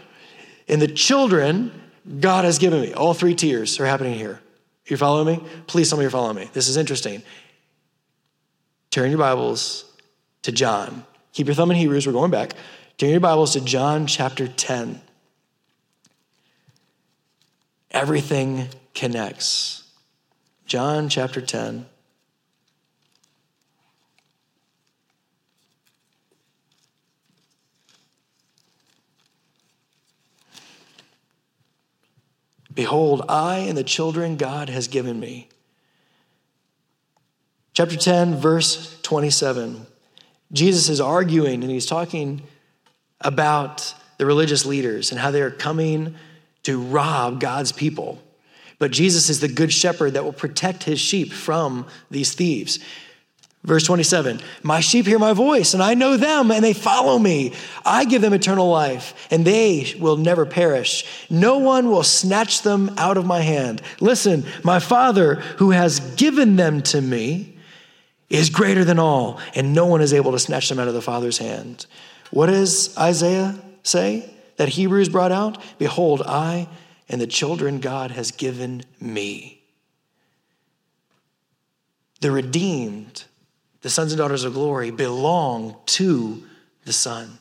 and 0.67 0.82
the 0.82 0.88
children 0.88 1.72
God 2.19 2.43
has 2.43 2.58
given 2.58 2.82
me. 2.82 2.93
All 2.93 3.13
three 3.13 3.36
tiers 3.36 3.80
are 3.80 3.86
happening 3.86 4.15
here. 4.15 4.41
You 4.88 4.98
following 4.98 5.38
me? 5.38 5.48
Please 5.67 5.93
me 5.93 6.02
you're 6.02 6.10
following 6.10 6.36
me. 6.36 6.50
This 6.54 6.67
is 6.67 6.76
interesting. 6.76 7.22
Turn 8.91 9.12
your 9.12 9.19
Bibles 9.19 9.86
to 10.41 10.52
John. 10.52 11.06
Keep 11.34 11.47
your 11.47 11.56
thumb 11.56 11.69
in 11.69 11.78
Hebrews, 11.78 12.08
we're 12.08 12.13
going 12.13 12.32
back. 12.32 12.54
Turn 12.97 13.12
your 13.12 13.19
Bibles 13.19 13.54
to 13.54 13.62
John 13.62 14.08
chapter 14.08 14.47
10. 14.47 14.99
Everything 17.91 18.69
connects. 18.95 19.84
John 20.65 21.08
chapter 21.08 21.39
10. 21.39 21.86
Behold, 32.73 33.23
I 33.30 33.58
and 33.60 33.78
the 33.78 33.84
children 33.84 34.36
God 34.36 34.69
has 34.69 34.88
given 34.88 35.19
me 35.19 35.49
Chapter 37.80 37.96
10, 37.96 38.36
verse 38.36 39.00
27. 39.04 39.86
Jesus 40.52 40.89
is 40.89 41.00
arguing 41.00 41.63
and 41.63 41.72
he's 41.72 41.86
talking 41.86 42.42
about 43.22 43.96
the 44.18 44.26
religious 44.26 44.65
leaders 44.65 45.12
and 45.12 45.20
how 45.22 45.32
they 45.32 45.42
are 45.42 45.50
coming 45.50 46.15
to 46.63 46.82
rob 46.82 47.39
God's 47.39 47.72
people. 47.72 48.22
But 48.80 48.92
Jesus 48.92 49.30
is 49.30 49.39
the 49.39 49.48
good 49.48 49.72
shepherd 49.72 50.15
that 50.15 50.26
will 50.26 50.34
protect 50.34 50.84
his 50.84 51.00
sheep 51.00 51.32
from 51.32 51.88
these 52.12 52.34
thieves. 52.34 52.80
Verse 53.63 53.86
27 53.86 54.42
My 54.62 54.82
sheep 54.82 55.06
hear 55.06 55.18
my 55.18 55.32
voice, 55.32 55.74
and 55.74 55.82
I 55.82 55.94
know 55.94 56.18
them, 56.18 56.52
and 56.52 56.62
they 56.62 56.74
follow 56.74 57.18
me. 57.18 57.54
I 57.86 58.04
give 58.04 58.22
them 58.22 58.34
eternal 58.34 58.68
life, 58.68 59.13
and 59.32 59.46
they 59.46 59.96
will 59.98 60.18
never 60.18 60.46
perish. 60.46 61.06
No 61.30 61.60
one 61.60 61.89
will 61.89 62.04
snatch 62.04 62.62
them 62.62 62.94
out 62.98 63.15
of 63.15 63.26
my 63.26 63.39
hand. 63.39 63.82
Listen, 64.02 64.44
my 64.65 64.80
Father, 64.80 65.36
who 65.36 65.72
has 65.72 66.02
given 66.18 66.58
them 66.58 66.82
to 66.82 67.00
me, 67.00 67.56
is 68.30 68.50
greater 68.50 68.86
than 68.86 69.00
all, 69.00 69.39
and 69.56 69.74
no 69.74 69.86
one 69.86 70.02
is 70.02 70.13
able 70.13 70.32
to 70.32 70.39
snatch 70.39 70.70
them 70.70 70.80
out 70.80 70.88
of 70.88 70.94
the 70.94 71.02
Father's 71.02 71.39
hand. 71.39 71.86
What 72.32 72.48
does 72.48 72.96
Isaiah 72.98 73.56
say 73.84 74.30
that 74.58 74.70
Hebrews 74.70 75.10
brought 75.10 75.32
out? 75.32 75.62
Behold, 75.80 76.22
I 76.26 76.68
and 77.10 77.20
the 77.20 77.28
children 77.28 77.80
God 77.80 78.12
has 78.12 78.32
given 78.32 78.84
me. 79.00 79.63
The 82.22 82.32
redeemed, 82.32 83.24
the 83.82 83.89
sons 83.89 84.12
and 84.12 84.20
daughters 84.20 84.44
of 84.44 84.54
glory, 84.54 84.92
belong 84.92 85.76
to 85.88 86.44
the 86.86 86.94
Son. 86.94 87.39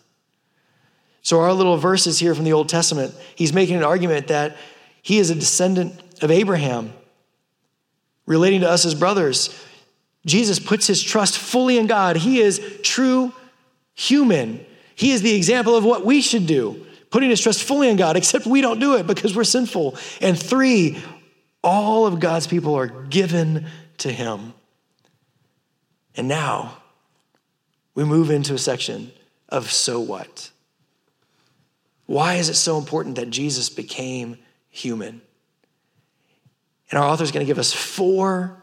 So, 1.21 1.41
our 1.41 1.53
little 1.53 1.77
verses 1.77 2.19
here 2.19 2.35
from 2.35 2.45
the 2.45 2.55
Old 2.55 2.71
Testament, 2.71 3.15
he's 3.35 3.53
making 3.53 3.77
an 3.77 3.85
argument 3.85 4.29
that 4.29 4.57
he 5.03 5.19
is 5.19 5.29
a 5.29 5.35
descendant 5.35 6.01
of 6.23 6.31
Abraham, 6.31 6.93
relating 8.25 8.63
to 8.63 8.71
us 8.71 8.87
as 8.87 8.95
brothers. 8.95 9.55
Jesus 10.27 10.59
puts 10.59 10.87
his 10.87 11.03
trust 11.03 11.39
fully 11.39 11.79
in 11.79 11.87
God. 11.87 12.17
He 12.17 12.41
is 12.41 12.61
true 12.83 13.33
human. 13.95 14.65
He 14.95 15.13
is 15.13 15.23
the 15.23 15.35
example 15.35 15.77
of 15.77 15.85
what 15.85 16.05
we 16.05 16.21
should 16.21 16.47
do, 16.47 16.87
putting 17.11 17.31
his 17.31 17.41
trust 17.41 17.63
fully 17.63 17.89
in 17.89 17.97
God, 17.97 18.17
except 18.17 18.47
we 18.47 18.61
don't 18.61 18.81
do 18.81 18.97
it 18.97 19.07
because 19.07 19.35
we're 19.35 19.45
sinful. 19.45 19.97
And 20.21 20.39
three, 20.39 20.99
all 21.63 22.07
of 22.07 22.21
God's 22.21 22.47
people 22.47 22.75
are 22.75 22.87
given 22.87 23.67
to 23.99 24.13
him. 24.13 24.55
And 26.17 26.29
now 26.29 26.79
we 27.95 28.05
move 28.05 28.31
into 28.31 28.55
a 28.55 28.59
section 28.59 29.13
of 29.49 29.71
so 29.71 30.01
what? 30.01 30.51
Why 32.07 32.35
is 32.35 32.49
it 32.49 32.55
so 32.55 32.79
important 32.79 33.17
that 33.17 33.31
Jesus 33.31 33.69
became 33.69 34.39
human? 34.71 35.21
And 36.91 36.99
our 36.99 37.09
author 37.09 37.23
is 37.23 37.33
going 37.33 37.45
to 37.45 37.51
give 37.51 37.59
us 37.59 37.73
four 37.73 38.63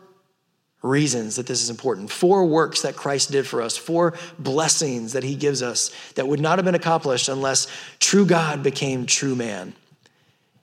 reasons 0.86 1.36
that 1.36 1.48
this 1.48 1.62
is 1.62 1.70
important. 1.70 2.12
Four 2.12 2.46
works 2.46 2.84
that 2.84 2.96
Christ 2.96 3.32
did 3.32 3.48
for 3.48 3.62
us, 3.62 3.76
four 3.76 4.14
blessings 4.38 5.14
that 5.14 5.24
he 5.24 5.36
gives 5.36 5.62
us 5.62 5.92
that 6.14 6.28
would 6.28 6.40
not 6.40 6.58
have 6.58 6.66
been 6.66 6.76
accomplished 6.76 7.28
unless 7.28 7.68
true 8.00 8.26
God 8.26 8.62
became 8.64 9.06
true 9.06 9.36
man. 9.36 9.74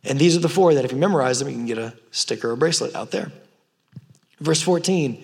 And 0.05 0.19
these 0.19 0.37
are 0.37 0.41
the 0.41 0.49
four 0.49 0.75
that 0.75 0.85
if 0.85 0.93
you 0.93 0.99
memorize 0.99 1.39
them, 1.39 1.49
you 1.49 1.55
can 1.55 1.67
get 1.67 1.79
a 1.79 1.95
sticker 2.11 2.51
or 2.51 2.53
a 2.53 2.57
bracelet 2.57 2.95
out 2.95 3.11
there. 3.11 3.31
Verse 4.41 4.63
14. 4.63 5.23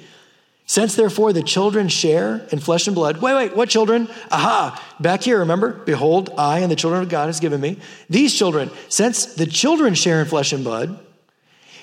Since 0.67 0.97
therefore 0.97 1.33
the 1.33 1.43
children 1.43 1.89
share 1.89 2.47
in 2.53 2.59
flesh 2.59 2.87
and 2.87 2.95
blood, 2.95 3.23
wait, 3.23 3.35
wait, 3.35 3.57
what 3.57 3.71
children? 3.71 4.09
Aha, 4.31 4.97
back 5.01 5.23
here, 5.23 5.39
remember? 5.39 5.73
Behold, 5.73 6.31
I 6.37 6.59
and 6.59 6.71
the 6.71 6.77
children 6.77 7.03
of 7.03 7.09
God 7.09 7.27
has 7.27 7.41
given 7.41 7.61
me. 7.61 7.79
These 8.11 8.35
children, 8.35 8.71
since 8.89 9.35
the 9.35 9.47
children 9.47 9.95
share 9.95 10.21
in 10.21 10.27
flesh 10.27 10.53
and 10.53 10.63
blood, 10.63 11.01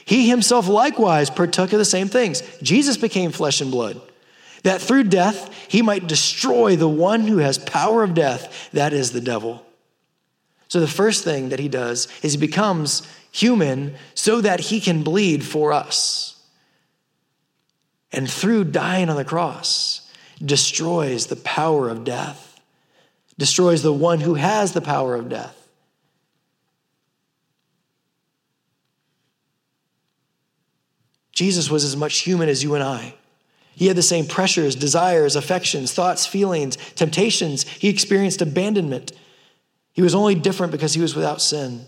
he 0.06 0.30
himself 0.30 0.68
likewise 0.68 1.30
partook 1.30 1.74
of 1.74 1.80
the 1.80 1.86
same 1.86 2.08
things. 2.08 2.42
Jesus 2.62 2.96
became 2.96 3.32
flesh 3.32 3.60
and 3.60 3.72
blood, 3.72 4.00
that 4.64 4.82
through 4.82 5.06
death 5.06 5.54
he 5.68 5.82
might 5.82 6.08
destroy 6.08 6.76
the 6.76 6.88
one 6.88 7.22
who 7.22 7.40
has 7.40 7.58
power 7.58 8.04
of 8.04 8.14
death, 8.14 8.70
that 8.72 8.94
is 8.94 9.12
the 9.12 9.22
devil. 9.22 9.66
So 10.68 10.80
the 10.80 10.88
first 10.88 11.24
thing 11.24 11.50
that 11.50 11.60
he 11.60 11.68
does 11.68 12.08
is 12.22 12.34
he 12.34 12.40
becomes 12.40 13.08
human 13.32 13.96
so 14.14 14.42
that 14.42 14.60
he 14.60 14.80
can 14.80 15.04
bleed 15.04 15.44
for 15.44 15.74
us. 15.74 16.42
And 18.12 18.30
through 18.30 18.66
dying 18.66 19.10
on 19.10 19.18
the 19.18 19.26
cross, 19.26 20.10
destroys 20.44 21.28
the 21.28 21.36
power 21.36 21.90
of 21.90 22.04
death, 22.04 22.60
destroys 23.38 23.84
the 23.84 23.94
one 23.94 24.20
who 24.20 24.36
has 24.36 24.74
the 24.74 24.82
power 24.82 25.16
of 25.16 25.30
death. 25.30 25.65
Jesus 31.36 31.70
was 31.70 31.84
as 31.84 31.96
much 31.96 32.20
human 32.20 32.50
as 32.50 32.64
you 32.64 32.74
and 32.74 32.84
I. 32.84 33.14
He 33.76 33.88
had 33.88 33.98
the 33.98 34.02
same 34.02 34.26
pressures, 34.26 34.74
desires, 34.74 35.36
affections, 35.36 35.94
thoughts, 35.94 36.26
feelings, 36.26 36.78
temptations. 36.96 37.68
He 37.68 37.90
experienced 37.90 38.42
abandonment. 38.42 39.12
He 39.92 40.02
was 40.02 40.16
only 40.16 40.34
different 40.34 40.72
because 40.72 40.94
he 40.94 41.02
was 41.02 41.14
without 41.14 41.42
sin. 41.42 41.86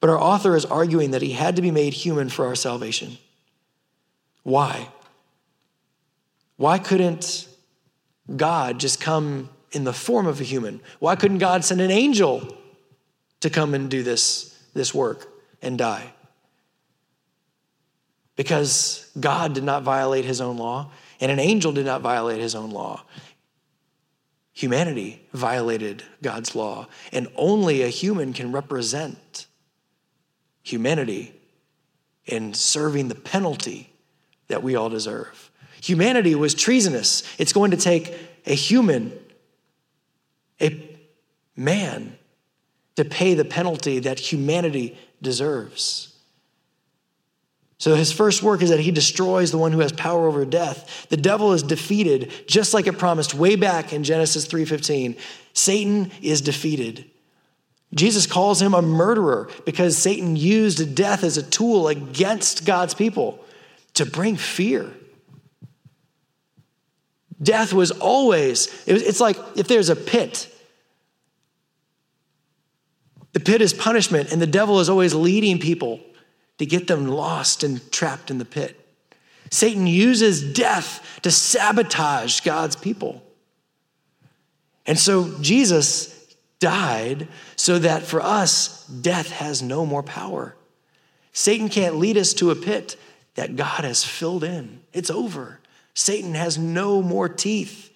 But 0.00 0.08
our 0.08 0.18
author 0.18 0.56
is 0.56 0.64
arguing 0.64 1.12
that 1.12 1.22
he 1.22 1.32
had 1.32 1.56
to 1.56 1.62
be 1.62 1.70
made 1.70 1.92
human 1.92 2.30
for 2.30 2.46
our 2.46 2.54
salvation. 2.54 3.18
Why? 4.42 4.88
Why 6.56 6.78
couldn't 6.78 7.46
God 8.34 8.80
just 8.80 9.00
come 9.00 9.50
in 9.72 9.84
the 9.84 9.92
form 9.92 10.26
of 10.26 10.40
a 10.40 10.44
human? 10.44 10.80
Why 10.98 11.14
couldn't 11.14 11.38
God 11.38 11.62
send 11.62 11.82
an 11.82 11.90
angel 11.90 12.56
to 13.40 13.50
come 13.50 13.74
and 13.74 13.90
do 13.90 14.02
this, 14.02 14.58
this 14.72 14.94
work 14.94 15.28
and 15.60 15.76
die? 15.76 16.12
Because 18.36 19.10
God 19.18 19.54
did 19.54 19.64
not 19.64 19.82
violate 19.82 20.24
his 20.24 20.40
own 20.40 20.56
law, 20.56 20.90
and 21.20 21.30
an 21.30 21.38
angel 21.38 21.72
did 21.72 21.86
not 21.86 22.00
violate 22.00 22.40
his 22.40 22.54
own 22.54 22.70
law. 22.70 23.04
Humanity 24.52 25.26
violated 25.32 26.02
God's 26.22 26.54
law, 26.54 26.86
and 27.12 27.28
only 27.36 27.82
a 27.82 27.88
human 27.88 28.32
can 28.32 28.52
represent 28.52 29.46
humanity 30.62 31.34
in 32.26 32.54
serving 32.54 33.08
the 33.08 33.14
penalty 33.14 33.92
that 34.48 34.62
we 34.62 34.74
all 34.74 34.88
deserve. 34.88 35.50
Humanity 35.82 36.34
was 36.34 36.54
treasonous. 36.54 37.22
It's 37.38 37.52
going 37.52 37.70
to 37.72 37.76
take 37.76 38.14
a 38.46 38.54
human, 38.54 39.12
a 40.60 40.98
man, 41.56 42.16
to 42.96 43.04
pay 43.04 43.34
the 43.34 43.44
penalty 43.44 43.98
that 44.00 44.18
humanity 44.18 44.96
deserves. 45.20 46.13
So 47.78 47.94
his 47.94 48.12
first 48.12 48.42
work 48.42 48.62
is 48.62 48.70
that 48.70 48.80
he 48.80 48.90
destroys 48.90 49.50
the 49.50 49.58
one 49.58 49.72
who 49.72 49.80
has 49.80 49.92
power 49.92 50.26
over 50.26 50.44
death. 50.44 51.06
The 51.10 51.16
devil 51.16 51.52
is 51.52 51.62
defeated 51.62 52.32
just 52.46 52.72
like 52.72 52.86
it 52.86 52.98
promised 52.98 53.34
way 53.34 53.56
back 53.56 53.92
in 53.92 54.04
Genesis 54.04 54.46
3:15. 54.46 55.16
Satan 55.52 56.10
is 56.22 56.40
defeated. 56.40 57.04
Jesus 57.94 58.26
calls 58.26 58.60
him 58.60 58.74
a 58.74 58.82
murderer 58.82 59.48
because 59.64 59.96
Satan 59.96 60.36
used 60.36 60.94
death 60.94 61.22
as 61.22 61.36
a 61.36 61.42
tool 61.42 61.88
against 61.88 62.64
God's 62.64 62.94
people 62.94 63.44
to 63.94 64.04
bring 64.04 64.36
fear. 64.36 64.92
Death 67.40 67.72
was 67.72 67.90
always, 67.90 68.68
it's 68.86 69.20
like 69.20 69.36
if 69.56 69.68
there's 69.68 69.90
a 69.90 69.96
pit, 69.96 70.48
the 73.32 73.40
pit 73.40 73.60
is 73.60 73.72
punishment, 73.72 74.32
and 74.32 74.40
the 74.40 74.46
devil 74.46 74.80
is 74.80 74.88
always 74.88 75.14
leading 75.14 75.58
people 75.58 76.00
to 76.58 76.66
get 76.66 76.86
them 76.86 77.06
lost 77.06 77.64
and 77.64 77.90
trapped 77.90 78.30
in 78.30 78.38
the 78.38 78.44
pit. 78.44 78.80
Satan 79.50 79.86
uses 79.86 80.52
death 80.52 81.20
to 81.22 81.30
sabotage 81.30 82.40
God's 82.40 82.76
people. 82.76 83.22
And 84.86 84.98
so 84.98 85.38
Jesus 85.40 86.14
died 86.60 87.28
so 87.56 87.78
that 87.78 88.02
for 88.02 88.20
us, 88.20 88.86
death 88.86 89.30
has 89.30 89.62
no 89.62 89.86
more 89.86 90.02
power. 90.02 90.56
Satan 91.32 91.68
can't 91.68 91.96
lead 91.96 92.16
us 92.16 92.32
to 92.34 92.50
a 92.50 92.56
pit 92.56 92.96
that 93.34 93.56
God 93.56 93.84
has 93.84 94.04
filled 94.04 94.44
in. 94.44 94.80
It's 94.92 95.10
over. 95.10 95.60
Satan 95.94 96.34
has 96.34 96.58
no 96.58 97.02
more 97.02 97.28
teeth. 97.28 97.90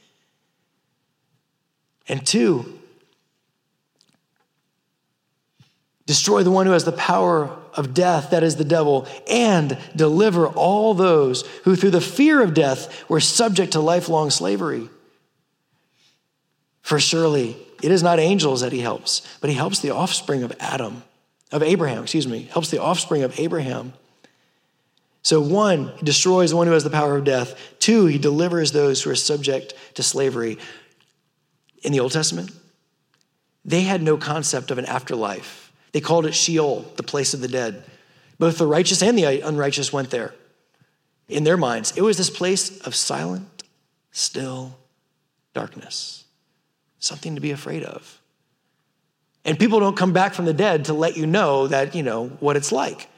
And 2.09 2.27
two, 2.27 2.79
destroy 6.07 6.43
the 6.43 6.51
one 6.51 6.67
who 6.67 6.73
has 6.73 6.85
the 6.85 6.93
power 6.93 7.57
of 7.79 7.95
death, 7.95 8.31
that 8.31 8.43
is 8.43 8.57
the 8.57 8.65
devil, 8.65 9.07
and 9.31 9.79
deliver 9.95 10.49
all 10.49 10.93
those 10.93 11.47
who, 11.63 11.77
through 11.77 11.93
the 11.93 12.01
fear 12.01 12.43
of 12.43 12.53
death, 12.53 13.09
were 13.09 13.21
subject 13.21 13.73
to 13.73 13.81
lifelong 13.81 14.31
slavery. 14.31 14.91
For 16.83 16.99
surely 16.99 17.57
it 17.83 17.93
is 17.93 18.03
not 18.03 18.19
angels 18.19 18.63
that 18.63 18.73
he 18.73 18.81
helps, 18.81 19.23
but 19.41 19.49
he 19.49 19.57
helps 19.57 19.79
the 19.79 19.91
offspring 19.91 20.43
of 20.43 20.53
Adam, 20.59 21.05
of 21.53 21.63
Abraham, 21.63 22.03
excuse 22.03 22.27
me, 22.27 22.49
helps 22.53 22.71
the 22.71 22.83
offspring 22.83 23.23
of 23.23 23.39
Abraham. 23.39 23.93
So, 25.23 25.41
one, 25.41 25.93
he 25.99 26.05
destroys 26.05 26.51
the 26.51 26.57
one 26.57 26.67
who 26.67 26.73
has 26.73 26.85
the 26.85 26.91
power 26.91 27.17
of 27.17 27.25
death. 27.25 27.59
Two, 27.79 28.07
he 28.07 28.19
delivers 28.19 28.73
those 28.73 29.03
who 29.03 29.11
are 29.11 29.15
subject 29.15 29.75
to 29.95 30.03
slavery. 30.03 30.59
In 31.83 31.93
the 31.93 32.01
Old 32.01 32.13
Testament, 32.13 32.51
they 33.65 33.83
had 33.83 34.03
no 34.03 34.17
concept 34.17 34.71
of 34.71 34.79
an 34.79 34.87
afterlife. 34.87 35.68
They 35.93 36.01
called 36.01 36.27
it 36.27 36.35
Sheol, 36.35 36.93
the 36.97 37.03
place 37.03 37.35
of 37.35 37.41
the 37.41 37.49
dead. 37.49 37.85
Both 38.39 38.59
the 38.59 38.67
righteous 38.67 39.03
and 39.03 39.19
the 39.19 39.41
unrighteous 39.41 39.93
went 39.93 40.11
there. 40.11 40.35
In 41.29 41.45
their 41.45 41.57
minds, 41.57 41.97
it 41.97 42.03
was 42.03 42.17
this 42.17 42.31
place 42.31 42.81
of 42.81 42.95
silent, 42.95 43.65
still 44.13 44.77
darkness 45.55 46.25
something 46.99 47.35
to 47.35 47.41
be 47.41 47.51
afraid 47.51 47.85
of. 47.85 48.21
And 49.45 49.59
people 49.59 49.81
don't 49.81 49.97
come 49.97 50.13
back 50.13 50.35
from 50.35 50.45
the 50.45 50.53
dead 50.53 50.87
to 50.87 50.93
let 50.93 51.17
you 51.17 51.27
know 51.27 51.69
that, 51.69 51.95
you 51.95 52.03
know, 52.03 52.29
what 52.41 52.57
it's 52.57 52.73
like. 52.73 53.09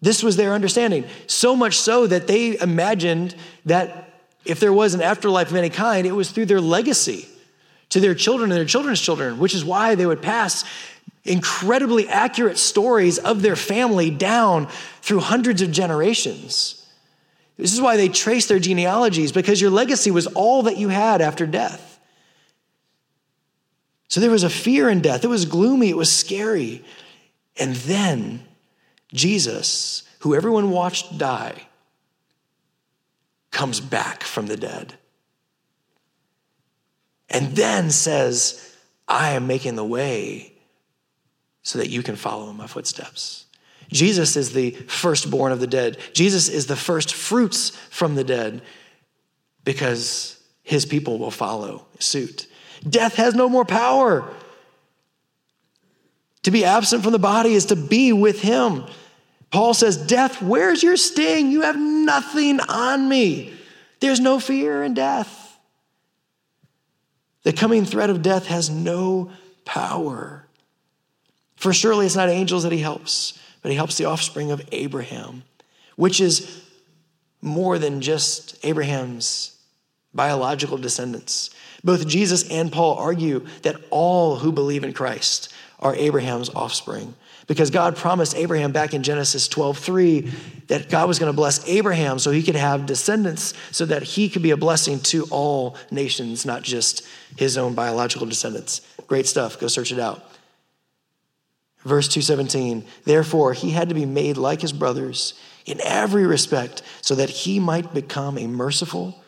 This 0.00 0.22
was 0.22 0.36
their 0.36 0.52
understanding. 0.52 1.04
So 1.26 1.56
much 1.56 1.76
so 1.78 2.06
that 2.06 2.26
they 2.26 2.58
imagined 2.58 3.34
that 3.64 4.20
if 4.44 4.60
there 4.60 4.72
was 4.72 4.94
an 4.94 5.02
afterlife 5.02 5.50
of 5.50 5.56
any 5.56 5.70
kind, 5.70 6.06
it 6.06 6.12
was 6.12 6.30
through 6.30 6.46
their 6.46 6.60
legacy 6.60 7.28
to 7.90 8.00
their 8.00 8.14
children 8.14 8.50
and 8.50 8.58
their 8.58 8.66
children's 8.66 9.00
children, 9.00 9.38
which 9.38 9.54
is 9.54 9.64
why 9.64 9.94
they 9.94 10.06
would 10.06 10.22
pass 10.22 10.64
incredibly 11.24 12.08
accurate 12.08 12.58
stories 12.58 13.18
of 13.18 13.42
their 13.42 13.56
family 13.56 14.10
down 14.10 14.66
through 15.02 15.20
hundreds 15.20 15.62
of 15.62 15.70
generations. 15.70 16.86
This 17.56 17.74
is 17.74 17.80
why 17.80 17.96
they 17.96 18.08
trace 18.08 18.46
their 18.46 18.58
genealogies, 18.58 19.32
because 19.32 19.60
your 19.60 19.70
legacy 19.70 20.10
was 20.10 20.26
all 20.28 20.62
that 20.64 20.76
you 20.76 20.88
had 20.88 21.20
after 21.20 21.46
death. 21.46 22.00
So 24.08 24.20
there 24.20 24.30
was 24.30 24.44
a 24.44 24.50
fear 24.50 24.88
in 24.88 25.00
death. 25.00 25.24
It 25.24 25.28
was 25.28 25.44
gloomy, 25.44 25.90
it 25.90 25.96
was 25.96 26.10
scary. 26.10 26.84
And 27.58 27.74
then 27.74 28.46
Jesus, 29.12 30.04
who 30.20 30.34
everyone 30.34 30.70
watched 30.70 31.18
die, 31.18 31.66
comes 33.50 33.80
back 33.80 34.22
from 34.22 34.46
the 34.46 34.56
dead. 34.56 34.94
And 37.28 37.56
then 37.56 37.90
says, 37.90 38.76
I 39.06 39.32
am 39.32 39.46
making 39.46 39.76
the 39.76 39.84
way 39.84 40.57
so 41.68 41.78
that 41.78 41.90
you 41.90 42.02
can 42.02 42.16
follow 42.16 42.48
in 42.48 42.56
my 42.56 42.66
footsteps. 42.66 43.44
Jesus 43.90 44.36
is 44.36 44.54
the 44.54 44.70
firstborn 44.70 45.52
of 45.52 45.60
the 45.60 45.66
dead. 45.66 45.98
Jesus 46.14 46.48
is 46.48 46.66
the 46.66 46.76
first 46.76 47.12
fruits 47.12 47.76
from 47.90 48.14
the 48.14 48.24
dead 48.24 48.62
because 49.64 50.42
his 50.62 50.86
people 50.86 51.18
will 51.18 51.30
follow 51.30 51.84
suit. 51.98 52.46
Death 52.88 53.16
has 53.16 53.34
no 53.34 53.50
more 53.50 53.66
power. 53.66 54.32
To 56.44 56.50
be 56.50 56.64
absent 56.64 57.02
from 57.02 57.12
the 57.12 57.18
body 57.18 57.52
is 57.52 57.66
to 57.66 57.76
be 57.76 58.14
with 58.14 58.40
him. 58.40 58.86
Paul 59.50 59.74
says, 59.74 59.98
Death, 59.98 60.40
where's 60.40 60.82
your 60.82 60.96
sting? 60.96 61.50
You 61.50 61.60
have 61.62 61.78
nothing 61.78 62.60
on 62.60 63.10
me. 63.10 63.52
There's 64.00 64.20
no 64.20 64.40
fear 64.40 64.82
in 64.82 64.94
death. 64.94 65.58
The 67.42 67.52
coming 67.52 67.84
threat 67.84 68.08
of 68.08 68.22
death 68.22 68.46
has 68.46 68.70
no 68.70 69.30
power. 69.66 70.47
For 71.58 71.72
surely 71.72 72.06
it's 72.06 72.16
not 72.16 72.28
angels 72.28 72.62
that 72.62 72.72
he 72.72 72.78
helps, 72.78 73.38
but 73.62 73.70
he 73.70 73.76
helps 73.76 73.98
the 73.98 74.04
offspring 74.04 74.50
of 74.50 74.62
Abraham, 74.72 75.42
which 75.96 76.20
is 76.20 76.64
more 77.42 77.78
than 77.78 78.00
just 78.00 78.56
Abraham's 78.64 79.56
biological 80.14 80.78
descendants. 80.78 81.50
Both 81.82 82.06
Jesus 82.06 82.48
and 82.50 82.72
Paul 82.72 82.96
argue 82.96 83.44
that 83.62 83.76
all 83.90 84.36
who 84.36 84.52
believe 84.52 84.84
in 84.84 84.92
Christ 84.92 85.52
are 85.80 85.94
Abraham's 85.94 86.48
offspring. 86.50 87.14
Because 87.46 87.70
God 87.70 87.96
promised 87.96 88.36
Abraham 88.36 88.72
back 88.72 88.94
in 88.94 89.02
Genesis 89.02 89.48
12, 89.48 89.78
3, 89.78 90.20
that 90.66 90.88
God 90.90 91.08
was 91.08 91.18
going 91.18 91.32
to 91.32 91.36
bless 91.36 91.66
Abraham 91.66 92.18
so 92.18 92.30
he 92.30 92.42
could 92.42 92.56
have 92.56 92.84
descendants, 92.84 93.54
so 93.70 93.86
that 93.86 94.02
he 94.02 94.28
could 94.28 94.42
be 94.42 94.50
a 94.50 94.56
blessing 94.56 95.00
to 95.00 95.24
all 95.30 95.76
nations, 95.90 96.44
not 96.44 96.62
just 96.62 97.06
his 97.36 97.56
own 97.56 97.74
biological 97.74 98.26
descendants. 98.26 98.82
Great 99.06 99.26
stuff. 99.26 99.58
Go 99.58 99.66
search 99.66 99.92
it 99.92 99.98
out. 99.98 100.30
Verse 101.88 102.06
217, 102.06 102.84
therefore 103.04 103.54
he 103.54 103.70
had 103.70 103.88
to 103.88 103.94
be 103.94 104.04
made 104.04 104.36
like 104.36 104.60
his 104.60 104.74
brothers 104.74 105.32
in 105.64 105.80
every 105.82 106.26
respect, 106.26 106.82
so 107.00 107.14
that 107.14 107.30
he 107.30 107.58
might 107.58 107.94
become 107.94 108.36
a 108.36 108.46
merciful 108.46 109.22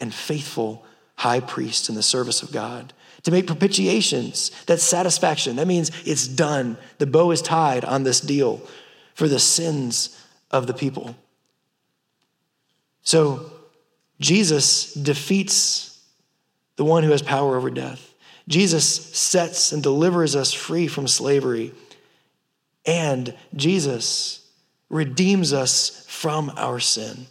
and 0.00 0.14
faithful 0.14 0.86
high 1.16 1.40
priest 1.40 1.90
in 1.90 1.94
the 1.94 2.02
service 2.02 2.42
of 2.42 2.50
God. 2.50 2.94
To 3.24 3.30
make 3.30 3.46
propitiations, 3.46 4.50
that's 4.64 4.82
satisfaction. 4.82 5.56
That 5.56 5.66
means 5.66 5.90
it's 6.06 6.26
done. 6.26 6.78
The 6.96 7.06
bow 7.06 7.30
is 7.30 7.42
tied 7.42 7.84
on 7.84 8.04
this 8.04 8.20
deal 8.20 8.62
for 9.14 9.28
the 9.28 9.38
sins 9.38 10.18
of 10.50 10.66
the 10.66 10.74
people. 10.74 11.14
So 13.02 13.52
Jesus 14.18 14.94
defeats 14.94 16.02
the 16.76 16.84
one 16.84 17.02
who 17.02 17.10
has 17.10 17.20
power 17.20 17.56
over 17.56 17.68
death. 17.68 18.14
Jesus 18.46 18.86
sets 18.86 19.72
and 19.72 19.82
delivers 19.82 20.34
us 20.34 20.54
free 20.54 20.86
from 20.88 21.06
slavery. 21.06 21.74
And 22.86 23.34
Jesus 23.54 24.46
redeems 24.88 25.52
us 25.52 26.06
from 26.08 26.52
our 26.56 26.80
sin. 26.80 27.26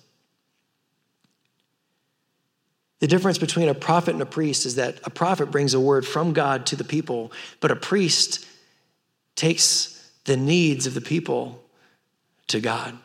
The 2.99 3.07
difference 3.07 3.37
between 3.37 3.69
a 3.69 3.75
prophet 3.75 4.13
and 4.13 4.21
a 4.21 4.25
priest 4.25 4.65
is 4.65 4.75
that 4.75 4.99
a 5.03 5.09
prophet 5.09 5.51
brings 5.51 5.73
a 5.73 5.79
word 5.79 6.05
from 6.05 6.33
God 6.33 6.65
to 6.67 6.75
the 6.75 6.83
people, 6.83 7.31
but 7.59 7.71
a 7.71 7.75
priest 7.75 8.45
takes 9.35 10.11
the 10.25 10.37
needs 10.37 10.87
of 10.87 10.93
the 10.93 11.01
people 11.01 11.63
to 12.47 12.59
God. 12.59 12.97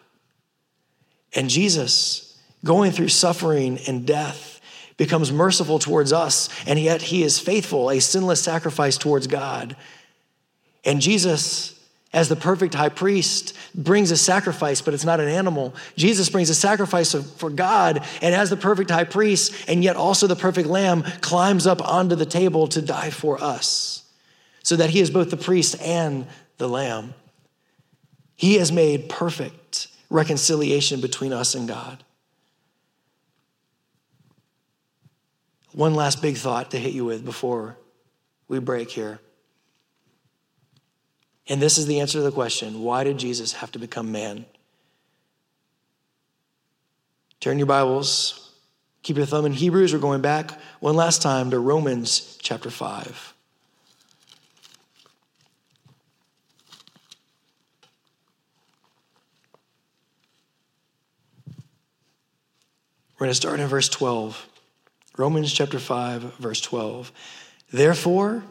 And 1.34 1.50
Jesus, 1.50 2.38
going 2.64 2.90
through 2.90 3.08
suffering 3.08 3.78
and 3.86 4.06
death, 4.06 4.60
becomes 4.96 5.32
merciful 5.32 5.78
towards 5.78 6.12
us, 6.12 6.48
and 6.66 6.78
yet 6.78 7.02
he 7.02 7.22
is 7.22 7.38
faithful, 7.38 7.90
a 7.90 8.00
sinless 8.00 8.42
sacrifice 8.42 8.96
towards 8.96 9.26
God. 9.26 9.76
And 10.84 11.00
Jesus 11.00 11.78
as 12.12 12.28
the 12.28 12.36
perfect 12.36 12.74
high 12.74 12.90
priest 12.90 13.56
brings 13.74 14.10
a 14.10 14.16
sacrifice, 14.16 14.82
but 14.82 14.92
it's 14.92 15.04
not 15.04 15.20
an 15.20 15.28
animal. 15.28 15.74
Jesus 15.96 16.28
brings 16.28 16.50
a 16.50 16.54
sacrifice 16.54 17.14
for 17.14 17.48
God, 17.48 18.04
and 18.20 18.34
as 18.34 18.50
the 18.50 18.56
perfect 18.56 18.90
high 18.90 19.04
priest, 19.04 19.54
and 19.66 19.82
yet 19.82 19.96
also 19.96 20.26
the 20.26 20.36
perfect 20.36 20.68
lamb, 20.68 21.02
climbs 21.20 21.66
up 21.66 21.86
onto 21.86 22.14
the 22.14 22.26
table 22.26 22.66
to 22.68 22.82
die 22.82 23.10
for 23.10 23.42
us, 23.42 24.04
so 24.62 24.76
that 24.76 24.90
he 24.90 25.00
is 25.00 25.10
both 25.10 25.30
the 25.30 25.36
priest 25.36 25.80
and 25.80 26.26
the 26.58 26.68
lamb. 26.68 27.14
He 28.36 28.56
has 28.56 28.70
made 28.70 29.08
perfect 29.08 29.88
reconciliation 30.10 31.00
between 31.00 31.32
us 31.32 31.54
and 31.54 31.66
God. 31.66 32.04
One 35.72 35.94
last 35.94 36.20
big 36.20 36.36
thought 36.36 36.72
to 36.72 36.78
hit 36.78 36.92
you 36.92 37.06
with 37.06 37.24
before 37.24 37.78
we 38.48 38.58
break 38.58 38.90
here. 38.90 39.20
And 41.52 41.60
this 41.60 41.76
is 41.76 41.84
the 41.84 42.00
answer 42.00 42.16
to 42.16 42.22
the 42.22 42.32
question 42.32 42.80
why 42.80 43.04
did 43.04 43.18
Jesus 43.18 43.52
have 43.52 43.70
to 43.72 43.78
become 43.78 44.10
man? 44.10 44.46
Turn 47.40 47.58
your 47.58 47.66
Bibles, 47.66 48.54
keep 49.02 49.18
your 49.18 49.26
thumb 49.26 49.44
in 49.44 49.52
Hebrews. 49.52 49.92
We're 49.92 49.98
going 49.98 50.22
back 50.22 50.58
one 50.80 50.96
last 50.96 51.20
time 51.20 51.50
to 51.50 51.58
Romans 51.58 52.38
chapter 52.40 52.70
5. 52.70 53.34
We're 63.18 63.26
going 63.26 63.30
to 63.30 63.34
start 63.34 63.60
in 63.60 63.66
verse 63.66 63.90
12. 63.90 64.48
Romans 65.18 65.52
chapter 65.52 65.78
5, 65.78 66.38
verse 66.38 66.62
12. 66.62 67.12
Therefore, 67.70 68.42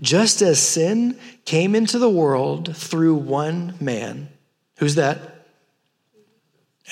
just 0.00 0.42
as 0.42 0.60
sin 0.60 1.18
came 1.44 1.74
into 1.74 1.98
the 1.98 2.10
world 2.10 2.76
through 2.76 3.14
one 3.14 3.74
man, 3.80 4.28
who's 4.78 4.96
that? 4.96 5.18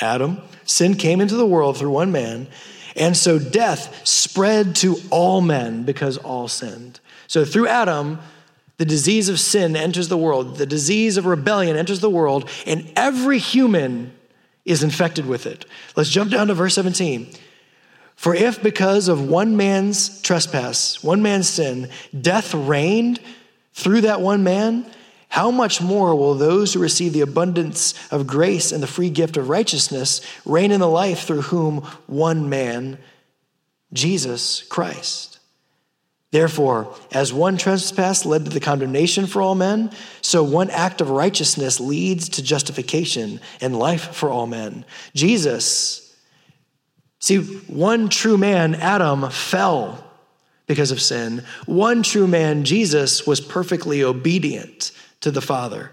Adam. 0.01 0.41
Sin 0.65 0.95
came 0.95 1.21
into 1.21 1.37
the 1.37 1.47
world 1.47 1.77
through 1.77 1.91
one 1.91 2.11
man, 2.11 2.49
and 2.97 3.17
so 3.17 3.39
death 3.39 4.07
spread 4.07 4.75
to 4.77 4.97
all 5.11 5.41
men 5.41 5.85
because 5.85 6.17
all 6.19 6.49
sinned. 6.49 7.01
So 7.27 7.45
through 7.45 7.69
Adam, 7.69 8.19
the 8.77 8.85
disease 8.85 9.29
of 9.29 9.39
sin 9.39 9.77
enters 9.77 10.09
the 10.09 10.17
world, 10.17 10.57
the 10.57 10.67
disease 10.67 11.17
of 11.17 11.27
rebellion 11.27 11.77
enters 11.77 12.01
the 12.01 12.11
world, 12.11 12.49
and 12.67 12.91
every 12.97 13.39
human 13.39 14.13
is 14.65 14.83
infected 14.83 15.27
with 15.27 15.47
it. 15.47 15.67
Let's 15.95 16.11
jump 16.11 16.31
down 16.31 16.49
to 16.49 16.55
verse 16.55 16.75
17. 16.75 17.31
For 18.17 18.35
if 18.35 18.63
because 18.63 19.09
of 19.09 19.29
one 19.29 19.57
man's 19.57 20.23
trespass, 20.23 21.03
one 21.03 21.23
man's 21.23 21.49
sin, 21.49 21.91
death 22.19 22.55
reigned 22.55 23.21
through 23.73 24.03
that 24.03 24.21
one 24.21 24.45
man, 24.45 24.87
how 25.29 25.51
much 25.51 25.81
more 25.81 26.15
will 26.15 26.35
those 26.35 26.73
who 26.73 26.81
receive 26.81 27.13
the 27.13 27.21
abundance 27.21 27.93
of 28.13 28.27
grace 28.27 28.71
and 28.71 28.83
the 28.83 28.87
free 28.87 29.11
gift 29.11 29.37
of 29.37 29.49
righteousness 29.49 30.21
reign 30.45 30.71
in 30.71 30.79
the 30.81 30.89
life 30.89 31.25
through 31.25 31.43
whom 31.43 31.79
one 32.07 32.49
man, 32.49 32.99
Jesus 33.93 34.63
Christ? 34.63 35.41
Therefore, 36.31 36.93
as 37.13 37.33
one 37.33 37.57
trespass 37.57 38.25
led 38.25 38.45
to 38.45 38.51
the 38.51 38.59
condemnation 38.59 39.27
for 39.27 39.41
all 39.41 39.55
men, 39.55 39.93
so 40.21 40.43
one 40.43 40.71
act 40.71 41.01
of 41.01 41.11
righteousness 41.11 41.79
leads 41.79 42.29
to 42.31 42.43
justification 42.43 43.41
and 43.61 43.79
life 43.79 44.15
for 44.15 44.31
all 44.31 44.47
men. 44.47 44.85
Jesus, 45.15 46.04
See, 47.25 47.39
one 47.39 48.11
true 48.11 48.37
man, 48.37 48.75
Adam, 48.75 49.31
fell 49.31 50.05
because 50.67 50.91
of 50.91 51.01
sin. 51.01 51.43
One 51.65 52.03
true 52.03 52.27
man, 52.27 52.65
Jesus, 52.65 53.27
was 53.27 53.41
perfectly 53.41 54.05
obedient 54.05 54.93
to 55.23 55.31
the 55.31 55.41
Father. 55.41 55.93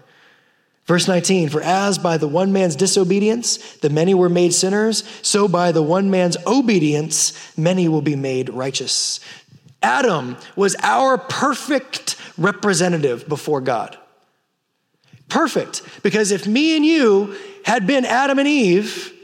Verse 0.84 1.08
19, 1.08 1.48
for 1.48 1.62
as 1.62 1.96
by 1.96 2.18
the 2.18 2.28
one 2.28 2.52
man's 2.52 2.76
disobedience 2.76 3.56
the 3.76 3.88
many 3.88 4.12
were 4.12 4.28
made 4.28 4.52
sinners, 4.52 5.04
so 5.22 5.48
by 5.48 5.72
the 5.72 5.82
one 5.82 6.10
man's 6.10 6.36
obedience 6.46 7.56
many 7.56 7.88
will 7.88 8.02
be 8.02 8.14
made 8.14 8.50
righteous. 8.50 9.18
Adam 9.82 10.36
was 10.54 10.76
our 10.82 11.16
perfect 11.16 12.16
representative 12.36 13.26
before 13.26 13.62
God. 13.62 13.96
Perfect, 15.30 15.80
because 16.02 16.30
if 16.30 16.46
me 16.46 16.76
and 16.76 16.84
you 16.84 17.34
had 17.64 17.86
been 17.86 18.04
Adam 18.04 18.38
and 18.38 18.46
Eve, 18.46 19.14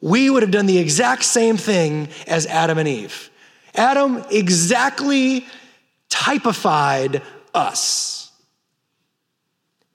we 0.00 0.30
would 0.30 0.42
have 0.42 0.50
done 0.50 0.66
the 0.66 0.78
exact 0.78 1.24
same 1.24 1.56
thing 1.56 2.08
as 2.26 2.46
Adam 2.46 2.78
and 2.78 2.88
Eve. 2.88 3.30
Adam 3.74 4.24
exactly 4.30 5.46
typified 6.08 7.22
us. 7.54 8.32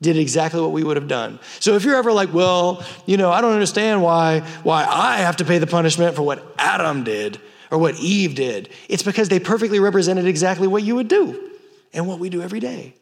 Did 0.01 0.18
exactly 0.18 0.62
what 0.62 0.72
we 0.72 0.84
would 0.84 0.97
have 0.97 1.08
done. 1.08 1.39
So 1.60 1.76
if 1.76 1.84
you're 1.84 1.95
ever 1.95 2.12
like, 2.12 2.34
well, 2.34 2.84
you 3.06 3.18
know, 3.18 3.32
I 3.32 3.41
don't 3.41 3.53
understand 3.53 4.03
why 4.03 4.41
why 4.64 4.86
I 4.88 5.18
have 5.18 5.38
to 5.38 5.45
pay 5.45 5.58
the 5.58 5.68
punishment 5.68 6.16
for 6.16 6.22
what 6.22 6.45
Adam 6.58 7.03
did 7.03 7.39
or 7.72 7.78
what 7.78 7.95
Eve 7.99 8.36
did. 8.36 8.70
It's 8.89 9.03
because 9.03 9.30
they 9.30 9.39
perfectly 9.39 9.80
represented 9.80 10.26
exactly 10.26 10.68
what 10.68 10.84
you 10.84 10.95
would 10.95 11.08
do 11.08 11.51
and 11.93 12.08
what 12.08 12.20
we 12.20 12.30
do 12.30 12.41
every 12.41 12.60
day. 12.60 12.93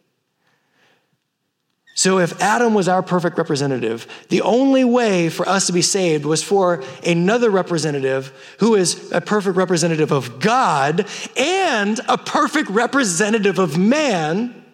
So, 2.03 2.19
if 2.19 2.41
Adam 2.41 2.73
was 2.73 2.89
our 2.89 3.01
perfect 3.01 3.37
representative, 3.37 4.07
the 4.27 4.41
only 4.41 4.83
way 4.83 5.29
for 5.29 5.47
us 5.47 5.67
to 5.67 5.71
be 5.71 5.81
saved 5.81 6.25
was 6.25 6.43
for 6.43 6.83
another 7.05 7.49
representative 7.49 8.33
who 8.59 8.75
is 8.75 9.09
a 9.13 9.21
perfect 9.21 9.55
representative 9.55 10.11
of 10.11 10.41
God 10.41 11.07
and 11.37 12.01
a 12.09 12.17
perfect 12.17 12.69
representative 12.69 13.57
of 13.57 13.77
man 13.77 14.65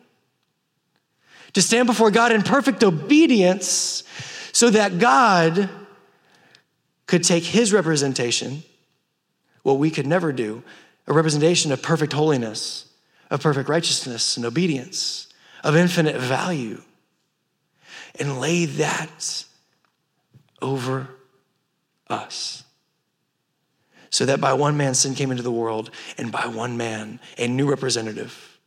to 1.54 1.62
stand 1.62 1.86
before 1.86 2.10
God 2.10 2.32
in 2.32 2.42
perfect 2.42 2.84
obedience 2.84 4.04
so 4.52 4.72
that 4.72 4.98
God 4.98 5.70
could 7.06 7.24
take 7.24 7.44
his 7.44 7.72
representation, 7.72 8.64
what 9.62 9.78
we 9.78 9.92
could 9.92 10.08
never 10.08 10.32
do, 10.32 10.64
a 11.06 11.14
representation 11.14 11.72
of 11.72 11.84
perfect 11.84 12.14
holiness, 12.14 12.92
of 13.30 13.44
perfect 13.44 13.70
righteousness 13.70 14.36
and 14.36 14.48
obedience, 14.48 15.28
of 15.64 15.76
infinite 15.76 16.16
value 16.16 16.82
and 18.20 18.40
lay 18.40 18.66
that 18.66 19.46
over 20.62 21.08
us. 22.10 22.64
So 24.10 24.26
that 24.26 24.42
by 24.42 24.54
one 24.54 24.76
man 24.76 24.96
sin 24.96 25.16
came 25.16 25.32
into 25.32 25.44
the 25.44 25.52
world, 25.52 25.92
and 26.18 26.32
by 26.32 26.48
one 26.48 26.78
man, 26.78 27.20
a 27.38 27.48
new 27.48 27.70
representative, 27.70 28.60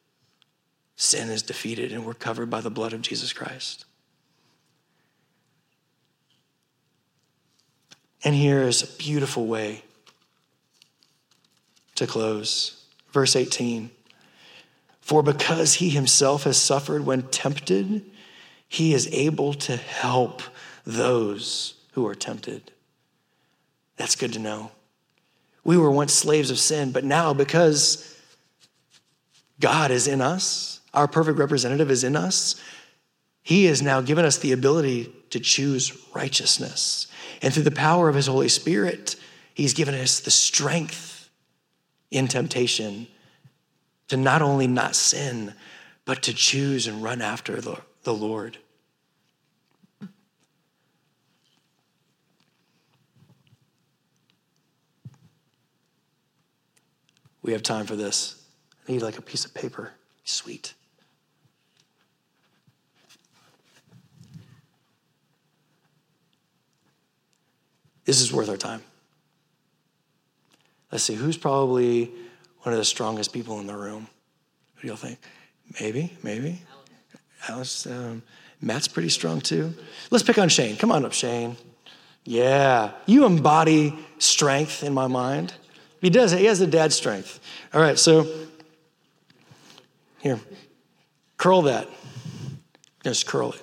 sin 0.97 1.31
is 1.31 1.43
defeated, 1.43 1.93
and 1.93 2.07
we're 2.07 2.15
covered 2.15 2.49
by 2.49 2.61
the 2.61 2.71
blood 2.71 2.93
of 2.93 3.03
Jesus 3.03 3.33
Christ. 3.33 3.85
And 8.25 8.35
here 8.35 8.63
is 8.63 8.83
a 8.83 8.97
beautiful 8.99 9.47
way 9.47 9.83
to 11.97 12.07
close. 12.07 12.85
Verse 13.13 13.35
18 13.35 13.91
For 15.01 15.23
because 15.23 15.75
he 15.75 15.91
himself 15.91 16.45
has 16.45 16.57
suffered 16.57 17.05
when 17.05 17.23
tempted, 17.23 18.05
he 18.73 18.95
is 18.95 19.07
able 19.12 19.53
to 19.53 19.77
help 19.77 20.41
those 20.87 21.75
who 21.93 22.07
are 22.07 22.14
tempted. 22.14 22.73
That's 23.99 24.16
good 24.16 24.33
to 24.33 24.39
know. 24.39 24.70
We 25.62 25.77
were 25.77 25.91
once 25.91 26.14
slaves 26.14 26.51
of 26.51 26.59
sin, 26.59 26.91
but 26.91 27.05
now 27.05 27.35
because 27.35 28.18
God 29.61 29.91
is 29.91 30.09
in 30.09 30.23
us, 30.23 30.81
our 30.95 31.07
perfect 31.07 31.39
representative 31.39 31.91
is 31.91 32.03
in 32.03 32.16
us, 32.16 32.59
He 33.43 33.66
has 33.66 33.83
now 33.83 34.01
given 34.01 34.25
us 34.25 34.39
the 34.39 34.53
ability 34.53 35.12
to 35.29 35.39
choose 35.39 35.95
righteousness. 36.14 37.09
And 37.43 37.53
through 37.53 37.64
the 37.64 37.73
power 37.73 38.09
of 38.09 38.14
His 38.14 38.27
Holy 38.27 38.49
Spirit, 38.49 39.16
He's 39.53 39.75
given 39.75 39.95
us 39.95 40.18
the 40.18 40.31
strength 40.31 41.29
in 42.11 42.27
temptation 42.27 43.07
to 44.09 44.16
not 44.16 44.41
only 44.41 44.66
not 44.66 44.97
sin, 44.97 45.53
but 46.07 46.23
to 46.23 46.33
choose 46.33 46.87
and 46.87 47.03
run 47.03 47.20
after 47.20 47.61
the, 47.61 47.79
the 48.05 48.14
Lord. 48.14 48.57
We 57.43 57.53
have 57.53 57.62
time 57.62 57.86
for 57.86 57.97
this. 57.97 58.43
I 58.88 58.93
need 58.93 59.03
like 59.03 59.18
a 59.18 59.22
piece 59.22 59.45
of 59.45 59.53
paper. 59.53 59.93
Sweet. 60.24 60.74
This 68.05 68.20
is 68.20 68.32
worth 68.32 68.49
our 68.49 68.57
time. 68.57 68.82
Let's 70.90 71.05
see, 71.05 71.14
who's 71.14 71.36
probably 71.36 72.11
one 72.62 72.72
of 72.72 72.78
the 72.78 72.84
strongest 72.84 73.32
people 73.32 73.61
in 73.61 73.66
the 73.66 73.76
room? 73.76 74.09
Who 74.74 74.82
do 74.82 74.88
y'all 74.88 74.97
think? 74.97 75.18
Maybe, 75.80 76.12
maybe. 76.22 76.61
Alice, 77.49 77.86
um, 77.86 78.22
Matt's 78.61 78.88
pretty 78.88 79.09
strong 79.09 79.40
too. 79.40 79.74
Let's 80.11 80.22
pick 80.22 80.38
on 80.38 80.49
Shane. 80.49 80.76
Come 80.76 80.93
on 80.93 81.05
up, 81.05 81.12
Shane. 81.12 81.57
Yeah, 82.24 82.93
you 83.07 83.24
embody 83.24 83.99
strength 84.18 84.84
in 84.84 84.93
my 84.93 85.07
mind. 85.09 85.55
He 86.03 86.11
does. 86.11 86.33
He 86.33 86.45
has 86.47 86.59
the 86.59 86.67
dad 86.67 86.93
strength. 86.93 87.41
All 87.73 87.81
right, 87.81 87.99
so 87.99 88.27
here, 90.19 90.39
curl 91.39 91.63
that. 91.63 91.89
Just 93.05 93.27
curl 93.27 93.53
it. 93.53 93.63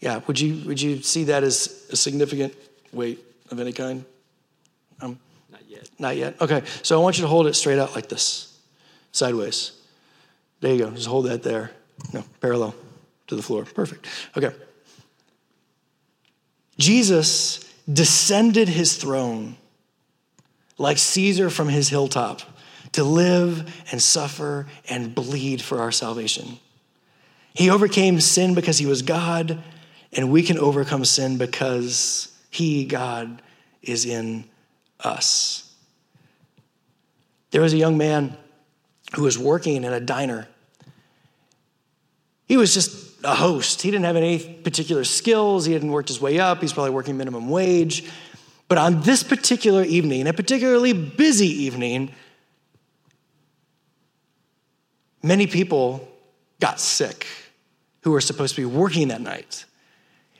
Yeah, 0.00 0.20
would 0.26 0.38
you 0.38 0.66
would 0.66 0.82
you 0.82 1.00
see 1.02 1.24
that 1.24 1.44
as 1.44 1.86
a 1.90 1.96
significant 1.96 2.54
weight 2.92 3.24
of 3.50 3.60
any 3.60 3.72
kind? 3.72 4.04
Um, 5.00 5.18
not 5.50 5.62
yet. 5.68 5.88
Not 5.98 6.16
yet. 6.16 6.40
Okay, 6.40 6.62
so 6.82 6.98
I 6.98 7.02
want 7.02 7.18
you 7.18 7.22
to 7.22 7.28
hold 7.28 7.46
it 7.46 7.54
straight 7.54 7.78
out 7.78 7.94
like 7.94 8.08
this, 8.08 8.58
sideways. 9.12 9.72
There 10.60 10.72
you 10.72 10.78
go. 10.78 10.90
Just 10.90 11.06
hold 11.06 11.26
that 11.26 11.42
there. 11.44 11.70
No, 12.12 12.24
parallel 12.40 12.74
to 13.28 13.36
the 13.36 13.42
floor. 13.42 13.64
Perfect. 13.64 14.08
Okay. 14.36 14.50
Jesus 16.78 17.60
descended 17.92 18.68
his 18.68 18.96
throne 18.96 19.56
like 20.80 20.96
Caesar 20.96 21.50
from 21.50 21.68
his 21.68 21.90
hilltop 21.90 22.40
to 22.92 23.04
live 23.04 23.70
and 23.92 24.00
suffer 24.00 24.66
and 24.88 25.14
bleed 25.14 25.60
for 25.60 25.78
our 25.78 25.92
salvation. 25.92 26.58
He 27.52 27.68
overcame 27.68 28.18
sin 28.18 28.54
because 28.54 28.78
he 28.78 28.86
was 28.86 29.02
God, 29.02 29.62
and 30.14 30.32
we 30.32 30.42
can 30.42 30.58
overcome 30.58 31.04
sin 31.04 31.36
because 31.36 32.34
he, 32.50 32.86
God, 32.86 33.42
is 33.82 34.06
in 34.06 34.44
us. 35.00 35.70
There 37.50 37.60
was 37.60 37.74
a 37.74 37.76
young 37.76 37.98
man 37.98 38.34
who 39.14 39.24
was 39.24 39.38
working 39.38 39.84
in 39.84 39.92
a 39.92 40.00
diner. 40.00 40.48
He 42.46 42.56
was 42.56 42.72
just 42.72 43.22
a 43.22 43.34
host. 43.34 43.82
He 43.82 43.90
didn't 43.90 44.06
have 44.06 44.16
any 44.16 44.38
particular 44.38 45.04
skills. 45.04 45.66
He 45.66 45.74
hadn't 45.74 45.90
worked 45.92 46.08
his 46.08 46.22
way 46.22 46.40
up. 46.40 46.62
He's 46.62 46.72
probably 46.72 46.92
working 46.92 47.18
minimum 47.18 47.50
wage. 47.50 48.08
But 48.70 48.78
on 48.78 49.00
this 49.00 49.24
particular 49.24 49.82
evening, 49.82 50.28
a 50.28 50.32
particularly 50.32 50.92
busy 50.92 51.48
evening, 51.48 52.12
many 55.24 55.48
people 55.48 56.08
got 56.60 56.78
sick 56.78 57.26
who 58.02 58.12
were 58.12 58.20
supposed 58.20 58.54
to 58.54 58.60
be 58.60 58.64
working 58.64 59.08
that 59.08 59.22
night. 59.22 59.64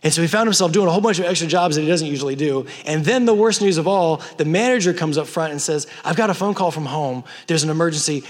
And 0.04 0.12
so 0.12 0.22
he 0.22 0.28
found 0.28 0.46
himself 0.46 0.70
doing 0.70 0.86
a 0.86 0.92
whole 0.92 1.00
bunch 1.00 1.18
of 1.18 1.24
extra 1.24 1.48
jobs 1.48 1.74
that 1.74 1.82
he 1.82 1.88
doesn't 1.88 2.06
usually 2.06 2.36
do. 2.36 2.66
And 2.86 3.04
then 3.04 3.24
the 3.24 3.34
worst 3.34 3.60
news 3.62 3.78
of 3.78 3.88
all, 3.88 4.22
the 4.36 4.44
manager 4.44 4.94
comes 4.94 5.18
up 5.18 5.26
front 5.26 5.50
and 5.50 5.60
says, 5.60 5.88
I've 6.04 6.14
got 6.14 6.30
a 6.30 6.34
phone 6.34 6.54
call 6.54 6.70
from 6.70 6.86
home. 6.86 7.24
There's 7.48 7.64
an 7.64 7.70
emergency. 7.70 8.22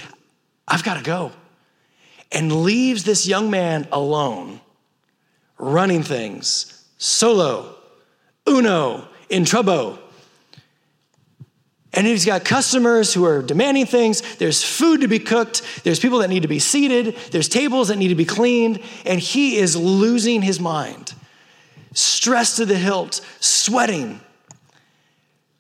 I've 0.67 0.83
got 0.83 0.97
to 0.97 1.05
go 1.05 1.31
and 2.33 2.63
leaves 2.63 3.05
this 3.05 3.29
young 3.29 3.51
man 3.51 3.87
alone, 3.93 4.63
running 5.59 6.03
things 6.03 6.87
solo, 6.97 7.77
uno, 8.49 9.10
in 9.31 9.45
trouble. 9.45 9.99
And 11.93 12.07
he's 12.07 12.24
got 12.24 12.45
customers 12.45 13.12
who 13.12 13.24
are 13.24 13.43
demanding 13.43 13.87
things. 13.87 14.37
There's 14.37 14.62
food 14.62 15.01
to 15.01 15.09
be 15.09 15.18
cooked. 15.18 15.62
There's 15.83 15.99
people 15.99 16.18
that 16.18 16.28
need 16.28 16.43
to 16.43 16.49
be 16.49 16.61
seated. 16.61 17.16
There's 17.33 17.49
tables 17.49 17.89
that 17.89 17.97
need 17.97 18.09
to 18.09 18.14
be 18.14 18.24
cleaned. 18.24 18.81
And 19.05 19.18
he 19.18 19.57
is 19.57 19.74
losing 19.74 20.43
his 20.43 20.61
mind, 20.61 21.14
stressed 21.93 22.59
to 22.59 22.66
the 22.66 22.76
hilt, 22.76 23.20
sweating. 23.41 24.20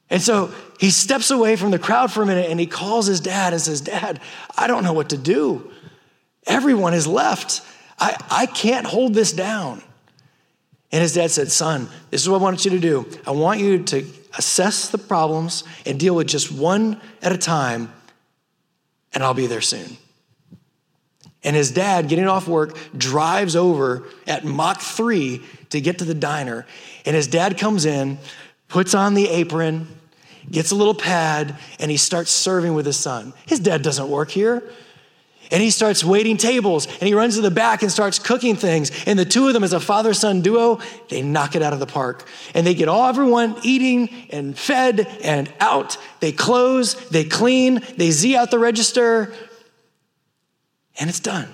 And 0.08 0.22
so 0.22 0.52
he 0.78 0.90
steps 0.90 1.30
away 1.30 1.56
from 1.56 1.72
the 1.72 1.78
crowd 1.78 2.12
for 2.12 2.22
a 2.22 2.26
minute 2.26 2.50
and 2.50 2.60
he 2.60 2.66
calls 2.66 3.06
his 3.06 3.20
dad 3.20 3.52
and 3.52 3.62
says, 3.62 3.80
Dad, 3.80 4.20
I 4.56 4.66
don't 4.66 4.84
know 4.84 4.92
what 4.92 5.10
to 5.10 5.16
do. 5.16 5.70
Everyone 6.46 6.92
has 6.92 7.06
left. 7.06 7.62
I, 7.98 8.16
I 8.30 8.46
can't 8.46 8.86
hold 8.86 9.14
this 9.14 9.32
down. 9.32 9.82
And 10.92 11.02
his 11.02 11.14
dad 11.14 11.30
said, 11.30 11.50
Son, 11.50 11.88
this 12.10 12.22
is 12.22 12.28
what 12.28 12.40
I 12.40 12.42
want 12.42 12.64
you 12.64 12.72
to 12.72 12.78
do. 12.80 13.06
I 13.26 13.30
want 13.30 13.60
you 13.60 13.82
to 13.84 14.04
assess 14.36 14.90
the 14.90 14.98
problems 14.98 15.64
and 15.86 15.98
deal 15.98 16.14
with 16.14 16.26
just 16.26 16.50
one 16.50 17.00
at 17.22 17.32
a 17.32 17.38
time, 17.38 17.92
and 19.12 19.22
I'll 19.22 19.34
be 19.34 19.46
there 19.46 19.60
soon. 19.60 19.96
And 21.42 21.56
his 21.56 21.70
dad, 21.70 22.08
getting 22.08 22.28
off 22.28 22.46
work, 22.46 22.76
drives 22.96 23.56
over 23.56 24.04
at 24.26 24.44
Mach 24.44 24.80
3 24.80 25.40
to 25.70 25.80
get 25.80 25.98
to 25.98 26.04
the 26.04 26.14
diner. 26.14 26.66
And 27.06 27.16
his 27.16 27.26
dad 27.26 27.56
comes 27.56 27.86
in, 27.86 28.18
puts 28.68 28.94
on 28.94 29.14
the 29.14 29.28
apron, 29.28 29.88
gets 30.50 30.70
a 30.70 30.74
little 30.74 30.94
pad, 30.94 31.56
and 31.78 31.90
he 31.90 31.96
starts 31.96 32.30
serving 32.30 32.74
with 32.74 32.84
his 32.84 32.98
son. 32.98 33.32
His 33.46 33.58
dad 33.60 33.82
doesn't 33.82 34.08
work 34.08 34.30
here. 34.30 34.62
And 35.50 35.62
he 35.62 35.70
starts 35.70 36.04
waiting 36.04 36.36
tables 36.36 36.86
and 36.86 37.02
he 37.02 37.14
runs 37.14 37.34
to 37.34 37.40
the 37.40 37.50
back 37.50 37.82
and 37.82 37.90
starts 37.90 38.18
cooking 38.18 38.54
things. 38.54 38.92
And 39.06 39.18
the 39.18 39.24
two 39.24 39.48
of 39.48 39.52
them, 39.52 39.64
as 39.64 39.72
a 39.72 39.80
father 39.80 40.14
son 40.14 40.42
duo, 40.42 40.80
they 41.08 41.22
knock 41.22 41.56
it 41.56 41.62
out 41.62 41.72
of 41.72 41.80
the 41.80 41.86
park. 41.86 42.28
And 42.54 42.66
they 42.66 42.74
get 42.74 42.88
all 42.88 43.08
everyone 43.08 43.56
eating 43.62 44.10
and 44.30 44.56
fed 44.56 45.00
and 45.22 45.52
out. 45.58 45.96
They 46.20 46.30
close, 46.30 46.94
they 47.08 47.24
clean, 47.24 47.80
they 47.96 48.12
Z 48.12 48.36
out 48.36 48.50
the 48.50 48.58
register, 48.58 49.32
and 51.00 51.08
it's 51.08 51.20
done. 51.20 51.48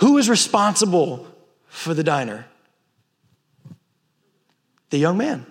Who 0.00 0.16
is 0.16 0.30
responsible 0.30 1.26
for 1.66 1.92
the 1.92 2.04
diner? 2.04 2.46
The 4.90 4.98
young 4.98 5.18
man. 5.18 5.44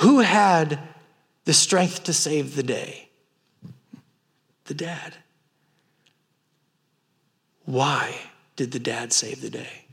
Who 0.00 0.20
had 0.20 0.78
the 1.44 1.52
strength 1.52 2.04
to 2.04 2.14
save 2.14 2.56
the 2.56 2.62
day? 2.62 3.10
The 4.64 4.72
dad. 4.72 5.14
Why 7.66 8.14
did 8.56 8.72
the 8.72 8.78
dad 8.78 9.12
save 9.12 9.42
the 9.42 9.50
day? 9.50 9.84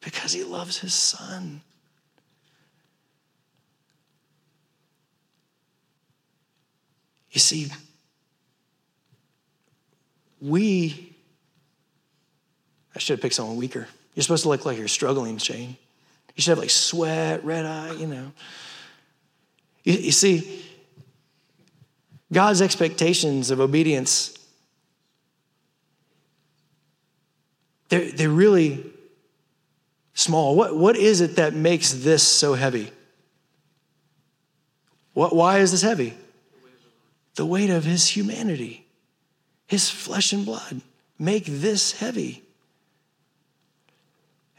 Because 0.00 0.32
he 0.32 0.44
loves 0.44 0.78
his 0.78 0.94
son. 0.94 1.62
You 7.32 7.40
see, 7.40 7.66
we, 10.40 11.16
I 12.94 13.00
should 13.00 13.14
have 13.14 13.22
picked 13.22 13.34
someone 13.34 13.56
weaker. 13.56 13.88
You're 14.14 14.22
supposed 14.22 14.44
to 14.44 14.50
look 14.50 14.64
like 14.64 14.78
you're 14.78 14.86
struggling, 14.86 15.38
Shane. 15.38 15.76
You 16.36 16.42
should 16.42 16.50
have 16.50 16.58
like 16.58 16.70
sweat, 16.70 17.44
red 17.44 17.66
eye, 17.66 17.92
you 17.92 18.06
know. 18.06 18.32
You, 19.84 19.94
you 19.94 20.12
see, 20.12 20.64
God's 22.32 22.62
expectations 22.62 23.50
of 23.50 23.60
obedience, 23.60 24.36
they're, 27.88 28.10
they're 28.12 28.28
really 28.28 28.84
small. 30.14 30.54
What, 30.54 30.76
what 30.76 30.96
is 30.96 31.20
it 31.20 31.36
that 31.36 31.54
makes 31.54 31.92
this 31.92 32.22
so 32.22 32.54
heavy? 32.54 32.90
What, 35.12 35.34
why 35.34 35.58
is 35.58 35.72
this 35.72 35.82
heavy? 35.82 36.14
The 37.34 37.46
weight 37.46 37.70
of 37.70 37.84
his 37.84 38.06
humanity, 38.08 38.86
his 39.66 39.90
flesh 39.90 40.32
and 40.32 40.44
blood, 40.44 40.82
make 41.18 41.44
this 41.46 41.92
heavy. 41.98 42.42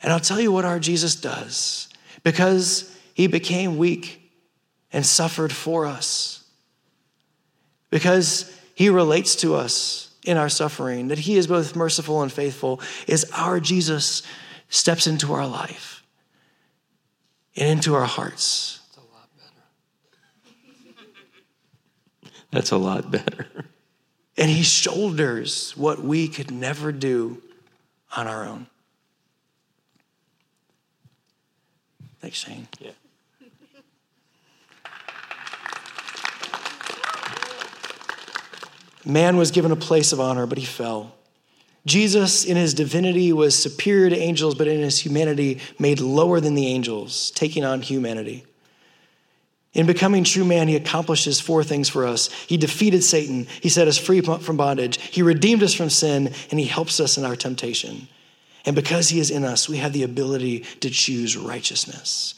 And 0.01 0.11
I'll 0.11 0.19
tell 0.19 0.39
you 0.39 0.51
what 0.51 0.65
our 0.65 0.79
Jesus 0.79 1.15
does 1.15 1.89
because 2.23 2.95
he 3.13 3.27
became 3.27 3.77
weak 3.77 4.31
and 4.91 5.05
suffered 5.05 5.51
for 5.51 5.85
us. 5.85 6.43
Because 7.89 8.57
he 8.73 8.89
relates 8.89 9.35
to 9.37 9.55
us 9.55 10.13
in 10.25 10.37
our 10.37 10.49
suffering, 10.49 11.09
that 11.09 11.19
he 11.19 11.37
is 11.37 11.47
both 11.47 11.75
merciful 11.75 12.21
and 12.21 12.31
faithful, 12.31 12.81
is 13.07 13.29
our 13.35 13.59
Jesus 13.59 14.23
steps 14.69 15.07
into 15.07 15.33
our 15.33 15.45
life 15.45 16.03
and 17.55 17.69
into 17.69 17.93
our 17.93 18.05
hearts. 18.05 18.79
That's 18.81 18.97
a 18.97 19.01
lot 19.13 19.37
better. 19.37 22.31
That's 22.51 22.71
a 22.71 22.77
lot 22.77 23.11
better. 23.11 23.47
And 24.37 24.49
he 24.49 24.63
shoulders 24.63 25.75
what 25.75 26.01
we 26.01 26.27
could 26.27 26.51
never 26.51 26.91
do 26.91 27.41
on 28.15 28.27
our 28.27 28.45
own. 28.45 28.67
Thanks, 32.21 32.37
Shane. 32.37 32.67
Yeah. 32.79 32.91
Man 39.03 39.37
was 39.37 39.49
given 39.49 39.71
a 39.71 39.75
place 39.75 40.13
of 40.13 40.19
honor, 40.19 40.45
but 40.45 40.59
he 40.59 40.65
fell. 40.65 41.15
Jesus, 41.87 42.45
in 42.45 42.55
his 42.57 42.75
divinity, 42.75 43.33
was 43.33 43.57
superior 43.57 44.11
to 44.11 44.17
angels, 44.17 44.53
but 44.53 44.67
in 44.67 44.81
his 44.81 44.99
humanity, 44.99 45.59
made 45.79 45.99
lower 45.99 46.39
than 46.39 46.53
the 46.53 46.67
angels, 46.67 47.31
taking 47.31 47.65
on 47.65 47.81
humanity. 47.81 48.45
In 49.73 49.87
becoming 49.87 50.23
true 50.23 50.45
man, 50.45 50.67
he 50.67 50.75
accomplishes 50.75 51.39
four 51.39 51.63
things 51.63 51.89
for 51.89 52.05
us. 52.05 52.31
He 52.47 52.57
defeated 52.57 53.03
Satan, 53.03 53.47
he 53.61 53.69
set 53.69 53.87
us 53.87 53.97
free 53.97 54.21
from 54.21 54.57
bondage, 54.57 55.01
he 55.01 55.23
redeemed 55.23 55.63
us 55.63 55.73
from 55.73 55.89
sin, 55.89 56.33
and 56.51 56.59
he 56.59 56.67
helps 56.67 56.99
us 56.99 57.17
in 57.17 57.25
our 57.25 57.35
temptation. 57.35 58.07
And 58.65 58.75
because 58.75 59.09
he 59.09 59.19
is 59.19 59.31
in 59.31 59.43
us, 59.43 59.67
we 59.67 59.77
have 59.77 59.93
the 59.93 60.03
ability 60.03 60.59
to 60.81 60.89
choose 60.89 61.35
righteousness. 61.35 62.35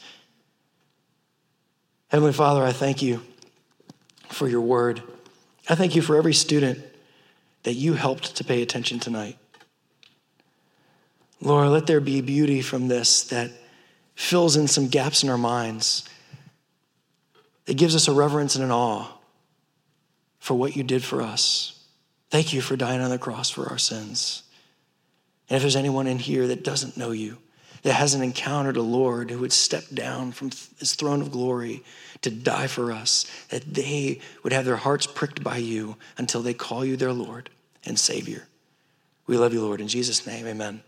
Heavenly 2.08 2.32
Father, 2.32 2.62
I 2.62 2.72
thank 2.72 3.02
you 3.02 3.22
for 4.28 4.48
your 4.48 4.60
word. 4.60 5.02
I 5.68 5.74
thank 5.74 5.94
you 5.94 6.02
for 6.02 6.16
every 6.16 6.34
student 6.34 6.78
that 7.64 7.74
you 7.74 7.94
helped 7.94 8.36
to 8.36 8.44
pay 8.44 8.62
attention 8.62 9.00
tonight. 9.00 9.36
Lord, 11.40 11.68
let 11.68 11.86
there 11.86 12.00
be 12.00 12.20
beauty 12.20 12.62
from 12.62 12.88
this 12.88 13.24
that 13.24 13.50
fills 14.14 14.56
in 14.56 14.68
some 14.68 14.88
gaps 14.88 15.22
in 15.22 15.28
our 15.28 15.36
minds, 15.36 16.08
that 17.64 17.76
gives 17.76 17.96
us 17.96 18.08
a 18.08 18.12
reverence 18.12 18.54
and 18.54 18.64
an 18.64 18.70
awe 18.70 19.08
for 20.38 20.54
what 20.54 20.76
you 20.76 20.84
did 20.84 21.02
for 21.02 21.20
us. 21.20 21.84
Thank 22.30 22.52
you 22.52 22.60
for 22.60 22.76
dying 22.76 23.00
on 23.00 23.10
the 23.10 23.18
cross 23.18 23.50
for 23.50 23.68
our 23.68 23.78
sins. 23.78 24.43
And 25.48 25.56
if 25.56 25.62
there's 25.62 25.76
anyone 25.76 26.06
in 26.06 26.18
here 26.18 26.46
that 26.46 26.64
doesn't 26.64 26.96
know 26.96 27.10
you, 27.10 27.38
that 27.82 27.92
hasn't 27.92 28.24
encountered 28.24 28.78
a 28.78 28.82
Lord 28.82 29.30
who 29.30 29.38
would 29.40 29.52
step 29.52 29.84
down 29.92 30.32
from 30.32 30.50
his 30.78 30.94
throne 30.94 31.20
of 31.20 31.30
glory 31.30 31.84
to 32.22 32.30
die 32.30 32.66
for 32.66 32.90
us, 32.90 33.26
that 33.50 33.74
they 33.74 34.20
would 34.42 34.54
have 34.54 34.64
their 34.64 34.76
hearts 34.76 35.06
pricked 35.06 35.44
by 35.44 35.58
you 35.58 35.96
until 36.16 36.40
they 36.40 36.54
call 36.54 36.84
you 36.84 36.96
their 36.96 37.12
Lord 37.12 37.50
and 37.84 37.98
Savior. 37.98 38.46
We 39.26 39.36
love 39.36 39.52
you, 39.52 39.60
Lord. 39.60 39.82
In 39.82 39.88
Jesus' 39.88 40.26
name, 40.26 40.46
amen. 40.46 40.82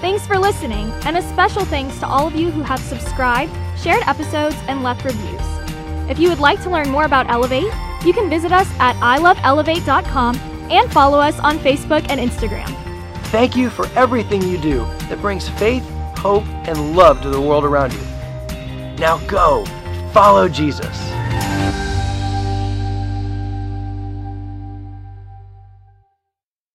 Thanks 0.00 0.26
for 0.26 0.38
listening, 0.38 0.90
and 1.04 1.16
a 1.16 1.22
special 1.22 1.64
thanks 1.64 1.98
to 2.00 2.06
all 2.06 2.26
of 2.26 2.34
you 2.34 2.50
who 2.50 2.62
have 2.62 2.80
subscribed, 2.80 3.52
shared 3.78 4.02
episodes, 4.06 4.56
and 4.66 4.82
left 4.82 5.04
reviews. 5.04 5.40
If 6.08 6.18
you 6.18 6.28
would 6.28 6.40
like 6.40 6.60
to 6.62 6.70
learn 6.70 6.88
more 6.88 7.04
about 7.04 7.30
Elevate, 7.30 7.72
you 8.04 8.12
can 8.12 8.28
visit 8.28 8.52
us 8.52 8.68
at 8.80 8.96
iloveelevate.com 8.96 10.51
and 10.70 10.90
follow 10.92 11.18
us 11.18 11.38
on 11.40 11.58
Facebook 11.58 12.06
and 12.08 12.20
Instagram. 12.20 12.68
Thank 13.26 13.56
you 13.56 13.70
for 13.70 13.86
everything 13.96 14.42
you 14.42 14.58
do 14.58 14.80
that 15.08 15.20
brings 15.20 15.48
faith, 15.48 15.88
hope, 16.18 16.44
and 16.66 16.94
love 16.94 17.22
to 17.22 17.30
the 17.30 17.40
world 17.40 17.64
around 17.64 17.92
you. 17.92 18.00
Now 18.98 19.18
go, 19.26 19.64
follow 20.12 20.48
Jesus. 20.48 20.96